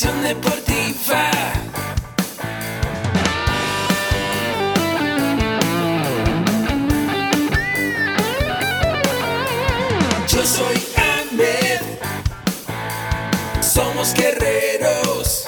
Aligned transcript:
Educación 0.00 0.22
deportiva. 0.22 1.30
Yo 10.28 10.44
soy 10.44 10.76
Ahmed. 10.96 11.80
Somos 13.60 14.14
guerreros. 14.14 15.46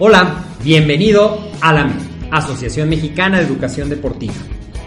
Hola, 0.00 0.44
bienvenido 0.64 1.38
a 1.60 1.72
la 1.72 1.92
Asociación 2.32 2.88
Mexicana 2.88 3.38
de 3.38 3.44
Educación 3.44 3.88
Deportiva. 3.88 4.34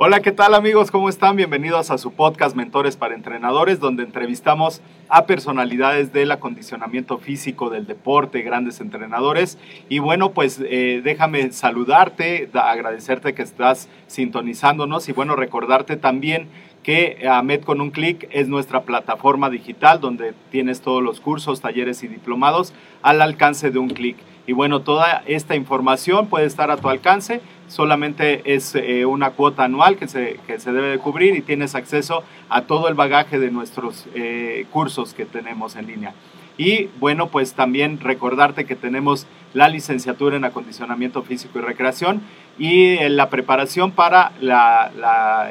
Hola, 0.00 0.20
¿qué 0.20 0.30
tal 0.30 0.54
amigos? 0.54 0.92
¿Cómo 0.92 1.08
están? 1.08 1.34
Bienvenidos 1.34 1.90
a 1.90 1.98
su 1.98 2.12
podcast 2.12 2.54
Mentores 2.54 2.96
para 2.96 3.16
Entrenadores, 3.16 3.80
donde 3.80 4.04
entrevistamos 4.04 4.80
a 5.08 5.26
personalidades 5.26 6.12
del 6.12 6.30
acondicionamiento 6.30 7.18
físico, 7.18 7.68
del 7.68 7.84
deporte, 7.84 8.42
grandes 8.42 8.80
entrenadores. 8.80 9.58
Y 9.88 9.98
bueno, 9.98 10.30
pues 10.30 10.62
eh, 10.64 11.00
déjame 11.02 11.50
saludarte, 11.50 12.48
agradecerte 12.54 13.34
que 13.34 13.42
estás 13.42 13.88
sintonizándonos 14.06 15.08
y 15.08 15.12
bueno, 15.12 15.34
recordarte 15.34 15.96
también 15.96 16.46
que 16.84 17.26
AMED 17.28 17.64
con 17.64 17.80
un 17.80 17.90
clic 17.90 18.28
es 18.30 18.46
nuestra 18.46 18.82
plataforma 18.82 19.50
digital 19.50 20.00
donde 20.00 20.32
tienes 20.52 20.80
todos 20.80 21.02
los 21.02 21.20
cursos, 21.20 21.60
talleres 21.60 22.04
y 22.04 22.06
diplomados 22.06 22.72
al 23.02 23.20
alcance 23.20 23.72
de 23.72 23.80
un 23.80 23.88
clic. 23.88 24.16
Y 24.46 24.52
bueno, 24.52 24.80
toda 24.80 25.22
esta 25.26 25.56
información 25.56 26.28
puede 26.28 26.46
estar 26.46 26.70
a 26.70 26.78
tu 26.78 26.88
alcance, 26.88 27.42
solamente 27.68 28.54
es 28.54 28.74
eh, 28.74 29.06
una 29.06 29.30
cuota 29.30 29.64
anual 29.64 29.96
que 29.96 30.08
se, 30.08 30.40
que 30.46 30.58
se 30.58 30.72
debe 30.72 30.88
de 30.88 30.98
cubrir 30.98 31.36
y 31.36 31.42
tienes 31.42 31.74
acceso 31.74 32.24
a 32.48 32.62
todo 32.62 32.88
el 32.88 32.94
bagaje 32.94 33.38
de 33.38 33.50
nuestros 33.50 34.06
eh, 34.14 34.66
cursos 34.72 35.14
que 35.14 35.24
tenemos 35.24 35.76
en 35.76 35.86
línea. 35.86 36.14
Y 36.56 36.88
bueno, 36.98 37.28
pues 37.28 37.54
también 37.54 38.00
recordarte 38.00 38.64
que 38.64 38.74
tenemos 38.74 39.26
la 39.54 39.68
licenciatura 39.68 40.36
en 40.36 40.44
acondicionamiento 40.44 41.22
físico 41.22 41.58
y 41.58 41.62
recreación 41.62 42.20
y 42.58 42.96
eh, 42.96 43.08
la 43.10 43.30
preparación 43.30 43.92
para 43.92 44.32
la, 44.40 44.90
la 44.98 45.50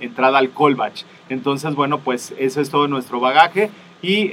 entrada 0.00 0.38
al 0.38 0.50
Colbach. 0.50 1.04
Entonces, 1.28 1.76
bueno, 1.76 1.98
pues 1.98 2.34
eso 2.38 2.60
es 2.60 2.70
todo 2.70 2.88
nuestro 2.88 3.20
bagaje 3.20 3.70
y 4.02 4.32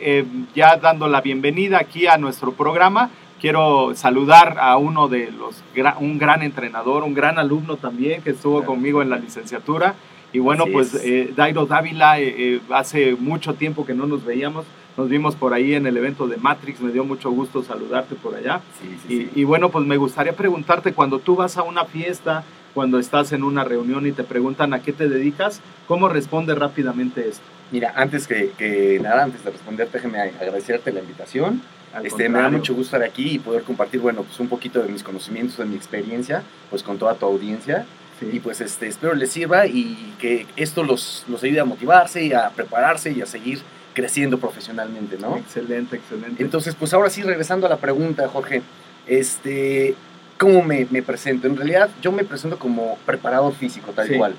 ya 0.56 0.78
dando 0.78 1.10
la 1.10 1.20
bienvenida 1.20 1.78
aquí 1.78 2.08
a 2.08 2.18
nuestro 2.18 2.54
programa, 2.54 3.12
quiero 3.40 3.94
saludar 3.96 4.58
a 4.60 4.78
uno 4.78 5.08
de 5.08 5.32
los, 5.32 5.64
un 6.00 6.18
gran 6.18 6.42
entrenador, 6.42 7.04
un 7.04 7.14
gran 7.14 7.38
alumno 7.40 7.78
también 7.78 8.22
que 8.22 8.32
estuvo 8.32 8.64
conmigo 8.64 9.02
en 9.02 9.10
la 9.10 9.18
licenciatura. 9.18 9.96
Y 10.34 10.40
bueno, 10.40 10.66
pues 10.72 10.94
eh, 10.94 11.34
Dairo 11.36 11.66
Dávila, 11.66 12.20
eh, 12.20 12.36
eh, 12.38 12.62
hace 12.70 13.16
mucho 13.16 13.54
tiempo 13.54 13.86
que 13.86 13.94
no 13.94 14.08
nos 14.08 14.26
veíamos, 14.26 14.66
nos 14.98 15.08
vimos 15.08 15.36
por 15.36 15.54
ahí 15.54 15.74
en 15.74 15.88
el 15.88 15.96
evento 15.96 16.28
de 16.28 16.38
Matrix, 16.38 16.82
me 16.82 16.92
dio 16.92 17.06
mucho 17.06 17.32
gusto 17.32 17.64
saludarte 17.64 18.16
por 18.16 18.36
allá. 18.36 18.62
y, 19.08 19.30
y, 19.34 19.44
bueno, 19.46 19.70
pues 19.70 19.86
me 19.86 19.96
gustaría 19.96 20.34
preguntarte, 20.34 20.94
cuando 20.94 21.20
tú 21.20 21.36
vas 21.36 21.58
a 21.58 21.64
una 21.64 21.86
fiesta, 21.86 22.44
cuando 22.74 23.00
estás 23.00 23.32
en 23.32 23.44
una 23.44 23.64
reunión 23.64 24.06
y 24.06 24.12
te 24.12 24.24
preguntan 24.24 24.74
a 24.74 24.82
qué 24.82 24.92
te 24.92 25.08
dedicas, 25.08 25.62
¿cómo 25.88 26.10
responde 26.10 26.56
rápidamente 26.56 27.28
esto? 27.30 27.44
Mira, 27.72 27.94
antes 27.96 28.28
que, 28.28 28.52
que 28.58 29.00
nada, 29.02 29.24
antes 29.24 29.44
de 29.44 29.52
responder, 29.52 29.90
déjeme 29.92 30.20
agradecerte 30.20 30.92
la 30.92 31.00
invitación 31.00 31.62
este, 32.04 32.30
me 32.30 32.40
da 32.40 32.50
mucho 32.50 32.74
gusto 32.74 32.96
estar 32.96 33.10
aquí 33.10 33.36
y 33.36 33.40
poder 33.40 33.64
compartir, 33.64 34.00
bueno, 34.00 34.24
pues 34.24 34.40
un 34.40 34.48
poquito 34.48 34.82
de 34.82 34.90
mis 34.90 35.04
conocimientos, 35.04 35.58
de 35.58 35.66
mi 35.66 35.76
experiencia, 35.76 36.44
pues 36.70 36.84
con 36.84 36.98
toda 36.98 37.16
tu 37.16 37.26
audiencia. 37.26 37.86
Y 38.20 38.40
pues 38.40 38.62
este, 38.62 38.88
espero 38.88 39.14
les 39.14 39.32
sirva 39.32 39.68
y 39.68 40.16
que 40.20 40.48
esto 40.56 40.84
los, 40.84 41.24
los 41.28 41.44
ayude 41.44 41.60
a 41.60 41.66
motivarse 41.66 42.26
y 42.26 42.34
a 42.34 42.50
prepararse 42.50 43.12
y 43.12 43.22
a 43.22 43.28
seguir 43.28 43.60
creciendo 43.94 44.40
profesionalmente, 44.40 45.18
¿no? 45.20 45.38
Excelente, 45.38 45.98
excelente. 45.98 46.42
Entonces, 46.42 46.74
pues 46.74 46.96
ahora 46.96 47.12
sí, 47.12 47.22
regresando 47.22 47.68
a 47.68 47.70
la 47.70 47.78
pregunta, 47.78 48.28
Jorge, 48.28 48.64
este, 49.06 49.94
¿cómo 50.40 50.64
me, 50.64 50.88
me 50.90 51.04
presento? 51.04 51.46
En 51.46 51.58
realidad, 51.58 51.92
yo 52.02 52.12
me 52.12 52.24
presento 52.24 52.58
como 52.58 52.98
preparador 53.06 53.54
físico, 53.54 53.92
tal 53.92 54.10
cual. 54.18 54.36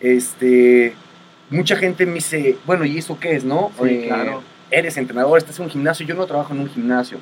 Este, 0.00 0.94
mucha 1.48 1.76
gente 1.76 2.06
me 2.06 2.14
dice, 2.14 2.58
bueno, 2.66 2.84
¿y 2.84 2.98
eso 2.98 3.18
qué 3.20 3.36
es, 3.36 3.44
no? 3.44 3.70
Sí, 3.80 3.88
eh, 3.88 4.04
claro 4.08 4.42
eres 4.70 4.96
entrenador, 4.96 5.38
estás 5.38 5.58
en 5.58 5.64
un 5.64 5.70
gimnasio, 5.70 6.06
yo 6.06 6.14
no 6.14 6.26
trabajo 6.26 6.52
en 6.52 6.60
un 6.60 6.68
gimnasio, 6.68 7.18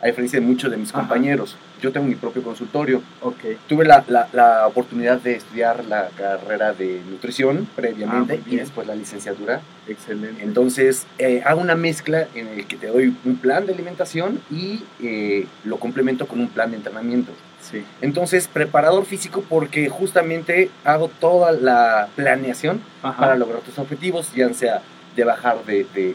a 0.00 0.06
diferencia 0.06 0.38
de 0.38 0.46
muchos 0.46 0.70
de 0.70 0.76
mis 0.76 0.92
compañeros. 0.92 1.56
Yo 1.80 1.92
tengo 1.92 2.06
mi 2.06 2.14
propio 2.14 2.42
consultorio. 2.42 3.02
Okay. 3.20 3.56
Tuve 3.68 3.84
la, 3.84 4.04
la, 4.32 4.66
oportunidad 4.66 5.20
de 5.20 5.34
estudiar 5.34 5.84
la 5.84 6.08
carrera 6.16 6.72
de 6.72 7.00
nutrición 7.08 7.68
previamente 7.74 8.40
ah, 8.40 8.48
y 8.48 8.56
después 8.56 8.86
la 8.86 8.94
licenciatura. 8.94 9.60
Excelente. 9.88 10.42
Entonces, 10.42 11.06
eh, 11.18 11.42
hago 11.44 11.60
una 11.60 11.74
mezcla 11.74 12.28
en 12.34 12.48
el 12.48 12.66
que 12.66 12.76
te 12.76 12.88
doy 12.88 13.14
un 13.24 13.36
plan 13.36 13.66
de 13.66 13.74
alimentación 13.74 14.40
y 14.50 14.84
eh, 15.02 15.46
lo 15.64 15.78
complemento 15.78 16.26
con 16.26 16.40
un 16.40 16.48
plan 16.48 16.70
de 16.70 16.76
entrenamiento. 16.76 17.32
Sí. 17.60 17.82
Entonces, 18.00 18.46
preparador 18.46 19.04
físico 19.04 19.44
porque 19.48 19.88
justamente 19.88 20.70
hago 20.84 21.08
toda 21.08 21.52
la 21.52 22.08
planeación 22.14 22.80
para 23.02 23.34
lograr 23.34 23.62
tus 23.62 23.78
objetivos, 23.78 24.32
ya 24.32 24.52
sea 24.54 24.82
de 25.16 25.24
bajar 25.24 25.64
de 25.64 25.84
de 25.94 26.14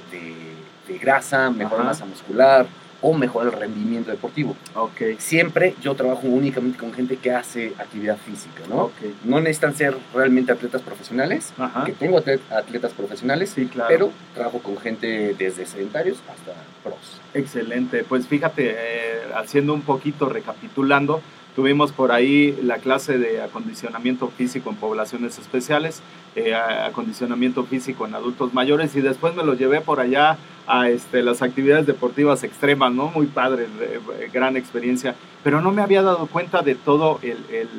grasa, 0.87 1.49
mejorar 1.49 1.85
masa 1.85 2.05
muscular 2.05 2.65
o 3.03 3.13
mejorar 3.13 3.53
el 3.53 3.59
rendimiento 3.59 4.11
deportivo. 4.11 4.55
Okay. 4.73 5.17
Siempre 5.19 5.75
yo 5.81 5.93
trabajo 5.93 6.21
únicamente 6.25 6.79
con 6.79 6.93
gente 6.93 7.17
que 7.17 7.31
hace 7.31 7.73
actividad 7.77 8.17
física, 8.17 8.63
¿no? 8.69 8.91
No 9.25 9.41
necesitan 9.41 9.75
ser 9.75 9.97
realmente 10.13 10.53
atletas 10.53 10.81
profesionales, 10.81 11.53
que 11.85 11.91
tengo 11.91 12.17
atletas 12.17 12.93
profesionales, 12.93 13.51
sí, 13.53 13.65
claro. 13.65 13.89
pero 13.89 14.11
trabajo 14.33 14.59
con 14.59 14.77
gente 14.77 15.35
desde 15.37 15.65
sedentarios 15.65 16.17
hasta 16.29 16.53
pros. 16.81 17.19
Excelente, 17.33 18.05
pues 18.05 18.25
fíjate, 18.25 18.73
eh, 18.77 19.21
haciendo 19.35 19.73
un 19.73 19.81
poquito, 19.81 20.29
recapitulando, 20.29 21.21
Tuvimos 21.55 21.91
por 21.91 22.11
ahí 22.11 22.57
la 22.63 22.77
clase 22.79 23.19
de 23.19 23.41
acondicionamiento 23.41 24.27
físico 24.29 24.71
en 24.71 24.75
poblaciones 24.75 25.37
especiales, 25.37 26.01
eh, 26.35 26.55
acondicionamiento 26.55 27.63
físico 27.63 28.07
en 28.07 28.15
adultos 28.15 28.55
mayores 28.55 28.95
y 28.95 29.01
después 29.01 29.35
me 29.35 29.43
lo 29.43 29.53
llevé 29.53 29.79
por 29.79 29.99
allá 29.99 30.37
a 30.65 30.89
este, 30.89 31.21
las 31.21 31.43
actividades 31.43 31.85
deportivas 31.85 32.43
extremas, 32.43 32.91
¿no? 32.91 33.09
Muy 33.09 33.27
padre, 33.27 33.67
eh, 33.81 34.29
gran 34.33 34.57
experiencia, 34.57 35.13
pero 35.43 35.61
no 35.61 35.71
me 35.71 35.83
había 35.83 36.01
dado 36.01 36.25
cuenta 36.25 36.63
de 36.63 36.73
todo 36.73 37.19
el, 37.21 37.37
el, 37.51 37.69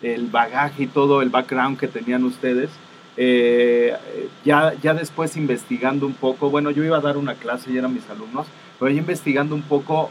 el 0.00 0.26
bagaje 0.28 0.84
y 0.84 0.86
todo 0.86 1.20
el 1.20 1.28
background 1.28 1.78
que 1.78 1.88
tenían 1.88 2.24
ustedes. 2.24 2.70
Eh, 3.18 3.94
ya, 4.42 4.72
ya 4.80 4.94
después 4.94 5.36
investigando 5.36 6.06
un 6.06 6.14
poco, 6.14 6.48
bueno, 6.48 6.70
yo 6.70 6.82
iba 6.82 6.96
a 6.96 7.00
dar 7.02 7.18
una 7.18 7.34
clase 7.34 7.70
y 7.70 7.76
eran 7.76 7.92
mis 7.92 8.08
alumnos, 8.08 8.46
pero 8.78 8.90
ya 8.90 8.98
investigando 8.98 9.54
un 9.56 9.62
poco, 9.62 10.10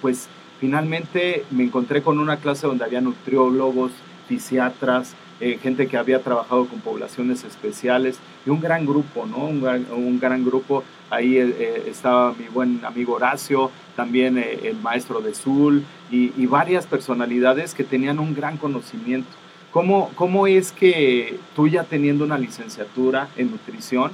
pues 0.00 0.28
finalmente 0.60 1.44
me 1.50 1.64
encontré 1.64 2.02
con 2.02 2.18
una 2.18 2.38
clase 2.38 2.66
donde 2.66 2.84
había 2.84 3.00
nutriólogos, 3.00 3.92
fisiatras, 4.28 5.14
eh, 5.40 5.58
gente 5.62 5.86
que 5.86 5.96
había 5.96 6.20
trabajado 6.20 6.66
con 6.66 6.80
poblaciones 6.80 7.44
especiales 7.44 8.18
y 8.44 8.50
un 8.50 8.60
gran 8.60 8.84
grupo, 8.84 9.24
¿no? 9.24 9.46
Un 9.46 10.18
gran, 10.18 10.44
grupo. 10.44 10.82
Ahí 11.10 11.36
eh, 11.36 11.54
eh, 11.58 11.84
estaba 11.86 12.34
mi 12.34 12.48
buen 12.48 12.84
amigo 12.84 13.14
Horacio, 13.14 13.70
también 13.94 14.36
el 14.36 14.76
maestro 14.80 15.20
de 15.20 15.34
Zul 15.34 15.84
y, 16.10 16.32
y, 16.36 16.46
varias 16.46 16.86
personalidades 16.86 17.74
que 17.74 17.84
tenían 17.84 18.18
un 18.18 18.34
gran 18.34 18.56
conocimiento. 18.56 19.28
¿Cómo, 19.70 20.10
¿Cómo 20.16 20.46
es 20.46 20.72
que 20.72 21.38
tú 21.54 21.68
ya 21.68 21.84
teniendo 21.84 22.24
una 22.24 22.38
licenciatura 22.38 23.28
en 23.36 23.50
nutrición, 23.50 24.10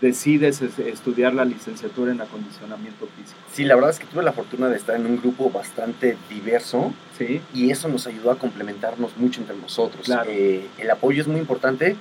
decides 0.00 0.62
estudiar 0.62 1.34
la 1.34 1.44
licenciatura 1.44 2.12
en 2.12 2.20
acondicionamiento 2.20 3.08
físico? 3.16 3.38
Sí, 3.52 3.64
la 3.64 3.74
verdad 3.74 3.90
es 3.90 3.98
que 3.98 4.06
tuve 4.06 4.22
la 4.22 4.32
fortuna 4.32 4.68
de 4.68 4.76
estar 4.76 4.96
en 4.96 5.06
un 5.06 5.18
grupo 5.18 5.50
bastante 5.50 6.16
diverso 6.30 6.92
¿Sí? 7.16 7.40
y 7.52 7.70
eso 7.70 7.88
nos 7.88 8.06
ayudó 8.06 8.30
a 8.30 8.38
complementarnos 8.38 9.16
mucho 9.16 9.40
entre 9.40 9.56
nosotros. 9.56 10.06
Claro. 10.06 10.30
Eh, 10.30 10.66
el 10.78 10.90
apoyo 10.90 11.20
es 11.20 11.28
muy 11.28 11.40
importante, 11.40 11.96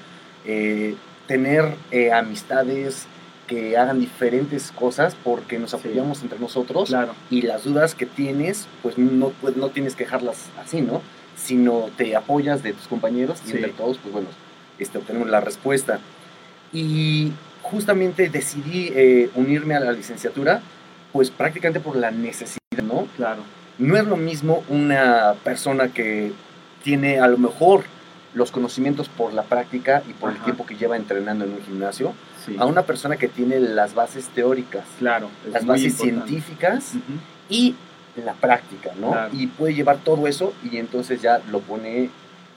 eh, 0.45 0.95
tener 1.27 1.75
eh, 1.91 2.11
amistades 2.11 3.07
que 3.47 3.77
hagan 3.77 3.99
diferentes 3.99 4.71
cosas 4.71 5.15
porque 5.23 5.57
nos 5.57 5.73
apoyamos 5.73 6.19
sí. 6.19 6.25
entre 6.25 6.39
nosotros 6.39 6.89
claro. 6.89 7.15
y 7.29 7.41
las 7.43 7.63
dudas 7.63 7.95
que 7.95 8.05
tienes, 8.05 8.67
pues 8.83 8.97
no, 8.97 9.29
pues 9.41 9.55
no 9.55 9.69
tienes 9.69 9.95
que 9.95 10.03
dejarlas 10.03 10.49
así, 10.63 10.81
¿no? 10.81 11.01
Sino 11.35 11.89
te 11.95 12.15
apoyas 12.15 12.61
de 12.61 12.73
tus 12.73 12.87
compañeros 12.87 13.41
y 13.47 13.51
entre 13.51 13.69
todos, 13.71 13.97
pues 13.99 14.11
bueno, 14.11 14.27
este, 14.79 14.97
obtenemos 14.97 15.29
la 15.29 15.39
respuesta. 15.39 15.99
Y 16.73 17.31
justamente 17.71 18.29
decidí 18.29 18.91
eh, 18.95 19.29
unirme 19.35 19.75
a 19.75 19.79
la 19.79 19.91
licenciatura, 19.91 20.61
pues 21.11 21.29
prácticamente 21.31 21.79
por 21.79 21.95
la 21.95 22.11
necesidad, 22.11 22.83
¿no? 22.83 23.07
Claro, 23.15 23.41
No 23.77 23.95
es 23.97 24.05
lo 24.05 24.17
mismo 24.17 24.63
una 24.69 25.35
persona 25.43 25.89
que 25.89 26.31
tiene 26.83 27.19
a 27.19 27.27
lo 27.27 27.37
mejor 27.37 27.83
los 28.33 28.51
conocimientos 28.51 29.09
por 29.09 29.33
la 29.33 29.43
práctica 29.43 30.03
y 30.09 30.13
por 30.13 30.31
el 30.31 30.37
tiempo 30.39 30.65
que 30.65 30.75
lleva 30.75 30.95
entrenando 30.95 31.45
en 31.45 31.51
un 31.53 31.61
gimnasio, 31.63 32.13
sí. 32.45 32.55
a 32.59 32.65
una 32.65 32.83
persona 32.83 33.17
que 33.17 33.27
tiene 33.27 33.59
las 33.59 33.93
bases 33.95 34.27
teóricas, 34.29 34.83
claro. 34.99 35.29
las 35.51 35.65
bases 35.65 35.99
importante. 35.99 36.27
científicas 36.27 36.93
y 37.49 37.75
la 38.23 38.33
práctica, 38.33 38.91
¿no? 38.99 39.11
Claro. 39.11 39.29
Y 39.33 39.47
puede 39.47 39.73
llevar 39.73 39.97
todo 39.97 40.27
eso 40.27 40.53
y 40.63 40.77
entonces 40.77 41.21
ya 41.21 41.39
lo 41.51 41.59
pone 41.61 42.09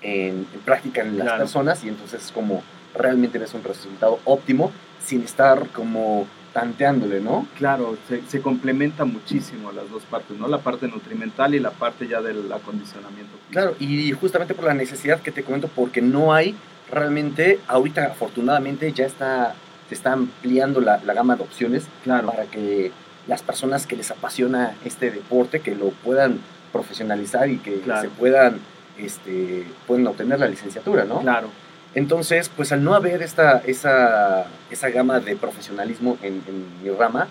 en, 0.02 0.46
en 0.54 0.60
práctica 0.64 1.02
en 1.02 1.16
las 1.18 1.26
Claro. 1.26 1.42
personas 1.42 1.82
y 1.84 1.88
entonces 1.88 2.24
es 2.24 2.32
como 2.32 2.62
realmente 2.94 3.38
ves 3.38 3.54
un 3.54 3.62
resultado 3.64 4.18
óptimo 4.24 4.72
sin 5.04 5.22
estar 5.22 5.68
como 5.68 6.26
tanteándole, 6.52 7.20
¿no? 7.20 7.46
Claro, 7.56 7.96
se, 8.08 8.22
se 8.28 8.40
complementa 8.40 9.04
muchísimo 9.04 9.70
las 9.70 9.88
dos 9.88 10.02
partes, 10.04 10.36
¿no? 10.36 10.48
La 10.48 10.58
parte 10.58 10.88
nutrimental 10.88 11.54
y 11.54 11.60
la 11.60 11.70
parte 11.70 12.08
ya 12.08 12.20
del 12.20 12.52
acondicionamiento. 12.52 13.30
Claro, 13.50 13.76
y 13.78 14.10
justamente 14.12 14.54
por 14.54 14.64
la 14.64 14.74
necesidad 14.74 15.20
que 15.20 15.30
te 15.30 15.44
comento, 15.44 15.68
porque 15.74 16.02
no 16.02 16.32
hay 16.34 16.56
realmente, 16.90 17.60
ahorita 17.68 18.04
afortunadamente 18.06 18.92
ya 18.92 19.06
está, 19.06 19.54
se 19.88 19.94
está 19.94 20.12
ampliando 20.12 20.80
la, 20.80 21.00
la 21.04 21.14
gama 21.14 21.36
de 21.36 21.42
opciones 21.44 21.84
Claro, 22.02 22.26
para 22.32 22.44
que 22.46 22.90
las 23.28 23.42
personas 23.42 23.86
que 23.86 23.94
les 23.96 24.10
apasiona 24.10 24.74
este 24.84 25.10
deporte, 25.12 25.60
que 25.60 25.76
lo 25.76 25.90
puedan 25.90 26.40
profesionalizar 26.72 27.48
y 27.48 27.58
que 27.58 27.80
Claro. 27.80 28.02
se 28.02 28.08
puedan, 28.08 28.58
este, 28.98 29.66
puedan 29.86 30.06
obtener 30.08 30.40
la 30.40 30.48
licenciatura, 30.48 31.04
¿no? 31.04 31.20
claro, 31.20 31.48
Entonces, 31.94 32.48
pues 32.56 32.70
al 32.72 32.84
no 32.84 32.94
haber 32.94 33.22
esta, 33.22 33.58
esa, 33.66 34.46
esa 34.70 34.90
gama 34.90 35.20
de 35.20 35.34
profesionalismo 35.36 36.16
en, 36.22 36.34
en 36.46 36.82
mi 36.82 36.90
rama, 36.90 37.26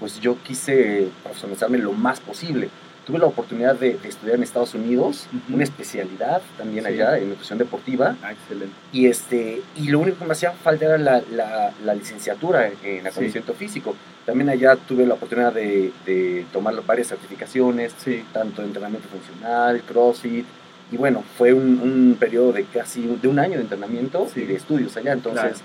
pues 0.00 0.20
yo 0.20 0.36
quise 0.42 1.08
profesionalizarme 1.22 1.78
lo 1.78 1.92
más 1.92 2.20
posible. 2.20 2.68
Tuve 3.06 3.18
la 3.18 3.26
oportunidad 3.26 3.74
de, 3.76 3.94
de 3.96 4.08
estudiar 4.08 4.36
en 4.36 4.42
Estados 4.42 4.74
Unidos, 4.74 5.26
Ujú. 5.32 5.54
una 5.54 5.64
especialidad 5.64 6.42
también 6.58 6.84
Sí. 6.84 6.92
allá 6.92 7.18
en 7.18 7.28
nutrición 7.30 7.58
deportiva, 7.58 8.16
Ah, 8.22 8.32
excelente. 8.32 8.74
y, 8.92 9.06
este, 9.06 9.62
y 9.76 9.88
lo 9.88 10.00
único 10.00 10.18
que 10.18 10.24
me 10.26 10.32
hacía 10.32 10.52
falta 10.52 10.84
era 10.86 10.98
la, 10.98 11.22
la, 11.30 11.72
la 11.84 11.94
licenciatura 11.94 12.66
en, 12.68 12.74
en 12.82 13.06
acondicionamiento 13.06 13.54
físico. 13.54 13.94
También 14.26 14.48
allá 14.50 14.76
tuve 14.76 15.06
la 15.06 15.14
oportunidad 15.14 15.52
de, 15.52 15.92
de 16.04 16.44
tomar 16.52 16.74
varias 16.86 17.08
certificaciones, 17.08 17.94
Sí, 18.04 18.22
tanto 18.32 18.60
de 18.62 18.68
entrenamiento 18.68 19.08
funcional, 19.08 19.82
CrossFit, 19.82 20.44
y 20.90 20.96
bueno, 20.96 21.22
fue 21.38 21.52
un, 21.52 21.80
un 21.80 22.16
periodo 22.18 22.52
de 22.52 22.64
casi 22.64 23.02
de 23.20 23.28
un 23.28 23.38
año 23.38 23.54
de 23.56 23.62
entrenamiento 23.62 24.28
Sí. 24.32 24.40
y 24.40 24.44
de 24.46 24.54
estudios 24.54 24.96
allá, 24.96 25.12
entonces 25.12 25.42
Claro. 25.42 25.56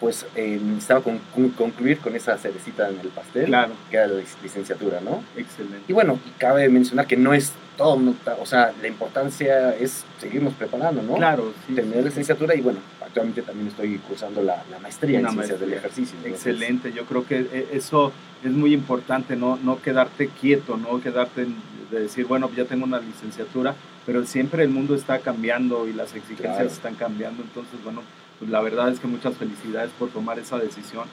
pues 0.00 0.26
eh, 0.36 0.60
necesitaba 0.62 1.00
con- 1.02 1.18
con- 1.34 1.50
concluir 1.50 1.98
con 1.98 2.14
esa 2.14 2.36
cerecita 2.36 2.88
en 2.90 3.00
el 3.00 3.08
pastel, 3.08 3.46
claro, 3.46 3.72
que 3.90 3.96
era 3.96 4.06
la 4.08 4.20
lic- 4.20 4.42
licenciatura, 4.42 5.00
¿no? 5.00 5.22
excelente. 5.36 5.80
Y 5.88 5.92
bueno, 5.92 6.18
cabe 6.38 6.68
mencionar 6.68 7.06
que 7.06 7.16
no 7.16 7.32
es 7.32 7.52
todo, 7.78 8.14
o 8.40 8.46
sea, 8.46 8.72
la 8.80 8.88
importancia 8.88 9.74
es 9.76 10.04
seguirnos 10.20 10.54
preparando, 10.54 11.02
¿no? 11.02 11.14
Claro, 11.16 11.52
sí. 11.66 11.74
Tener 11.74 12.04
licenciatura 12.04 12.54
y 12.54 12.60
bueno, 12.62 12.78
actualmente 13.04 13.42
también 13.42 13.68
estoy 13.68 13.96
cursando 13.98 14.42
la, 14.42 14.62
la 14.70 14.78
maestría 14.78 15.20
Una 15.20 15.28
en 15.28 15.34
ciencias 15.34 15.60
del 15.60 15.72
ejercicio. 15.74 16.16
entonces, 16.22 16.46
Excelente, 16.46 16.92
yo 16.92 17.04
creo 17.04 17.26
que 17.26 17.40
eh, 17.52 17.68
eso 17.72 18.12
es 18.44 18.50
muy 18.50 18.72
importante, 18.74 19.36
no, 19.36 19.58
no 19.62 19.80
quedarte 19.82 20.28
quieto, 20.28 20.76
no 20.78 21.00
quedarte 21.00 21.42
en- 21.42 21.56
de 21.90 22.00
decir, 22.00 22.24
bueno, 22.26 22.50
ya 22.56 22.64
tengo 22.64 22.84
una 22.84 22.98
licenciatura, 22.98 23.74
pero 24.06 24.24
siempre 24.24 24.62
el 24.62 24.70
mundo 24.70 24.94
está 24.94 25.18
cambiando 25.18 25.86
y 25.88 25.92
las 25.92 26.14
exigencias 26.14 26.54
Claro. 26.56 26.68
están 26.70 26.94
cambiando, 26.94 27.42
entonces, 27.42 27.82
bueno, 27.84 28.02
pues 28.38 28.50
la 28.50 28.60
verdad 28.60 28.90
es 28.90 29.00
que 29.00 29.08
muchas 29.08 29.34
felicidades 29.36 29.90
por 29.98 30.08
tomar 30.10 30.38
esa 30.38 30.58
decisión. 30.58 31.04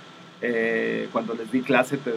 Eh, 0.41 1.07
cuando 1.11 1.33
les 1.33 1.51
di 1.51 1.61
clase, 1.61 1.97
te- 1.97 2.13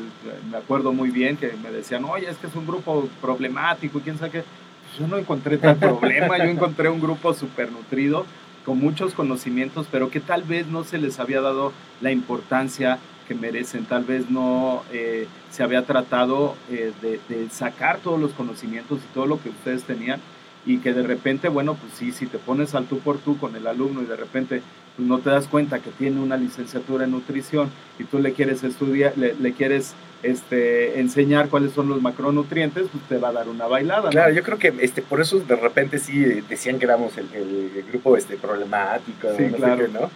me 0.51 0.57
acuerdo 0.59 0.93
muy 0.93 1.11
bien 1.11 1.37
que 1.37 1.53
me 1.63 1.71
decían, 1.71 2.05
oye, 2.05 2.29
es 2.29 2.37
que 2.39 2.49
es 2.49 2.55
un 2.57 2.67
grupo 2.67 3.09
problemático, 3.23 4.01
quién 4.01 4.19
sabe 4.19 4.31
qué. 4.33 4.39
Pues 4.43 4.99
yo 4.99 5.07
no 5.07 5.17
encontré 5.17 5.59
tal 5.59 5.77
problema, 5.77 6.37
yo 6.39 6.45
encontré 6.51 6.89
un 6.89 7.01
grupo 7.01 7.33
súper 7.35 7.71
nutrido, 7.73 8.27
con 8.65 8.79
muchos 8.81 9.15
conocimientos, 9.15 9.87
pero 9.93 10.11
que 10.11 10.19
tal 10.21 10.43
vez 10.43 10.67
no 10.67 10.83
se 10.83 10.99
les 10.99 11.21
había 11.21 11.41
dado 11.41 11.73
la 12.01 12.11
importancia 12.11 12.99
que 13.29 13.35
merecen, 13.35 13.85
tal 13.85 14.05
vez 14.05 14.29
no 14.31 14.83
eh, 14.93 15.27
se 15.51 15.63
había 15.63 15.83
tratado 15.87 16.57
eh, 16.71 16.93
de, 17.01 17.21
de 17.29 17.49
sacar 17.51 17.99
todos 17.99 18.21
los 18.21 18.33
conocimientos 18.33 18.99
y 19.01 19.15
todo 19.15 19.27
lo 19.27 19.41
que 19.41 19.51
ustedes 19.51 19.85
tenían 19.85 20.21
y 20.67 20.79
que 20.79 20.93
de 20.93 21.03
repente, 21.05 21.49
bueno, 21.49 21.75
pues 21.75 21.93
sí, 21.95 22.11
si 22.13 22.27
te 22.27 22.39
pones 22.39 22.75
al 22.75 22.87
tú 22.87 22.99
por 22.99 23.19
tú 23.19 23.39
con 23.39 23.55
el 23.57 23.67
alumno 23.67 24.03
y 24.03 24.07
de 24.07 24.17
repente 24.17 24.63
pues 24.97 25.07
no 25.09 25.19
te 25.21 25.31
das 25.31 25.47
cuenta 25.47 25.79
que 25.79 25.91
tiene 25.91 26.21
una 26.21 26.37
licenciatura 26.37 27.05
en 27.05 27.13
nutrición 27.13 27.71
y 27.99 28.05
tú 28.05 28.19
le 28.19 28.33
quieres 28.33 28.65
estudiar, 28.65 29.13
le, 29.17 29.35
le 29.35 29.53
quieres 29.53 29.95
este, 30.23 30.99
enseñar 30.99 31.49
cuáles 31.51 31.73
son 31.73 31.89
los 31.89 32.03
macronutrientes, 32.03 32.87
pues 32.91 33.05
te 33.09 33.19
va 33.19 33.29
a 33.29 33.33
dar 33.33 33.49
una 33.49 33.67
bailada. 33.67 34.05
¿no? 34.05 34.11
Claro, 34.11 34.33
yo 34.33 34.43
creo 34.43 34.59
que 34.59 34.73
este, 34.81 35.03
por 35.03 35.21
eso 35.21 35.39
de 35.39 35.55
repente 35.57 35.99
sí 35.99 36.25
eh, 36.25 36.43
decían 36.49 36.79
que 36.79 36.87
éramos 36.87 37.17
el, 37.19 37.27
el- 37.35 37.71
el 37.77 37.83
grupo 37.91 38.17
este, 38.17 38.37
problemático, 38.37 39.29
Sí, 39.37 39.45
no 39.45 39.51
sé 39.51 39.57
claro. 39.57 39.87
qué, 39.87 39.93
¿no? 39.93 40.11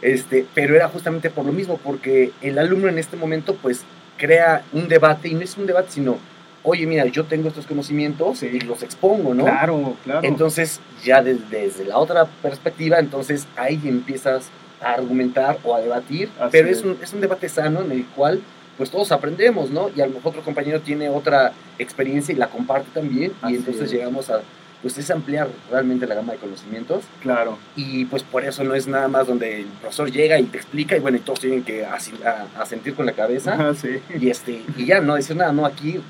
Este, 0.00 0.46
pero 0.54 0.74
era 0.74 0.88
justamente 0.88 1.28
por 1.28 1.44
lo 1.44 1.52
mismo, 1.52 1.78
porque 1.84 2.32
el 2.40 2.58
alumno 2.58 2.88
en 2.88 2.98
este 2.98 3.16
momento 3.18 3.54
pues 3.60 3.82
crea 4.16 4.62
un 4.72 4.88
debate, 4.88 5.28
y 5.28 5.34
no 5.34 5.40
es 5.42 5.56
un 5.58 5.66
debate, 5.66 5.90
sino, 5.90 6.16
oye, 6.62 6.86
mira, 6.86 7.06
yo 7.06 7.24
tengo 7.24 7.48
estos 7.48 7.66
conocimientos 7.66 8.38
Sí. 8.38 8.50
y 8.52 8.60
los 8.60 8.82
expongo, 8.82 9.34
¿no? 9.34 9.44
Claro, 9.44 9.94
claro. 10.04 10.20
Entonces, 10.22 10.80
ya 11.02 11.22
des- 11.22 11.48
desde 11.50 11.84
la 11.84 11.98
otra 11.98 12.26
perspectiva, 12.42 12.98
entonces 12.98 13.46
ahí 13.56 13.80
empiezas 13.84 14.48
a 14.82 14.92
argumentar 14.92 15.58
o 15.64 15.74
a 15.74 15.80
debatir, 15.80 16.28
Así 16.38 16.48
pero 16.52 16.68
es. 16.68 16.78
es 16.78 16.84
un, 16.84 16.96
es 17.02 17.12
un 17.12 17.20
debate 17.20 17.48
sano 17.48 17.80
en 17.82 17.92
el 17.92 18.04
cual 18.06 18.40
pues 18.76 18.90
todos 18.90 19.12
aprendemos, 19.12 19.70
¿no? 19.70 19.90
Y 19.94 20.00
a 20.00 20.06
lo 20.06 20.12
mejor 20.14 20.30
otro 20.30 20.42
compañero 20.42 20.80
tiene 20.80 21.10
otra 21.10 21.52
experiencia 21.78 22.32
y 22.32 22.36
la 22.38 22.46
comparte 22.48 22.88
también, 22.94 23.32
Así 23.42 23.52
y 23.52 23.56
entonces 23.56 23.82
es. 23.84 23.90
llegamos 23.92 24.30
a, 24.30 24.40
pues 24.82 24.96
es 24.98 25.10
ampliar 25.10 25.48
realmente 25.70 26.06
la 26.06 26.14
gama 26.14 26.32
de 26.32 26.38
conocimientos, 26.38 27.04
claro. 27.20 27.58
y 27.76 28.06
pues 28.06 28.22
por 28.22 28.44
eso 28.44 28.64
no 28.64 28.74
es 28.74 28.86
nada 28.86 29.08
más 29.08 29.26
donde 29.26 29.60
el 29.60 29.66
profesor 29.66 30.10
llega 30.10 30.38
y 30.38 30.44
te 30.44 30.56
explica, 30.56 30.96
y 30.96 31.00
bueno, 31.00 31.18
y 31.18 31.20
todos 31.20 31.40
tienen 31.40 31.62
que 31.62 31.84
asi- 31.84 32.14
a, 32.24 32.46
a 32.60 32.64
sentir 32.66 32.94
con 32.94 33.04
la 33.06 33.12
cabeza, 33.12 33.52
Ajá, 33.54 33.74
sí. 33.74 33.98
y 34.18 34.30
este 34.30 34.62
y 34.76 34.86
ya 34.86 35.00
no 35.00 35.14
decir 35.16 35.36
nada 35.36 35.52
no 35.52 35.66
aquí 35.66 36.00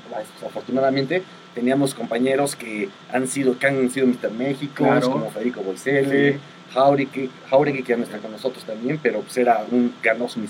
afortunadamente 0.45 1.23
teníamos 1.55 1.93
compañeros 1.93 2.55
que 2.55 2.89
han 3.11 3.27
sido 3.27 3.57
que 3.59 3.67
han 3.67 3.89
sido 3.89 4.07
Mr. 4.07 4.31
México 4.31 4.83
Claro. 4.85 5.11
como 5.11 5.31
Federico 5.31 5.61
Boisele 5.61 6.39
Jauregui, 6.73 7.29
Jauregui 7.49 7.83
que 7.83 7.89
ya 7.89 7.97
no 7.97 8.03
está 8.03 8.19
con 8.19 8.31
nosotros 8.31 8.63
también 8.63 8.99
pero 9.03 9.19
pues 9.19 9.35
era 9.37 9.65
un 9.69 9.93
ganó 10.01 10.29
su 10.29 10.39
Mr. 10.39 10.47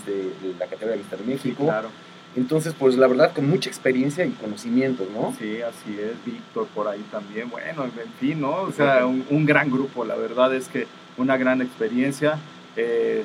la 0.60 0.68
categoría 0.68 0.98
de 0.98 1.04
Mr. 1.04 1.18
Sí, 1.18 1.24
México 1.28 1.64
claro. 1.66 1.90
Entonces 2.36 2.74
pues 2.78 2.96
la 2.96 3.08
verdad 3.08 3.34
con 3.34 3.50
mucha 3.50 3.70
experiencia 3.70 4.26
y 4.26 4.32
conocimientos 4.32 5.08
no 5.14 5.34
Sí, 5.38 5.62
así 5.62 5.98
es, 6.00 6.24
Víctor 6.26 6.68
por 6.74 6.88
ahí 6.88 7.04
también, 7.12 7.50
bueno, 7.50 7.84
en 7.86 8.14
fin, 8.20 8.42
¿no? 8.42 8.62
O 8.62 8.72
sea, 8.72 9.06
un, 9.06 9.26
un 9.30 9.46
gran 9.46 9.70
grupo, 9.70 10.06
la 10.06 10.16
verdad 10.16 10.54
es 10.54 10.68
que 10.68 10.88
una 11.18 11.38
gran 11.38 11.62
experiencia. 11.62 12.40
Eh, 12.76 13.24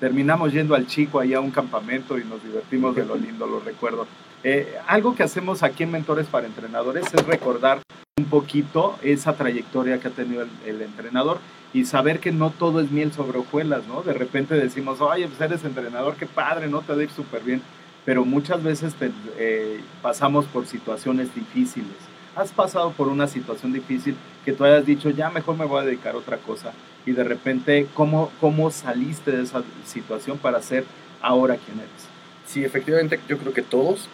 terminamos 0.00 0.52
yendo 0.52 0.74
al 0.74 0.86
chico 0.86 1.20
ahí 1.20 1.34
a 1.34 1.40
un 1.40 1.50
campamento 1.50 2.18
y 2.18 2.24
nos 2.24 2.42
divertimos 2.42 2.94
de 2.94 3.04
lo 3.04 3.16
lindo, 3.16 3.46
lo 3.46 3.60
recuerdo. 3.60 4.06
Eh, 4.42 4.74
algo 4.86 5.14
que 5.14 5.22
hacemos 5.22 5.62
aquí 5.62 5.84
en 5.84 5.92
Mentores 5.92 6.26
para 6.26 6.46
Entrenadores 6.46 7.06
es 7.12 7.26
recordar 7.26 7.80
un 8.18 8.26
poquito 8.26 8.98
esa 9.02 9.34
trayectoria 9.34 9.98
que 9.98 10.08
ha 10.08 10.10
tenido 10.10 10.42
el, 10.42 10.50
el 10.66 10.82
entrenador 10.82 11.38
y 11.72 11.86
saber 11.86 12.20
que 12.20 12.30
no 12.30 12.50
todo 12.50 12.80
es 12.80 12.90
miel 12.90 13.12
sobre 13.12 13.38
hojuelas, 13.38 13.86
¿no? 13.88 14.02
De 14.02 14.12
repente 14.12 14.54
decimos, 14.54 15.00
oye, 15.00 15.26
pues 15.26 15.40
eres 15.40 15.64
entrenador, 15.64 16.14
qué 16.16 16.26
padre, 16.26 16.68
¿no? 16.68 16.82
Te 16.82 16.92
va 16.92 17.00
a 17.00 17.02
ir 17.02 17.10
súper 17.10 17.42
bien 17.42 17.62
pero 18.04 18.24
muchas 18.24 18.62
veces 18.62 18.94
te- 18.94 19.10
eh, 19.38 19.80
pasamos 20.02 20.44
por 20.46 20.66
situaciones 20.66 21.34
difíciles, 21.34 21.88
¿Has 22.36 22.50
pasado 22.50 22.90
por 22.90 23.06
una 23.06 23.28
situación 23.28 23.72
difícil 23.72 24.16
que 24.44 24.52
tú 24.52 24.64
hayas 24.64 24.84
dicho, 24.84 25.08
ya 25.08 25.30
mejor 25.30 25.56
me 25.56 25.66
voy 25.66 25.80
a 25.82 25.86
dedicar 25.86 26.16
a 26.16 26.18
otra 26.18 26.36
cosa? 26.38 26.72
Y 27.06 27.12
de 27.12 27.22
repente, 27.22 27.86
¿cómo, 27.94 28.32
cómo 28.40 28.72
saliste 28.72 29.30
de 29.30 29.44
esa 29.44 29.62
situación 29.86 30.36
para 30.38 30.60
ser 30.60 30.84
ahora 31.22 31.56
quien 31.56 31.78
eres? 31.78 31.90
Sí, 32.44 32.64
efectivamente, 32.64 33.20
yo 33.28 33.38
creo 33.38 33.52
que 33.52 33.62
todos 33.62 34.08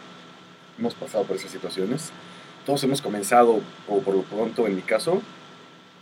hemos 0.79 0.93
pasado 0.95 1.25
por 1.25 1.37
esas 1.37 1.51
situaciones. 1.51 2.11
Todos 2.67 2.85
hemos 2.85 3.01
comenzado, 3.01 3.63
o 3.89 4.01
por 4.03 4.15
lo 4.15 4.21
pronto 4.21 4.67
en 4.67 4.77
mi 4.77 4.83
caso, 4.83 5.23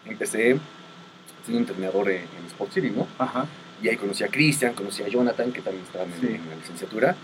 empecé 0.05 0.59
siendo 1.45 1.61
entrenador 1.71 2.11
en, 2.11 2.23
en 2.23 2.47
Sport 2.49 2.73
City, 2.73 2.91
¿no? 2.91 3.07
Ajá. 3.19 3.47
Y 3.81 3.89
ahí 3.89 3.97
conocí 3.97 4.25
a 4.25 4.29
Cristian, 4.29 4.75
conocí 4.75 5.05
a 5.05 5.09
Jonathan, 5.09 5.53
que 5.53 5.61
también 5.61 5.85
estaban 5.85 6.09
en, 6.21 6.35
en 6.35 6.49
la 6.51 6.57
licenciatura. 6.57 7.15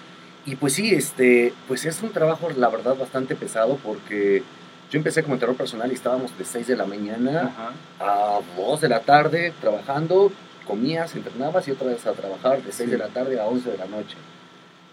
Y 0.47 0.57
pues 0.57 0.75
sí, 0.75 0.95
este, 0.95 1.53
pues 1.69 1.85
es 1.87 2.03
un 2.03 2.11
trabajo, 2.11 2.49
la 2.57 2.69
verdad, 2.69 2.97
bastante 2.97 3.35
pesado 3.35 3.79
porque 3.83 4.43
yo 4.91 4.99
empecé 4.99 5.23
como 5.23 5.35
entrenador 5.35 5.57
personal 5.57 5.91
y 5.91 5.95
estábamos 5.95 6.37
de 6.39 6.45
6 6.45 6.67
de 6.67 6.77
la 6.77 6.85
mañana 6.85 7.53
Ajá. 7.99 8.39
a 8.39 8.41
2 8.57 8.81
de 8.81 8.89
la 8.89 9.01
tarde 9.01 9.53
trabajando, 9.61 10.31
comías, 10.67 11.15
entrenabas 11.15 11.67
y 11.69 11.71
otra 11.71 11.89
vez 11.89 12.07
a 12.07 12.13
trabajar 12.13 12.63
de 12.63 12.73
6 12.73 12.91
de 12.91 12.99
la 12.99 13.09
tarde 13.09 13.41
a 13.41 13.47
11 13.47 13.71
de 13.71 13.79
la 13.79 13.87
noche. 13.87 14.17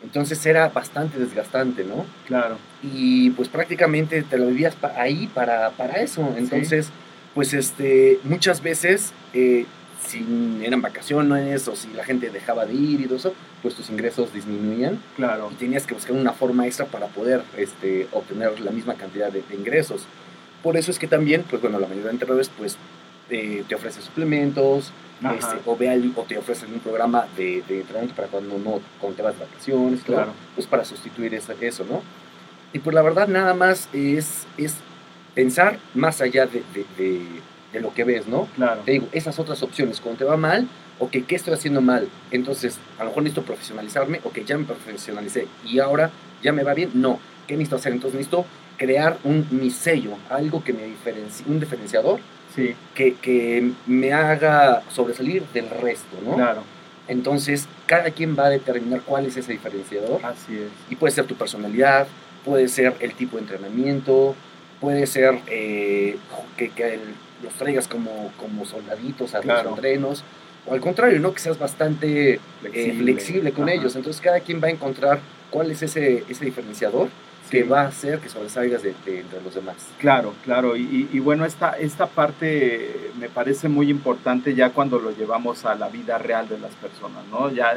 Entonces 0.04 0.44
era 0.46 0.70
bastante 0.70 1.20
desgastante, 1.20 1.84
¿no? 1.84 2.06
Claro. 2.26 2.58
Y 2.82 3.30
pues 3.32 3.50
prácticamente 3.50 4.24
te 4.24 4.38
lo 4.38 4.48
vivías 4.48 4.76
ahí 4.96 5.28
para, 5.28 5.70
para 5.72 6.02
eso. 6.02 6.34
Entonces, 6.38 6.90
pues 7.36 7.54
este, 7.54 8.20
muchas 8.24 8.64
veces, 8.64 9.14
eh, 9.34 9.66
si 10.06 10.26
eran 10.64 10.82
vacaciones 10.82 11.68
o 11.68 11.76
si 11.76 11.90
la 11.94 12.04
gente 12.04 12.30
dejaba 12.30 12.66
de 12.66 12.74
ir 12.74 13.02
y 13.02 13.06
todo 13.06 13.16
eso, 13.18 13.34
pues 13.62 13.76
tus 13.76 13.90
ingresos 13.90 14.34
disminuían 14.34 15.00
Claro. 15.16 15.50
y 15.52 15.56
tenías 15.56 15.86
que 15.86 15.94
buscar 15.94 16.14
una 16.16 16.34
forma 16.34 16.66
extra 16.66 16.86
para 16.88 17.08
poder 17.08 17.44
este, 17.58 18.08
obtener 18.12 18.60
la 18.60 18.72
misma 18.72 18.96
cantidad 18.96 19.32
de, 19.32 19.44
de 19.48 19.56
ingresos. 19.56 20.06
Por 20.64 20.78
eso 20.78 20.92
es 20.92 21.00
que 21.00 21.08
también, 21.08 21.44
pues 21.50 21.62
bueno, 21.62 21.80
la 21.80 21.88
mayoría 21.88 22.06
de 22.08 22.12
entrenadores 22.12 22.50
pues 22.58 22.78
eh, 23.30 23.64
te 23.68 23.76
ofrecen 23.76 24.02
suplementos 24.04 24.92
este, 25.38 25.58
o, 25.66 25.78
ve 25.78 26.12
o 26.16 26.24
te 26.24 26.38
ofrecen 26.38 26.74
un 26.74 26.80
programa 26.80 27.28
de, 27.38 27.64
de 27.68 27.82
entrenamiento 27.82 28.16
para 28.16 28.28
cuando 28.28 28.58
no 28.58 28.82
cuando 29.00 29.18
te 29.18 29.22
vas 29.24 29.38
de 29.38 29.46
vacaciones, 29.46 30.02
todo, 30.04 30.16
Claro. 30.18 30.34
pues 30.56 30.66
para 30.68 30.84
sustituir 30.84 31.34
eso, 31.36 31.54
eso, 31.62 31.86
¿no? 31.90 32.02
Y 32.74 32.80
pues 32.80 32.94
la 32.96 33.02
verdad 33.04 33.28
nada 33.28 33.54
más 33.54 33.88
es, 33.94 34.46
es 34.58 34.76
pensar 35.36 35.78
más 35.94 36.22
allá 36.22 36.46
de, 36.48 36.64
de- 36.74 36.86
de- 36.98 37.42
de 37.74 37.80
lo 37.80 37.94
que 37.94 38.04
ves, 38.04 38.28
¿no? 38.28 38.48
Claro. 38.56 38.82
Te 38.86 38.92
digo, 38.92 39.08
esas 39.12 39.40
otras 39.40 39.62
opciones, 39.64 40.02
cuando 40.02 40.20
te 40.20 40.26
va 40.26 40.38
mal, 40.38 40.68
ok, 41.00 41.12
¿qué 41.28 41.36
estoy 41.36 41.54
haciendo 41.54 41.82
mal? 41.82 42.08
Entonces, 42.32 42.78
a 43.00 43.04
lo 43.04 43.10
mejor 43.10 43.24
necesito 43.24 43.46
profesionalizarme, 43.46 44.20
ok, 44.24 44.40
ya 44.46 44.58
me 44.58 44.66
profesionalicé 44.66 45.48
y 45.66 45.80
ahora 45.80 46.12
ya 46.44 46.52
me 46.52 46.64
va 46.64 46.74
bien, 46.74 46.92
no, 46.94 47.20
¿qué 47.48 47.54
necesito 47.56 47.78
hacer? 47.78 47.94
Entonces 47.94 48.18
necesito 48.18 48.46
crear 48.78 49.18
un, 49.24 49.48
mi 49.52 49.70
sello, 49.72 50.12
algo 50.30 50.64
que 50.64 50.74
me 50.74 50.84
diferencie, 50.86 51.46
un 51.48 51.60
diferenciador 51.60 52.20
Sí, 52.56 52.76
que, 52.96 53.14
que 53.14 53.72
me 53.88 54.12
haga 54.12 54.84
sobresalir 54.92 55.44
del 55.54 55.70
resto, 55.70 56.18
¿no? 56.26 56.36
claro. 56.36 56.64
Entonces, 57.08 57.68
cada 57.88 58.12
quien 58.12 58.38
va 58.38 58.46
a 58.46 58.50
determinar 58.50 59.02
cuál 59.02 59.26
es 59.26 59.38
ese 59.38 59.54
diferenciador 59.54 60.20
Así 60.26 60.56
es. 60.58 60.70
y 60.90 60.96
puede 60.98 61.14
ser 61.14 61.26
tu 61.26 61.36
personalidad, 61.36 62.08
puede 62.46 62.68
ser 62.68 62.96
el 63.00 63.14
tipo 63.14 63.38
de 63.38 63.44
entrenamiento, 63.44 64.36
puede 64.80 65.08
ser 65.08 65.40
eh, 65.48 66.18
que, 66.58 66.70
que 66.70 66.96
el- 66.96 67.16
los 67.44 67.54
traigas 67.54 67.88
como, 67.88 68.32
como 68.38 68.66
soldaditos 68.66 69.34
a 69.36 69.40
Claro. 69.42 69.70
los 69.70 69.78
entrenos, 69.78 70.24
o 70.68 70.74
al 70.74 70.82
contrario, 70.82 71.20
¿no? 71.20 71.34
que 71.34 71.40
seas 71.40 71.58
bastante 71.58 72.34
eh, 72.74 72.96
flexible, 72.98 73.52
con 73.52 73.66
Ajá. 73.70 73.74
ellos. 73.74 73.96
Entonces 73.96 74.22
cada 74.22 74.40
quien 74.42 74.62
va 74.62 74.68
a 74.68 74.72
encontrar 74.72 75.20
cuál 75.50 75.72
es 75.72 75.82
ese, 75.82 76.24
ese 76.30 76.46
diferenciador 76.46 77.10
que 77.50 77.64
va 77.64 77.82
a 77.82 77.88
hacer 77.88 78.20
que 78.20 78.30
sobresalgas 78.30 78.82
de, 78.82 78.94
de 79.06 79.20
entre 79.20 79.42
los 79.42 79.54
demás. 79.56 79.76
Claro, 79.98 80.34
claro. 80.46 80.78
Y, 80.78 80.84
y- 80.84 81.10
y 81.12 81.20
bueno, 81.20 81.44
esta, 81.46 81.72
esta 81.72 82.06
parte 82.08 83.10
me 83.20 83.28
parece 83.28 83.68
muy 83.68 83.90
importante 83.90 84.56
ya 84.56 84.70
cuando 84.70 85.00
lo 85.00 85.12
llevamos 85.12 85.66
a 85.66 85.76
la 85.76 85.90
vida 85.90 86.18
real 86.18 86.48
de 86.48 86.58
las 86.60 86.72
personas, 86.76 87.26
¿no? 87.30 87.50
Ya 87.52 87.74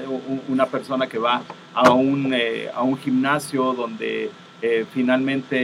una 0.49 0.67
persona 0.67 1.09
que 1.09 1.19
va 1.19 1.43
a 1.75 1.91
un, 1.91 2.33
eh, 2.35 2.69
a 2.73 2.83
un 2.85 2.97
gimnasio 2.99 3.73
donde 3.73 4.31
eh, 4.67 4.87
finalmente 4.95 5.57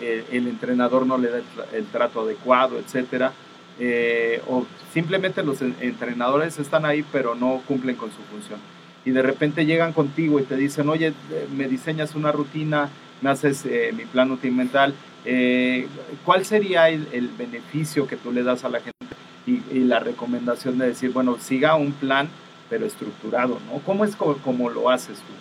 eh, 0.00 0.24
el 0.32 0.48
entrenador 0.48 1.06
no 1.06 1.16
le 1.18 1.28
da 1.30 1.38
el, 1.38 1.44
tra- 1.44 1.72
el 1.72 1.84
trato 1.86 2.22
adecuado, 2.22 2.80
etcétera, 2.80 3.32
eh, 3.78 4.42
o 4.48 4.66
simplemente 4.92 5.44
los 5.44 5.62
en- 5.62 5.76
entrenadores 5.80 6.58
están 6.58 6.84
ahí 6.84 7.04
pero 7.12 7.36
no 7.36 7.62
cumplen 7.68 7.94
con 7.94 8.10
su 8.10 8.22
función. 8.32 8.58
Y 9.04 9.12
de 9.12 9.22
repente 9.22 9.64
llegan 9.66 9.92
contigo 9.92 10.40
y 10.40 10.42
te 10.42 10.56
dicen, 10.56 10.88
oye, 10.88 11.12
me 11.56 11.68
diseñas 11.68 12.16
una 12.16 12.32
rutina, 12.32 12.88
me 13.22 13.30
haces 13.30 13.64
mi 13.94 14.04
plan 14.04 14.28
nutrimental, 14.28 14.94
¿cuál 16.24 16.44
sería 16.44 16.88
el, 16.88 17.28
beneficio 17.38 18.06
que 18.06 18.16
tú 18.16 18.32
le 18.32 18.42
das 18.42 18.64
a 18.64 18.68
la 18.68 18.80
gente 18.80 18.98
y, 19.46 19.62
y 19.72 19.78
la 19.84 20.00
recomendación 20.00 20.76
de 20.76 20.88
decir, 20.88 21.12
bueno, 21.12 21.38
siga 21.38 21.76
un 21.76 21.92
plan 21.92 22.28
pero 22.68 22.84
estructurado, 22.84 23.58
¿no? 23.66 23.80
¿Cómo 23.86 24.04
es 24.04 24.14
como, 24.16 24.34
como 24.38 24.68
lo 24.70 24.90
haces 24.90 25.18
tú? 25.18 25.32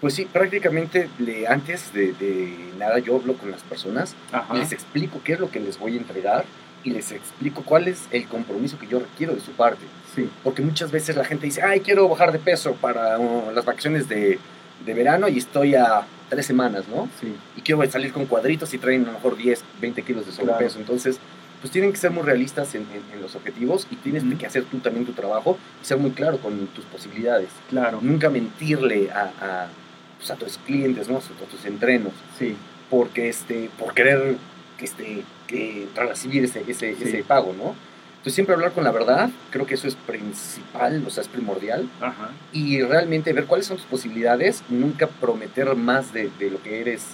Pues 0.00 0.14
sí, 0.14 0.26
prácticamente 0.32 1.08
le- 1.18 1.46
antes 1.48 1.92
de, 1.92 2.12
de 2.12 2.56
nada 2.78 2.98
yo 3.00 3.16
hablo 3.16 3.34
con 3.34 3.50
las 3.50 3.62
personas 3.62 4.14
Ajá. 4.32 4.54
les 4.54 4.70
explico 4.72 5.20
qué 5.24 5.32
es 5.32 5.40
lo 5.40 5.50
que 5.50 5.58
les 5.60 5.78
voy 5.78 5.94
a 5.94 5.96
entregar 5.98 6.44
y 6.84 6.90
les 6.90 7.10
explico 7.10 7.62
cuál 7.64 7.88
es 7.88 8.04
el 8.12 8.28
compromiso 8.28 8.78
que 8.78 8.86
yo 8.86 9.00
requiero 9.00 9.34
de 9.34 9.40
su 9.40 9.50
parte. 9.52 9.84
Sí, 10.14 10.28
Porque 10.44 10.62
muchas 10.62 10.92
veces 10.92 11.16
la 11.16 11.24
gente 11.24 11.46
dice, 11.46 11.62
ay, 11.62 11.80
quiero 11.80 12.08
bajar 12.08 12.30
de 12.32 12.38
peso 12.38 12.74
para 12.74 13.18
uh, 13.18 13.50
las 13.52 13.64
vacaciones 13.64 14.08
de, 14.08 14.38
de 14.86 14.94
verano 14.94 15.26
y 15.28 15.38
estoy 15.38 15.74
a 15.74 16.02
tres 16.28 16.46
semanas, 16.46 16.84
¿no? 16.88 17.08
sí, 17.20 17.34
Y 17.56 17.62
quiero 17.62 17.84
salir 17.90 18.12
con 18.12 18.26
cuadritos 18.26 18.72
y 18.74 18.78
traen 18.78 19.02
a 19.02 19.06
lo 19.08 19.12
mejor 19.14 19.36
10, 19.36 19.64
20 19.80 20.02
kilos 20.02 20.26
de 20.26 20.32
sobrepeso. 20.32 20.76
Claro. 20.76 20.80
Entonces, 20.80 21.18
pues 21.60 21.72
tienen 21.72 21.90
que 21.90 21.98
ser 21.98 22.12
muy 22.12 22.22
realistas 22.22 22.72
en, 22.76 22.82
en- 22.82 23.12
en 23.14 23.20
los 23.20 23.34
objetivos 23.34 23.88
y 23.90 23.96
tienes 23.96 24.22
Ujú. 24.22 24.38
que 24.38 24.46
hacer 24.46 24.62
tú 24.64 24.78
también 24.78 25.04
tu 25.04 25.12
trabajo 25.12 25.58
y 25.82 25.84
ser 25.84 25.98
muy 25.98 26.12
claro 26.12 26.38
con 26.38 26.68
tus 26.68 26.84
posibilidades. 26.84 27.48
claro, 27.68 27.98
Nunca 28.00 28.30
mentirle 28.30 29.10
a, 29.10 29.32
a, 29.40 29.68
pues, 30.18 30.30
a 30.30 30.36
tus 30.36 30.58
clientes, 30.58 31.08
¿no? 31.08 31.16
A 31.18 31.20
tus 31.50 31.64
entrenos 31.64 32.12
sí, 32.38 32.56
porque 32.90 33.28
este, 33.28 33.70
por 33.78 33.94
querer 33.94 34.36
que 34.76 34.84
este, 34.84 35.22
que 35.46 35.88
recibir 35.96 36.44
ese, 36.44 36.62
ese, 36.68 36.94
Sí. 36.94 37.04
ese 37.04 37.24
pago, 37.24 37.54
¿no? 37.56 37.74
Entonces 38.18 38.34
siempre 38.34 38.54
hablar 38.54 38.72
con 38.72 38.84
la 38.84 38.90
verdad, 38.90 39.30
creo 39.50 39.64
que 39.64 39.74
eso 39.74 39.86
es 39.88 39.94
principal, 39.94 41.02
o 41.06 41.10
sea, 41.10 41.22
es 41.22 41.28
primordial, 41.28 41.88
ajá, 42.00 42.30
y 42.52 42.82
realmente 42.82 43.32
ver 43.32 43.46
cuáles 43.46 43.66
son 43.66 43.76
tus 43.76 43.86
posibilidades, 43.86 44.62
nunca 44.68 45.06
prometer 45.06 45.74
más 45.76 46.12
de, 46.12 46.28
de 46.38 46.50
lo 46.50 46.60
que 46.62 46.80
eres 46.80 47.04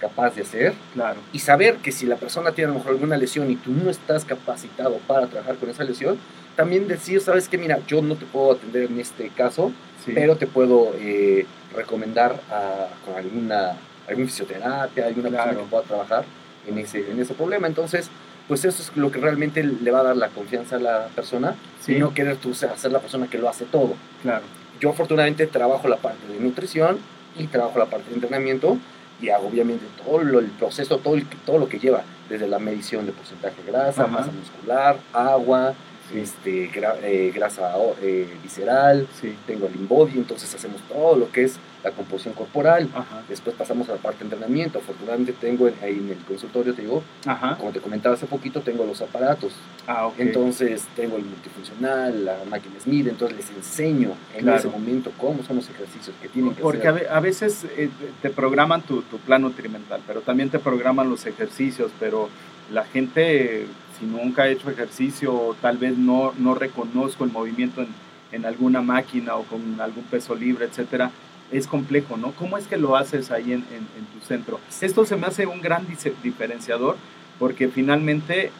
capaz 0.00 0.34
de 0.34 0.42
hacer, 0.42 0.74
claro, 0.92 1.18
y 1.32 1.38
saber 1.38 1.76
que 1.76 1.92
si 1.92 2.04
la 2.06 2.16
persona 2.16 2.52
tiene 2.52 2.70
a 2.70 2.72
lo 2.74 2.78
mejor 2.78 2.92
alguna 2.94 3.16
lesión 3.16 3.50
y 3.50 3.56
tú 3.56 3.70
no 3.72 3.90
estás 3.90 4.24
capacitado 4.24 4.98
para 5.06 5.26
trabajar 5.26 5.56
con 5.56 5.70
esa 5.70 5.84
lesión, 5.84 6.18
también 6.56 6.86
decir, 6.88 7.20
sabes 7.20 7.48
que 7.48 7.58
mira, 7.58 7.78
yo 7.86 8.02
no 8.02 8.14
te 8.16 8.26
puedo 8.26 8.52
atender 8.52 8.84
en 8.84 9.00
este 9.00 9.28
caso, 9.30 9.72
sí, 10.04 10.12
pero 10.14 10.36
te 10.36 10.46
puedo 10.46 10.92
eh, 10.98 11.46
recomendar 11.74 12.40
a, 12.50 12.88
con 13.04 13.14
alguna, 13.16 13.76
alguna 14.08 14.26
fisioterapia, 14.26 15.06
alguna 15.06 15.28
Claro. 15.30 15.44
persona 15.44 15.64
que 15.64 15.70
pueda 15.70 15.82
trabajar 15.84 16.24
en 16.66 16.78
ese, 16.78 17.10
en 17.10 17.20
ese 17.20 17.34
problema. 17.34 17.66
Entonces, 17.66 18.08
pues 18.46 18.64
eso 18.64 18.82
es 18.82 18.96
lo 18.96 19.10
que 19.10 19.18
realmente 19.20 19.62
le 19.64 19.90
va 19.90 20.00
a 20.00 20.04
dar 20.04 20.16
la 20.16 20.28
confianza 20.28 20.76
a 20.76 20.78
la 20.78 21.06
persona 21.14 21.54
sí, 21.80 21.94
y 21.94 21.98
no 21.98 22.12
querer 22.14 22.36
tú 22.36 22.52
ser 22.54 22.70
ser 22.76 22.92
la 22.92 23.00
persona 23.00 23.26
que 23.26 23.38
lo 23.38 23.48
hace 23.48 23.64
todo. 23.64 23.94
claro, 24.22 24.42
Yo 24.80 24.90
afortunadamente 24.90 25.46
trabajo 25.46 25.88
la 25.88 25.96
parte 25.96 26.26
de 26.30 26.38
nutrición 26.40 26.98
y 27.38 27.46
trabajo 27.46 27.78
la 27.78 27.86
parte 27.86 28.08
de 28.10 28.16
entrenamiento 28.16 28.76
y 29.20 29.28
obviamente 29.30 29.84
todo 30.04 30.22
lo- 30.22 30.38
el 30.40 30.46
proceso, 30.46 30.98
todo, 30.98 31.14
el- 31.14 31.26
todo 31.46 31.58
lo 31.58 31.68
que 31.68 31.78
lleva, 31.78 32.02
desde 32.28 32.48
la 32.48 32.58
medición 32.58 33.06
de 33.06 33.12
porcentaje 33.12 33.62
de 33.62 33.70
grasa, 33.72 34.02
Ajá. 34.04 34.10
masa 34.12 34.30
muscular, 34.32 34.96
agua, 35.12 35.74
sí, 36.10 36.18
este, 36.20 36.70
gra- 36.72 36.98
eh, 37.02 37.32
grasa 37.34 37.72
eh, 38.02 38.28
visceral, 38.42 39.06
sí, 39.20 39.34
tengo 39.46 39.66
el 39.66 39.74
InBody, 39.76 40.12
entonces 40.18 40.54
hacemos 40.54 40.80
todo 40.82 41.16
lo 41.16 41.30
que 41.30 41.44
es 41.44 41.56
la 41.82 41.90
composición 41.90 42.32
corporal. 42.34 42.88
ajá, 42.94 43.22
Después 43.28 43.54
pasamos 43.56 43.88
a 43.90 43.92
la 43.92 43.98
parte 43.98 44.20
de 44.20 44.24
entrenamiento. 44.24 44.78
Afortunadamente 44.78 45.32
tengo 45.34 45.68
en- 45.68 45.74
ahí 45.82 45.96
en 45.98 46.08
el 46.10 46.18
consultorio, 46.24 46.72
te 46.74 46.80
digo, 46.82 47.02
ajá, 47.26 47.56
como 47.58 47.72
te 47.72 47.80
comentaba 47.80 48.14
hace 48.14 48.24
poquito, 48.26 48.60
tengo 48.62 48.84
los 48.86 49.02
aparatos. 49.02 49.52
ah, 49.86 50.06
ok, 50.06 50.14
Entonces 50.18 50.84
tengo 50.96 51.16
el 51.18 51.24
multifuncional, 51.24 52.24
la 52.24 52.38
máquina 52.48 52.74
Smith, 52.82 53.06
entonces 53.08 53.36
les 53.36 53.50
enseño 53.50 54.12
en 54.34 54.42
Claro. 54.42 54.58
ese 54.58 54.68
momento 54.68 55.12
cómo 55.18 55.42
son 55.42 55.56
los 55.56 55.68
ejercicios 55.68 56.14
que 56.22 56.28
tienen 56.28 56.54
que 56.54 56.62
Porque 56.62 56.86
a, 56.86 56.90
hacer. 56.90 57.02
ve- 57.04 57.08
a 57.10 57.20
veces 57.20 57.64
eh, 57.76 57.90
te 58.22 58.30
programan 58.30 58.80
tu, 58.82 59.02
tu 59.02 59.18
plan 59.18 59.42
nutrimental, 59.42 60.00
pero 60.06 60.20
también 60.22 60.48
te 60.48 60.58
programan 60.58 61.10
los 61.10 61.26
ejercicios, 61.26 61.90
pero 62.00 62.28
la 62.72 62.84
gente, 62.84 63.66
si 63.98 64.06
nunca 64.06 64.42
ha 64.44 64.48
hecho 64.48 64.70
ejercicio, 64.70 65.56
tal 65.60 65.78
vez 65.78 65.96
no, 65.96 66.32
no 66.38 66.54
reconozco 66.54 67.24
el 67.24 67.30
movimiento 67.32 67.80
en, 67.82 67.88
en 68.32 68.44
alguna 68.46 68.80
máquina 68.82 69.36
o 69.36 69.44
con 69.44 69.80
algún 69.80 70.04
peso 70.04 70.34
libre, 70.34 70.66
etcétera, 70.66 71.10
es 71.52 71.66
complejo, 71.66 72.16
¿no? 72.16 72.32
¿Cómo 72.32 72.56
es 72.58 72.66
que 72.66 72.76
lo 72.76 72.96
haces 72.96 73.30
ahí 73.30 73.52
en, 73.52 73.64
en- 73.70 73.88
en 73.98 74.04
tu 74.12 74.24
centro? 74.26 74.58
Esto 74.80 75.04
se 75.04 75.16
me 75.16 75.26
hace 75.26 75.46
un 75.46 75.60
gran 75.60 75.86
diferenciador 76.22 76.96
porque 77.38 77.68
finalmente 77.68 78.50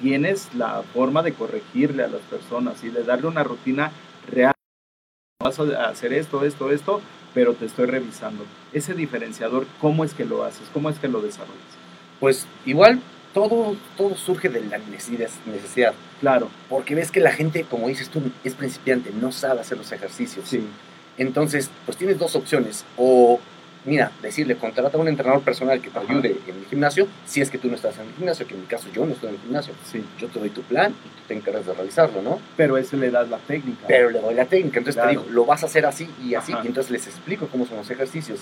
tienes 0.00 0.48
la 0.54 0.82
forma 0.94 1.22
de 1.22 1.32
corregirle 1.32 2.02
a 2.04 2.08
las 2.08 2.20
personas 2.22 2.82
y 2.84 2.88
de 2.90 3.04
darle 3.04 3.28
una 3.28 3.44
rutina 3.44 3.92
real. 4.30 4.52
Vas 5.42 5.58
a 5.58 5.88
hacer 5.88 6.12
esto, 6.12 6.44
esto, 6.44 6.70
esto, 6.70 7.00
pero 7.34 7.54
te 7.54 7.66
estoy 7.66 7.86
revisando. 7.86 8.44
Ese 8.72 8.94
diferenciador, 8.94 9.66
¿cómo 9.80 10.04
es 10.04 10.14
que 10.14 10.24
lo 10.24 10.44
haces? 10.44 10.68
¿Cómo 10.72 10.88
es 10.90 10.98
que 10.98 11.08
lo 11.08 11.20
desarrollas? 11.20 11.56
Pues 12.20 12.46
igual, 12.64 13.00
todo, 13.34 13.76
todo 13.96 14.14
surge 14.16 14.48
de 14.48 14.60
la 14.62 14.78
necesidad. 14.78 15.94
Claro. 16.20 16.48
Porque 16.68 16.94
ves 16.94 17.10
que 17.10 17.20
la 17.20 17.32
gente, 17.32 17.64
como 17.64 17.88
dices 17.88 18.08
tú, 18.08 18.20
es 18.44 18.54
principiante, 18.54 19.10
no 19.18 19.32
sabe 19.32 19.60
hacer 19.60 19.78
los 19.78 19.90
ejercicios. 19.92 20.48
Sí. 20.48 20.64
Entonces, 21.18 21.70
pues 21.86 21.96
tienes 21.98 22.18
dos 22.18 22.36
opciones. 22.36 22.84
O, 22.96 23.38
mira, 23.84 24.12
decirle, 24.22 24.56
contrata 24.56 24.96
a 24.96 25.00
un 25.00 25.08
entrenador 25.08 25.42
personal 25.42 25.80
que 25.80 25.90
te 25.90 25.98
Ajá. 25.98 26.06
ayude 26.10 26.36
en 26.46 26.56
el 26.56 26.64
gimnasio, 26.66 27.06
si 27.26 27.40
es 27.40 27.50
que 27.50 27.58
tú 27.58 27.68
no 27.68 27.74
estás 27.76 27.96
en 27.98 28.06
el 28.08 28.14
gimnasio, 28.14 28.46
que 28.46 28.54
en 28.54 28.60
mi 28.60 28.66
caso 28.66 28.88
yo 28.94 29.04
no 29.04 29.12
estoy 29.12 29.30
en 29.30 29.34
el 29.36 29.40
gimnasio. 29.42 29.74
Sí. 29.90 30.02
Yo 30.18 30.28
te 30.28 30.38
doy 30.38 30.50
tu 30.50 30.62
plan 30.62 30.92
y 30.92 31.08
tú 31.08 31.22
te 31.28 31.34
encargas 31.34 31.66
de 31.66 31.72
realizarlo, 31.74 32.22
¿no? 32.22 32.38
Pero 32.56 32.76
ese 32.78 32.96
le 32.96 33.10
das 33.10 33.28
la 33.28 33.38
técnica. 33.38 33.84
Pero 33.86 34.10
le 34.10 34.20
doy 34.20 34.34
la 34.34 34.44
técnica. 34.46 34.78
Entonces 34.78 34.96
Claro. 35.02 35.10
te 35.10 35.16
digo, 35.18 35.30
lo 35.34 35.44
vas 35.44 35.62
a 35.62 35.66
hacer 35.66 35.84
así 35.86 36.08
y 36.22 36.34
así. 36.34 36.52
Ajá. 36.52 36.62
Y 36.64 36.68
entonces 36.68 36.90
les 36.90 37.06
explico 37.06 37.48
cómo 37.48 37.66
son 37.66 37.78
los 37.78 37.90
ejercicios. 37.90 38.40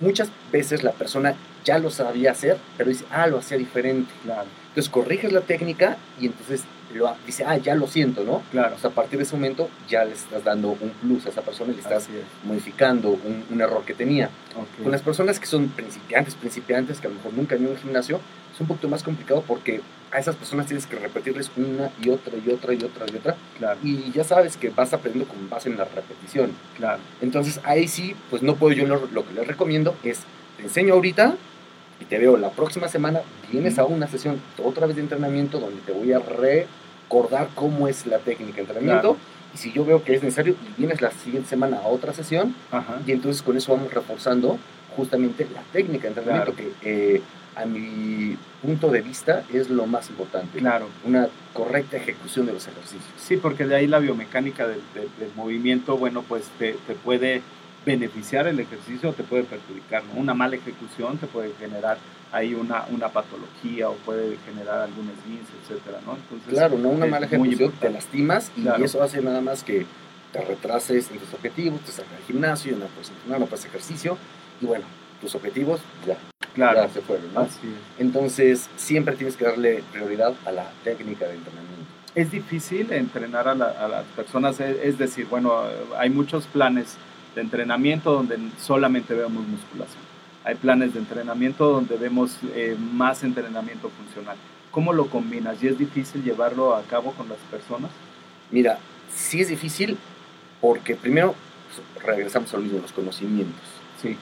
Muchas 0.00 0.30
veces 0.52 0.82
la 0.84 0.92
persona 0.92 1.34
ya 1.64 1.78
lo 1.78 1.90
sabía 1.90 2.30
hacer, 2.32 2.56
pero 2.76 2.90
dice, 2.90 3.04
ah, 3.10 3.26
lo 3.26 3.38
hacía 3.38 3.58
diferente. 3.58 4.12
Claro, 4.22 4.46
Entonces 4.68 4.88
corriges 4.90 5.32
la 5.32 5.40
técnica 5.40 5.96
y 6.20 6.26
entonces 6.26 6.62
lo, 6.94 7.14
dice, 7.26 7.44
ah, 7.44 7.56
ya 7.58 7.74
lo 7.74 7.86
siento, 7.86 8.24
¿no? 8.24 8.42
claro. 8.50 8.76
O 8.76 8.78
sea, 8.78 8.90
a 8.90 8.92
partir 8.94 9.18
de 9.18 9.24
ese 9.24 9.34
momento 9.34 9.68
ya 9.88 10.04
le 10.04 10.12
estás 10.12 10.44
dando 10.44 10.68
un 10.68 10.90
plus 11.02 11.26
a 11.26 11.30
esa 11.30 11.42
persona 11.42 11.72
y 11.72 11.74
le 11.74 11.82
estás 11.82 12.04
es. 12.04 12.24
modificando 12.44 13.10
un, 13.10 13.44
un 13.50 13.60
error 13.60 13.84
que 13.84 13.94
tenía. 13.94 14.30
Con 14.82 14.92
las 14.92 15.02
personas 15.02 15.38
que 15.38 15.46
son 15.46 15.68
principiantes, 15.68 16.34
principiantes, 16.34 17.00
que 17.00 17.08
a 17.08 17.10
lo 17.10 17.16
mejor 17.16 17.34
nunca 17.34 17.56
han 17.56 17.62
ido 17.62 17.70
a 17.70 17.74
un 17.74 17.80
gimnasio, 17.80 18.20
es 18.54 18.60
un 18.60 18.66
poquito 18.66 18.88
más 18.88 19.02
complicado 19.02 19.42
porque 19.46 19.82
a 20.10 20.18
esas 20.18 20.36
personas 20.36 20.66
tienes 20.66 20.86
que 20.86 20.96
repetirles 20.96 21.50
una 21.56 21.90
y 22.02 22.08
otra 22.10 22.32
y 22.36 22.50
otra 22.50 22.72
y 22.72 22.82
otra 22.82 23.04
y 23.12 23.16
otra. 23.16 23.36
Claro, 23.58 23.78
Y 23.82 24.10
ya 24.12 24.24
sabes 24.24 24.56
que 24.56 24.70
vas 24.70 24.92
aprendiendo 24.92 25.32
con 25.32 25.48
base 25.50 25.68
en 25.68 25.76
la 25.76 25.84
repetición. 25.84 26.52
claro. 26.76 27.00
Entonces 27.20 27.60
ahí 27.64 27.88
sí, 27.88 28.14
pues 28.30 28.42
no 28.42 28.56
puedo 28.56 28.74
yo, 28.74 28.86
lo, 28.86 29.06
lo 29.12 29.26
que 29.26 29.34
les 29.34 29.46
recomiendo 29.46 29.94
es, 30.02 30.20
te 30.56 30.62
enseño 30.64 30.94
ahorita 30.94 31.36
y 32.00 32.04
te 32.04 32.18
veo 32.18 32.36
la 32.36 32.50
próxima 32.50 32.88
semana, 32.88 33.20
vienes 33.50 33.78
a 33.78 33.84
una 33.84 34.06
sesión 34.06 34.40
otra 34.62 34.86
vez 34.86 34.96
de 34.96 35.02
entrenamiento 35.02 35.58
donde 35.60 35.80
te 35.82 35.92
voy 35.92 36.12
a 36.12 36.20
recordar 36.20 37.48
cómo 37.54 37.88
es 37.88 38.06
la 38.06 38.18
técnica 38.18 38.56
de 38.56 38.60
entrenamiento. 38.62 39.14
Claro. 39.14 39.16
Y 39.54 39.58
si 39.58 39.72
yo 39.72 39.84
veo 39.84 40.04
que 40.04 40.14
es 40.14 40.22
necesario, 40.22 40.54
vienes 40.76 41.00
la 41.00 41.10
siguiente 41.10 41.48
semana 41.48 41.78
a 41.78 41.86
otra 41.88 42.12
sesión, 42.12 42.54
Ajá. 42.70 43.00
y 43.06 43.12
entonces 43.12 43.42
con 43.42 43.56
eso 43.56 43.74
vamos 43.74 43.92
reforzando 43.92 44.58
justamente 44.96 45.46
la 45.54 45.62
técnica 45.72 46.02
de 46.04 46.08
entrenamiento, 46.08 46.54
que 46.54 46.72
eh, 46.82 47.22
a 47.60 47.66
mi 47.66 48.36
punto 48.62 48.90
de 48.90 49.00
vista 49.02 49.42
es 49.52 49.68
lo 49.68 49.86
más 49.86 50.08
importante. 50.10 50.58
Claro. 50.58 50.88
Una 51.04 51.28
correcta 51.52 51.96
ejecución 51.96 52.46
de 52.46 52.52
los 52.52 52.66
ejercicios. 52.68 53.02
Sí, 53.18 53.36
porque 53.36 53.66
de 53.66 53.74
ahí 53.76 53.86
la 53.86 53.98
biomecánica 53.98 54.66
del, 54.68 54.80
del- 54.94 55.10
del 55.18 55.30
movimiento, 55.36 55.96
bueno, 55.98 56.22
pues 56.22 56.44
te, 56.58 56.74
te 56.86 56.94
puede 56.94 57.42
beneficiar 57.84 58.46
el 58.46 58.60
ejercicio 58.60 59.10
o 59.10 59.12
te 59.12 59.22
puede 59.22 59.44
perjudicar, 59.44 60.02
¿no? 60.04 60.20
Una 60.20 60.34
mala 60.34 60.56
ejecución 60.56 61.16
te 61.18 61.26
puede 61.26 61.52
generar 61.58 61.98
ahí 62.32 62.52
una, 62.54 62.84
una 62.90 63.08
patología 63.08 63.88
o 63.88 63.94
puede 63.94 64.36
generar 64.46 64.80
algún 64.80 65.08
esguince, 65.10 65.52
etcétera, 65.62 65.98
¿no? 66.04 66.16
Entonces, 66.16 66.52
Claro, 66.52 66.76
no 66.78 66.90
una 66.90 67.06
mala 67.06 67.26
ejecución, 67.26 67.72
te 67.80 67.90
lastimas 67.90 68.52
y 68.56 68.62
Claro. 68.62 68.84
eso 68.84 69.02
hace 69.02 69.22
nada 69.22 69.40
más 69.40 69.64
que 69.64 69.86
te 70.32 70.40
retrases 70.42 71.10
en 71.10 71.18
tus 71.18 71.32
objetivos, 71.32 71.80
te 71.80 71.90
sacas 71.92 72.12
al 72.18 72.24
gimnasio, 72.24 72.72
no 72.76 72.86
puedes 72.86 73.08
entrenar, 73.10 73.40
no 73.40 73.46
puedes 73.46 73.64
ejercicio 73.64 74.18
y 74.60 74.66
bueno, 74.66 74.84
tus 75.20 75.34
objetivos 75.34 75.80
ya, 76.06 76.16
Claro, 76.54 76.82
ya 76.86 76.88
se 76.88 77.00
fueron, 77.00 77.32
¿no? 77.34 77.40
así 77.40 77.60
es. 77.66 78.00
Entonces 78.00 78.68
siempre 78.76 79.14
tienes 79.16 79.36
que 79.36 79.44
darle 79.44 79.82
prioridad 79.92 80.34
a 80.44 80.52
la 80.52 80.70
técnica 80.84 81.26
de 81.26 81.34
entrenamiento. 81.34 81.68
Es 82.14 82.30
difícil 82.30 82.90
entrenar 82.92 83.46
a, 83.48 83.54
la- 83.54 83.70
a 83.70 83.86
las 83.88 84.04
personas, 84.16 84.58
es, 84.60 84.76
es 84.82 84.98
decir, 84.98 85.26
bueno, 85.30 85.62
hay 85.98 86.10
muchos 86.10 86.46
planes 86.46 86.96
de 87.34 87.42
entrenamiento 87.42 88.12
donde 88.12 88.38
solamente 88.60 89.14
vemos 89.14 89.46
musculación. 89.46 90.02
Hay 90.44 90.54
planes 90.54 90.94
de 90.94 91.00
entrenamiento 91.00 91.70
donde 91.70 91.96
vemos 91.96 92.38
eh, 92.54 92.76
más 92.92 93.22
entrenamiento 93.22 93.90
funcional. 93.90 94.36
¿Cómo 94.70 94.92
lo 94.92 95.06
combinas? 95.08 95.62
¿Y 95.62 95.68
es 95.68 95.78
difícil 95.78 96.24
llevarlo 96.24 96.74
a 96.74 96.82
cabo 96.82 97.12
con 97.12 97.28
las 97.28 97.38
personas? 97.50 97.90
Mira, 98.50 98.78
sí 99.14 99.40
es 99.40 99.48
difícil 99.48 99.96
porque 100.60 100.94
primero 100.96 101.34
pues, 101.94 102.04
regresamos 102.04 102.52
al 102.54 102.62
mismo, 102.62 102.80
los 102.80 102.92
conocimientos. 102.92 103.60
Sí, 104.00 104.16